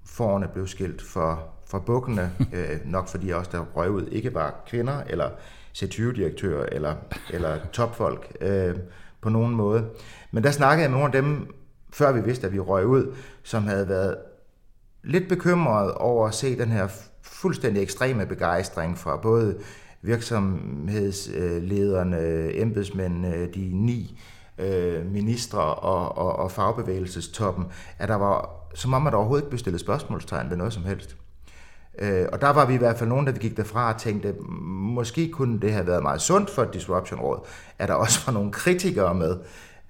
forerne 0.04 0.48
blev 0.52 0.66
skilt 0.66 1.02
for, 1.02 1.48
for 1.66 1.78
bukkene, 1.78 2.32
øh, 2.54 2.78
nok 2.84 3.08
fordi 3.08 3.32
os, 3.32 3.48
der 3.48 3.64
røg 3.76 3.90
ud, 3.90 4.06
ikke 4.06 4.34
var 4.34 4.64
kvinder, 4.66 5.02
eller 5.06 5.30
C20-direktører, 5.76 6.66
eller, 6.72 6.94
eller 7.30 7.58
topfolk 7.72 8.36
øh, 8.40 8.76
på 9.20 9.28
nogen 9.28 9.54
måde. 9.54 9.88
Men 10.30 10.44
der 10.44 10.50
snakkede 10.50 10.82
jeg 10.82 10.90
med 10.90 10.98
nogle 10.98 11.16
af 11.16 11.22
dem, 11.22 11.54
før 11.94 12.12
vi 12.12 12.20
vidste, 12.20 12.46
at 12.46 12.52
vi 12.52 12.58
røg 12.58 12.86
ud, 12.86 13.14
som 13.42 13.66
havde 13.66 13.88
været 13.88 14.16
lidt 15.04 15.28
bekymret 15.28 15.94
over 15.94 16.28
at 16.28 16.34
se 16.34 16.58
den 16.58 16.68
her 16.68 16.88
fuldstændig 17.22 17.82
ekstreme 17.82 18.26
begejstring 18.26 18.98
fra 18.98 19.16
både 19.16 19.56
virksomhedslederne, 20.02 22.50
embedsmændene, 22.54 23.46
de 23.46 23.70
ni 23.72 24.20
øh, 24.58 25.06
ministre 25.06 25.60
og, 25.60 26.18
og, 26.18 26.36
og 26.36 26.50
fagbevægelsestoppen, 26.50 27.64
at 27.98 28.08
der 28.08 28.14
var 28.14 28.50
som 28.74 28.94
om, 28.94 29.06
at 29.06 29.12
der 29.12 29.18
overhovedet 29.18 29.42
ikke 29.42 29.50
blev 29.50 29.58
stillet 29.58 29.80
spørgsmålstegn 29.80 30.50
ved 30.50 30.56
noget 30.56 30.72
som 30.72 30.84
helst. 30.84 31.16
Øh, 31.98 32.26
og 32.32 32.40
der 32.40 32.50
var 32.50 32.66
vi 32.66 32.74
i 32.74 32.76
hvert 32.76 32.98
fald 32.98 33.08
nogen, 33.08 33.26
der 33.26 33.32
vi 33.32 33.38
gik 33.38 33.56
derfra 33.56 33.92
og 33.92 34.00
tænkte, 34.00 34.34
måske 34.68 35.28
kunne 35.28 35.60
det 35.60 35.72
have 35.72 35.86
været 35.86 36.02
meget 36.02 36.20
sundt 36.20 36.50
for 36.50 36.62
et 36.62 36.74
disruption-råd, 36.74 37.46
at 37.78 37.88
der 37.88 37.94
også 37.94 38.20
var 38.26 38.32
nogle 38.32 38.52
kritikere 38.52 39.14
med. 39.14 39.36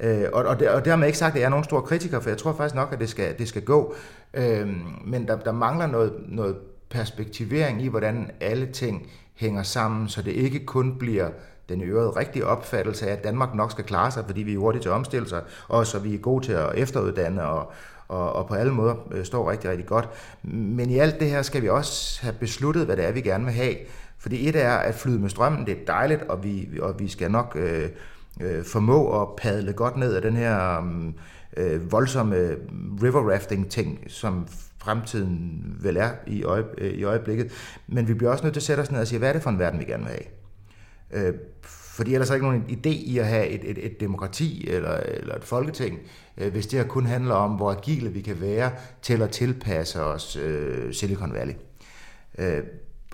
Øh, 0.00 0.24
og, 0.32 0.44
og, 0.44 0.60
det, 0.60 0.68
og 0.68 0.84
det 0.84 0.90
har 0.90 0.96
man 0.96 1.06
ikke 1.06 1.18
sagt, 1.18 1.34
at 1.34 1.40
jeg 1.40 1.46
er 1.46 1.50
nogen 1.50 1.64
stor 1.64 1.80
kritiker, 1.80 2.20
for 2.20 2.30
jeg 2.30 2.38
tror 2.38 2.52
faktisk 2.52 2.74
nok, 2.74 2.92
at 2.92 2.98
det 2.98 3.08
skal, 3.08 3.38
det 3.38 3.48
skal 3.48 3.62
gå. 3.62 3.94
Øh, 4.34 4.68
men 5.04 5.28
der, 5.28 5.36
der 5.36 5.52
mangler 5.52 5.86
noget, 5.86 6.12
noget 6.28 6.56
perspektivering 6.90 7.82
i, 7.82 7.88
hvordan 7.88 8.30
alle 8.40 8.66
ting 8.66 9.10
hænger 9.34 9.62
sammen, 9.62 10.08
så 10.08 10.22
det 10.22 10.32
ikke 10.32 10.66
kun 10.66 10.98
bliver 10.98 11.28
den 11.68 11.82
øvrige 11.82 12.08
rigtige 12.08 12.46
opfattelse 12.46 13.06
af, 13.08 13.12
at 13.12 13.24
Danmark 13.24 13.54
nok 13.54 13.70
skal 13.70 13.84
klare 13.84 14.10
sig, 14.10 14.24
fordi 14.26 14.42
vi 14.42 14.54
er 14.54 14.58
hurtige 14.58 14.82
til 14.82 14.88
at 14.88 14.94
omstille 14.94 15.28
sig, 15.28 15.42
og 15.68 15.86
så 15.86 15.98
vi 15.98 16.14
er 16.14 16.18
gode 16.18 16.44
til 16.44 16.52
at 16.52 16.74
efteruddanne 16.74 17.44
og, 17.44 17.72
og, 18.08 18.32
og 18.32 18.46
på 18.46 18.54
alle 18.54 18.72
måder 18.72 18.94
øh, 19.10 19.24
står 19.24 19.50
rigtig, 19.50 19.70
rigtig 19.70 19.86
godt. 19.86 20.08
Men 20.42 20.90
i 20.90 20.98
alt 20.98 21.20
det 21.20 21.30
her 21.30 21.42
skal 21.42 21.62
vi 21.62 21.68
også 21.68 22.22
have 22.22 22.34
besluttet, 22.40 22.84
hvad 22.84 22.96
det 22.96 23.04
er, 23.04 23.12
vi 23.12 23.20
gerne 23.20 23.44
vil 23.44 23.54
have. 23.54 23.74
Fordi 24.18 24.48
et 24.48 24.56
er 24.56 24.72
at 24.72 24.94
flyde 24.94 25.18
med 25.18 25.30
strømmen, 25.30 25.66
det 25.66 25.72
er 25.72 25.84
dejligt, 25.86 26.22
og 26.22 26.44
vi, 26.44 26.68
og 26.82 27.00
vi 27.00 27.08
skal 27.08 27.30
nok 27.30 27.56
øh, 27.60 27.88
øh, 28.40 28.64
formå 28.64 29.22
at 29.22 29.28
padle 29.36 29.72
godt 29.72 29.96
ned 29.96 30.14
af 30.14 30.22
den 30.22 30.36
her 30.36 30.80
mm, 30.80 31.14
øh, 31.56 31.92
voldsomme 31.92 32.56
river 33.02 33.32
rafting 33.32 33.70
ting, 33.70 34.04
som 34.08 34.46
fremtiden 34.78 35.62
vel 35.80 35.96
er 35.96 36.10
i, 36.26 36.42
øje, 36.42 36.64
øh, 36.78 36.92
i 36.92 37.04
øjeblikket. 37.04 37.52
Men 37.86 38.08
vi 38.08 38.14
bliver 38.14 38.30
også 38.30 38.44
nødt 38.44 38.54
til 38.54 38.60
at 38.60 38.64
sætte 38.64 38.80
os 38.80 38.90
ned 38.90 39.00
og 39.00 39.06
sige, 39.06 39.18
hvad 39.18 39.28
er 39.28 39.32
det 39.32 39.42
for 39.42 39.50
en 39.50 39.58
verden, 39.58 39.80
vi 39.80 39.84
gerne 39.84 40.04
vil 40.04 40.12
have? 40.12 41.28
Øh, 41.28 41.34
fordi 41.96 42.14
ellers 42.14 42.28
er 42.30 42.32
der 42.32 42.34
ikke 42.34 42.46
nogen 42.46 42.64
idé 42.68 42.88
i 42.88 43.18
at 43.18 43.26
have 43.26 43.46
et, 43.46 43.70
et, 43.70 43.86
et 43.86 44.00
demokrati 44.00 44.68
eller, 44.68 44.96
eller 44.96 45.34
et 45.34 45.44
folketing, 45.44 45.98
øh, 46.38 46.52
hvis 46.52 46.66
det 46.66 46.78
her 46.78 46.86
kun 46.86 47.06
handler 47.06 47.34
om, 47.34 47.50
hvor 47.50 47.70
agile 47.70 48.12
vi 48.12 48.20
kan 48.20 48.40
være 48.40 48.70
til 49.02 49.22
at 49.22 49.30
tilpasse 49.30 50.02
os 50.02 50.36
øh, 50.36 50.92
Silicon 50.92 51.32
Valley. 51.32 51.54
Øh, 52.38 52.62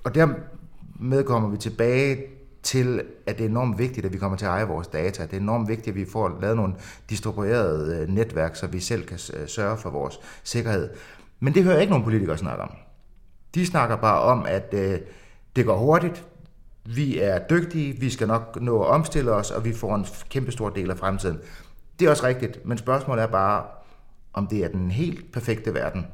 og 0.05 0.15
dermed 0.15 1.25
kommer 1.25 1.49
vi 1.49 1.57
tilbage 1.57 2.17
til, 2.63 3.03
at 3.27 3.39
det 3.39 3.45
er 3.45 3.49
enormt 3.49 3.79
vigtigt, 3.79 4.07
at 4.07 4.13
vi 4.13 4.19
kommer 4.19 4.39
til 4.39 4.47
at 4.47 4.51
eje 4.51 4.67
vores 4.67 4.87
data. 4.87 5.23
Det 5.23 5.33
er 5.33 5.41
enormt 5.41 5.69
vigtigt, 5.69 5.89
at 5.89 5.95
vi 5.95 6.05
får 6.05 6.39
lavet 6.41 6.57
nogle 6.57 6.75
distribuerede 7.11 7.97
øh, 7.97 8.09
netværk, 8.09 8.57
så 8.57 8.67
vi 8.67 8.81
selv 8.81 9.07
kan 9.07 9.19
øh, 9.35 9.49
sørge 9.49 9.79
for 9.79 9.91
vores 9.91 10.21
sikkerhed. 10.45 10.91
Men 11.41 11.55
det 11.55 11.63
hører 11.63 11.75
jeg 11.75 11.83
ikke 11.83 11.91
nogen 11.91 12.05
politikere 12.05 12.39
snakke 12.39 12.63
om. 12.63 12.71
De 13.55 13.67
snakker 13.67 13.97
bare 13.97 14.21
om, 14.21 14.47
at 14.47 14.75
øh, 14.75 14.99
det 15.57 15.67
går 15.67 15.77
hurtigt, 15.77 16.27
vi 16.85 17.19
er 17.19 17.39
dygtige, 17.39 18.01
vi 18.01 18.11
skal 18.11 18.29
nok 18.29 18.59
nå 18.61 18.83
at 18.83 18.89
omstille 18.89 19.33
os, 19.33 19.51
og 19.51 19.65
vi 19.65 19.73
får 19.73 19.95
en 19.95 20.07
kæmpe 20.29 20.53
stor 20.53 20.71
del 20.71 20.91
af 20.91 20.99
fremtiden. 20.99 21.39
Det 21.99 22.07
er 22.07 22.11
også 22.11 22.27
rigtigt, 22.27 22.67
men 22.67 22.79
spørgsmålet 22.79 23.23
er 23.23 23.27
bare, 23.27 23.65
om 24.33 24.47
det 24.47 24.65
er 24.65 24.69
den 24.69 24.91
helt 24.91 25.33
perfekte 25.33 25.75
verden, 25.75 26.07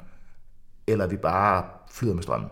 eller 0.87 1.07
vi 1.07 1.17
bare 1.17 1.65
flyder 1.91 2.15
med 2.15 2.23
strømmen. 2.23 2.51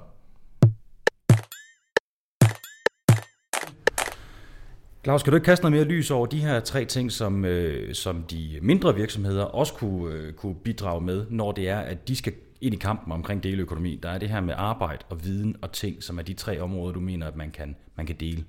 Claus, 5.05 5.23
kan 5.23 5.31
du 5.31 5.37
ikke 5.37 5.45
kaste 5.45 5.63
noget 5.63 5.73
mere 5.73 5.97
lys 5.97 6.11
over 6.11 6.27
de 6.27 6.41
her 6.41 6.61
tre 6.61 6.85
ting, 6.85 7.13
som, 7.13 7.45
øh, 7.45 7.95
som 7.95 8.23
de 8.23 8.59
mindre 8.63 8.95
virksomheder 8.95 9.45
også 9.45 9.75
kunne, 9.75 10.15
øh, 10.15 10.33
kunne 10.33 10.55
bidrage 10.55 11.01
med, 11.01 11.27
når 11.31 11.53
det 11.53 11.69
er, 11.69 11.79
at 11.79 12.09
de 12.09 12.17
skal 12.17 12.35
ind 12.61 12.75
i 12.75 12.79
kampen 12.79 13.13
omkring 13.13 13.43
deleøkonomi? 13.43 14.01
Der 14.03 14.11
er 14.11 14.19
det 14.19 14.29
her 14.29 14.41
med 14.41 14.55
arbejde 14.57 15.05
og 15.09 15.25
viden 15.25 15.57
og 15.63 15.73
ting, 15.73 16.03
som 16.03 16.19
er 16.19 16.23
de 16.23 16.35
tre 16.35 16.61
områder, 16.61 16.93
du 16.93 17.01
mener, 17.01 17.27
at 17.27 17.37
man 17.37 17.51
kan, 17.51 17.77
man 17.97 18.07
kan 18.07 18.17
dele. 18.21 18.45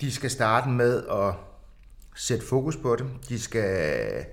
De 0.00 0.12
skal 0.12 0.30
starte 0.30 0.68
med 0.68 1.04
at 1.06 1.34
sætte 2.16 2.46
fokus 2.46 2.76
på 2.76 2.96
det. 2.96 3.06
De 3.28 3.40
skal 3.40 4.24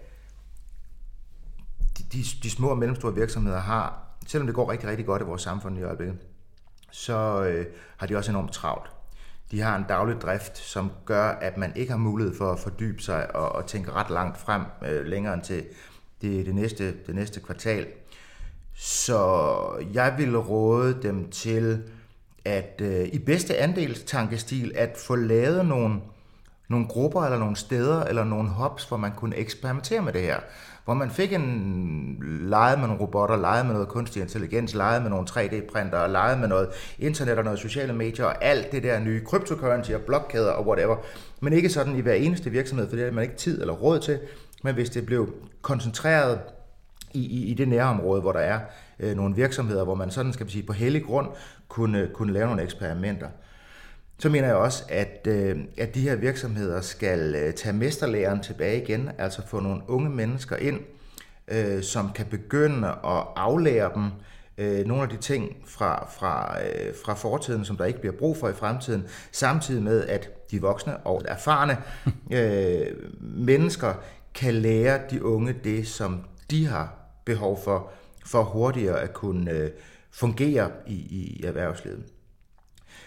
de, 1.97 2.03
de, 2.13 2.23
de 2.43 2.49
små 2.49 2.69
og 2.69 2.77
mellemstore 2.77 3.15
virksomheder 3.15 3.59
har, 3.59 4.17
selvom 4.27 4.47
det 4.47 4.55
går 4.55 4.71
rigtig, 4.71 4.89
rigtig 4.89 5.05
godt 5.05 5.21
i 5.21 5.25
vores 5.25 5.41
samfund 5.41 5.79
i 5.79 5.83
øjeblikket, 5.83 6.17
så 6.91 7.43
øh, 7.43 7.65
har 7.97 8.07
de 8.07 8.17
også 8.17 8.31
enormt 8.31 8.53
travlt. 8.53 8.98
De 9.51 9.61
har 9.61 9.77
en 9.77 9.85
daglig 9.89 10.21
drift, 10.21 10.57
som 10.57 10.91
gør, 11.05 11.23
at 11.23 11.57
man 11.57 11.71
ikke 11.75 11.91
har 11.91 11.97
mulighed 11.97 12.37
for 12.37 12.51
at 12.51 12.59
fordybe 12.59 13.01
sig 13.01 13.35
og, 13.35 13.51
og 13.51 13.65
tænke 13.65 13.91
ret 13.91 14.09
langt 14.09 14.37
frem, 14.37 14.61
øh, 14.87 15.05
længere 15.05 15.33
end 15.33 15.41
til 15.41 15.63
det, 16.21 16.45
det, 16.45 16.55
næste, 16.55 16.93
det 17.07 17.15
næste 17.15 17.39
kvartal. 17.39 17.87
Så 18.75 19.85
jeg 19.93 20.15
vil 20.17 20.37
råde 20.37 20.99
dem 21.01 21.29
til, 21.29 21.83
at 22.45 22.81
øh, 22.81 23.07
i 23.07 23.19
bedste 23.19 23.57
andelstankestil, 23.57 24.71
at 24.75 24.97
få 24.97 25.15
lavet 25.15 25.65
nogle, 25.65 26.01
nogle 26.69 26.87
grupper 26.87 27.21
eller 27.21 27.39
nogle 27.39 27.55
steder 27.55 28.03
eller 28.03 28.23
nogle 28.23 28.49
hubs, 28.49 28.83
hvor 28.83 28.97
man 28.97 29.11
kunne 29.11 29.35
eksperimentere 29.35 30.01
med 30.01 30.13
det 30.13 30.21
her 30.21 30.39
hvor 30.89 30.95
man 30.95 31.09
fik 31.09 31.33
en 31.33 32.17
lege 32.41 32.77
med 32.77 32.87
nogle 32.87 33.01
robotter, 33.01 33.37
lege 33.37 33.63
med 33.63 33.73
noget 33.73 33.87
kunstig 33.87 34.21
intelligens, 34.21 34.73
lege 34.73 34.99
med 34.99 35.09
nogle 35.09 35.27
3D-printer, 35.29 36.07
lege 36.07 36.37
med 36.37 36.47
noget 36.47 36.69
internet 36.99 37.37
og 37.37 37.43
noget 37.43 37.59
sociale 37.59 37.93
medier 37.93 38.25
og 38.25 38.43
alt 38.43 38.71
det 38.71 38.83
der 38.83 38.99
nye 38.99 39.23
cryptocurrency 39.25 39.91
og 39.91 40.01
blokkæder 40.01 40.51
og 40.51 40.67
whatever. 40.67 40.95
Men 41.39 41.53
ikke 41.53 41.69
sådan 41.69 41.95
i 41.95 42.01
hver 42.01 42.13
eneste 42.13 42.49
virksomhed, 42.49 42.89
for 42.89 42.95
det 42.95 43.05
har 43.05 43.11
man 43.11 43.23
ikke 43.23 43.35
tid 43.35 43.61
eller 43.61 43.73
råd 43.73 43.99
til. 43.99 44.19
Men 44.63 44.73
hvis 44.73 44.89
det 44.89 45.05
blev 45.05 45.33
koncentreret 45.61 46.39
i, 47.13 47.25
i, 47.25 47.45
i 47.45 47.53
det 47.53 47.67
nærområde, 47.67 48.21
hvor 48.21 48.31
der 48.31 48.39
er 48.39 48.59
øh, 48.99 49.15
nogle 49.15 49.35
virksomheder, 49.35 49.83
hvor 49.83 49.95
man 49.95 50.11
sådan 50.11 50.33
skal 50.33 50.45
vi 50.45 50.51
sige 50.51 50.65
på 50.65 50.73
hellig 50.73 51.03
grund 51.05 51.27
kunne, 51.67 52.09
kunne 52.13 52.33
lave 52.33 52.45
nogle 52.45 52.63
eksperimenter. 52.63 53.27
Så 54.19 54.29
mener 54.29 54.47
jeg 54.47 54.55
også, 54.55 54.83
at, 54.89 55.27
øh, 55.27 55.59
at 55.77 55.95
de 55.95 56.01
her 56.01 56.15
virksomheder 56.15 56.81
skal 56.81 57.35
øh, 57.35 57.53
tage 57.53 57.73
mesterlæren 57.73 58.39
tilbage 58.39 58.83
igen, 58.83 59.09
altså 59.17 59.47
få 59.47 59.59
nogle 59.59 59.81
unge 59.87 60.09
mennesker 60.09 60.55
ind, 60.55 60.79
øh, 61.47 61.83
som 61.83 62.11
kan 62.15 62.25
begynde 62.25 62.87
at 62.87 63.23
aflære 63.35 63.91
dem 63.95 64.11
øh, 64.57 64.85
nogle 64.85 65.03
af 65.03 65.09
de 65.09 65.17
ting 65.17 65.57
fra, 65.65 66.09
fra, 66.17 66.61
øh, 66.63 66.93
fra 67.05 67.13
fortiden, 67.13 67.65
som 67.65 67.77
der 67.77 67.85
ikke 67.85 67.99
bliver 67.99 68.15
brug 68.15 68.37
for 68.37 68.49
i 68.49 68.53
fremtiden, 68.53 69.07
samtidig 69.31 69.83
med, 69.83 70.07
at 70.07 70.51
de 70.51 70.61
voksne 70.61 70.97
og 70.97 71.21
erfarne 71.25 71.77
øh, 72.39 72.87
mennesker 73.21 73.93
kan 74.33 74.53
lære 74.53 74.99
de 75.11 75.23
unge 75.25 75.55
det, 75.63 75.87
som 75.87 76.23
de 76.51 76.67
har 76.67 76.93
behov 77.25 77.59
for, 77.63 77.91
for 78.25 78.43
hurtigere 78.43 79.01
at 79.01 79.13
kunne 79.13 79.51
øh, 79.51 79.69
fungere 80.11 80.71
i, 80.87 80.93
i 80.93 81.43
erhvervslivet. 81.43 82.03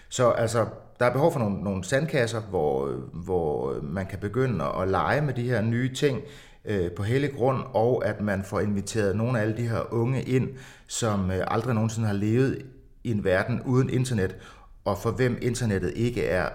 Så 0.08 0.30
altså, 0.30 0.66
der 1.02 1.08
er 1.08 1.12
behov 1.12 1.32
for 1.32 1.38
nogle, 1.38 1.62
nogle 1.62 1.84
sandkasser, 1.84 2.40
hvor, 2.40 2.88
hvor 3.12 3.80
man 3.82 4.06
kan 4.06 4.18
begynde 4.18 4.64
at 4.64 4.88
lege 4.88 5.20
med 5.20 5.34
de 5.34 5.42
her 5.42 5.62
nye 5.62 5.94
ting 5.94 6.20
øh, 6.64 6.90
på 6.92 7.02
hele 7.02 7.28
grund, 7.28 7.62
og 7.74 8.06
at 8.06 8.20
man 8.20 8.44
får 8.44 8.60
inviteret 8.60 9.16
nogle 9.16 9.38
af 9.38 9.42
alle 9.42 9.56
de 9.56 9.68
her 9.68 9.92
unge 9.94 10.22
ind, 10.22 10.48
som 10.86 11.30
øh, 11.30 11.44
aldrig 11.46 11.74
nogensinde 11.74 12.06
har 12.08 12.14
levet 12.14 12.62
i 13.04 13.10
en 13.10 13.24
verden 13.24 13.62
uden 13.62 13.90
internet, 13.90 14.36
og 14.84 14.98
for 14.98 15.10
hvem 15.10 15.38
internettet 15.42 15.92
ikke 15.96 16.26
er 16.26 16.48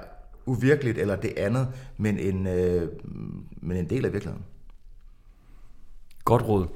uvirkeligt 0.46 0.98
eller 0.98 1.16
det 1.16 1.34
andet, 1.38 1.68
men 1.98 2.20
en, 2.20 2.48
øh, 2.48 2.90
men 3.62 3.78
en 3.78 3.90
del 3.90 4.06
af 4.06 4.14
virkeligheden. 4.14 4.46
Godt 6.26 6.44
råd. 6.48 6.68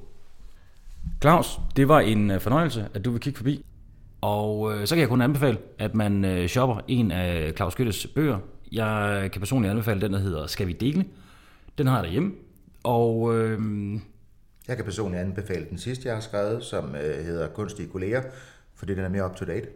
Claus, 1.21 1.59
det 1.75 1.87
var 1.87 1.99
en 1.99 2.31
øh, 2.31 2.41
fornøjelse, 2.41 2.87
at 2.93 3.05
du 3.05 3.11
vil 3.11 3.19
kigge 3.19 3.37
forbi. 3.37 3.65
Og 4.21 4.73
øh, 4.73 4.87
så 4.87 4.95
kan 4.95 4.99
jeg 5.01 5.09
kun 5.09 5.21
anbefale, 5.21 5.57
at 5.79 5.95
man 5.95 6.25
øh, 6.25 6.47
shopper 6.47 6.79
en 6.87 7.11
af 7.11 7.53
Claus 7.55 7.73
Skyttes 7.73 8.07
bøger. 8.15 8.37
Jeg 8.71 9.29
kan 9.31 9.41
personligt 9.41 9.71
anbefale 9.71 10.01
den, 10.01 10.13
der 10.13 10.19
hedder 10.19 10.47
Skal 10.47 10.67
vi 10.67 10.73
dele? 10.73 11.05
Den 11.77 11.87
har 11.87 11.95
jeg 11.95 12.03
derhjemme. 12.03 12.31
Og 12.83 13.35
øh, 13.37 13.59
Jeg 14.67 14.75
kan 14.75 14.85
personligt 14.85 15.21
anbefale 15.21 15.65
den 15.69 15.77
sidste, 15.77 16.07
jeg 16.07 16.15
har 16.15 16.21
skrevet, 16.21 16.63
som 16.63 16.95
øh, 16.95 17.25
hedder 17.25 17.47
Kunstige 17.47 17.87
kolleger, 17.89 18.21
fordi 18.75 18.95
den 18.95 19.03
er 19.03 19.09
mere 19.09 19.25
up-to-date. 19.25 19.67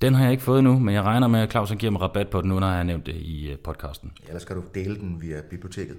den 0.00 0.14
har 0.14 0.22
jeg 0.22 0.32
ikke 0.32 0.42
fået 0.42 0.64
nu, 0.64 0.78
men 0.78 0.94
jeg 0.94 1.02
regner 1.02 1.26
med, 1.28 1.40
at 1.40 1.50
Claus 1.50 1.72
giver 1.78 1.92
mig 1.92 2.00
rabat 2.00 2.28
på 2.28 2.40
den 2.40 2.48
nu, 2.48 2.58
når 2.60 2.66
jeg 2.68 2.76
har 2.76 2.82
nævnt 2.82 3.06
det 3.06 3.14
i 3.14 3.50
øh, 3.50 3.58
podcasten. 3.58 4.12
Ellers 4.26 4.42
skal 4.42 4.56
du 4.56 4.62
dele 4.74 4.96
den 4.96 5.16
via 5.22 5.40
biblioteket. 5.50 5.96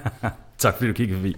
tak 0.58 0.74
fordi 0.74 0.88
du 0.88 0.92
kiggede 0.94 1.18
forbi. 1.18 1.36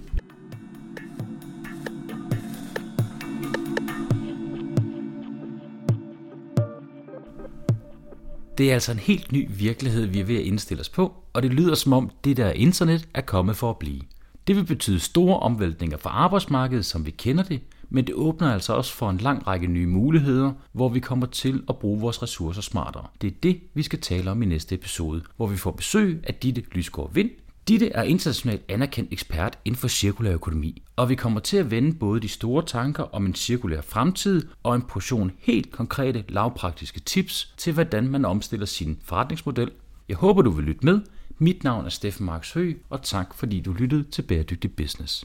Det 8.59 8.71
er 8.71 8.75
altså 8.75 8.93
en 8.93 8.99
helt 8.99 9.33
ny 9.33 9.51
virkelighed, 9.51 10.07
vi 10.07 10.21
er 10.21 10.25
ved 10.25 10.37
at 10.37 10.43
indstille 10.43 10.81
os 10.81 10.89
på, 10.89 11.13
og 11.33 11.43
det 11.43 11.55
lyder 11.55 11.75
som 11.75 11.93
om 11.93 12.11
det 12.25 12.37
der 12.37 12.51
internet 12.51 13.09
er 13.15 13.21
kommet 13.21 13.57
for 13.57 13.71
at 13.71 13.79
blive. 13.79 14.01
Det 14.47 14.57
vil 14.57 14.65
betyde 14.65 15.01
store 15.01 15.39
omvæltninger 15.39 15.97
for 15.97 16.11
arbejdsmarkedet, 16.11 16.85
som 16.85 17.07
vi 17.07 17.11
kender 17.11 17.43
det, 17.43 17.61
men 17.91 18.07
det 18.07 18.15
åbner 18.15 18.53
altså 18.53 18.73
også 18.73 18.93
for 18.93 19.11
en 19.11 19.19
lang 19.19 19.47
række 19.47 19.67
nye 19.67 19.87
muligheder, 19.87 20.53
hvor 20.73 20.89
vi 20.89 21.01
kommer 21.01 21.27
til 21.27 21.63
at 21.69 21.79
bruge 21.79 22.01
vores 22.01 22.23
ressourcer 22.23 22.63
smartere. 22.63 23.07
Det 23.21 23.27
er 23.27 23.35
det, 23.43 23.61
vi 23.75 23.83
skal 23.83 24.01
tale 24.01 24.31
om 24.31 24.43
i 24.43 24.47
næste 24.47 24.75
episode, 24.75 25.23
hvor 25.37 25.47
vi 25.47 25.57
får 25.57 25.71
besøg 25.71 26.21
af 26.25 26.35
Ditte 26.35 26.63
Lysgaard 26.73 27.15
Vind. 27.15 27.31
Ditte 27.69 27.89
er 27.89 28.03
internationalt 28.03 28.63
anerkendt 28.69 29.13
ekspert 29.13 29.59
inden 29.65 29.79
for 29.79 29.89
cirkulær 29.89 30.33
økonomi, 30.33 30.83
og 30.97 31.09
vi 31.09 31.15
kommer 31.15 31.41
til 31.41 31.57
at 31.57 31.71
vende 31.71 31.95
både 31.95 32.21
de 32.21 32.29
store 32.29 32.65
tanker 32.65 33.03
om 33.03 33.27
en 33.27 33.35
cirkulær 33.35 33.81
fremtid 33.81 34.47
og 34.63 34.75
en 34.75 34.83
portion 34.83 35.33
helt 35.39 35.73
konkrete 35.73 36.25
lavpraktiske 36.29 37.01
tips 37.01 37.55
til, 37.57 37.73
hvordan 37.73 38.09
man 38.09 38.25
omstiller 38.25 38.67
sin 38.67 38.99
forretningsmodel. 39.05 39.71
Jeg 40.09 40.17
håber, 40.17 40.43
du 40.43 40.51
vil 40.51 40.65
lytte 40.65 40.85
med. 40.85 41.01
Mit 41.39 41.65
navn 41.65 41.87
er 41.87 41.91
Steffen 41.91 42.27
Marks 42.27 42.53
Høgh, 42.53 42.77
og 42.91 43.03
tak 43.03 43.35
fordi 43.35 43.61
du 43.61 43.73
lyttede 43.73 44.03
til 44.11 44.23
Bæredygtig 44.23 44.77
Business. 44.77 45.25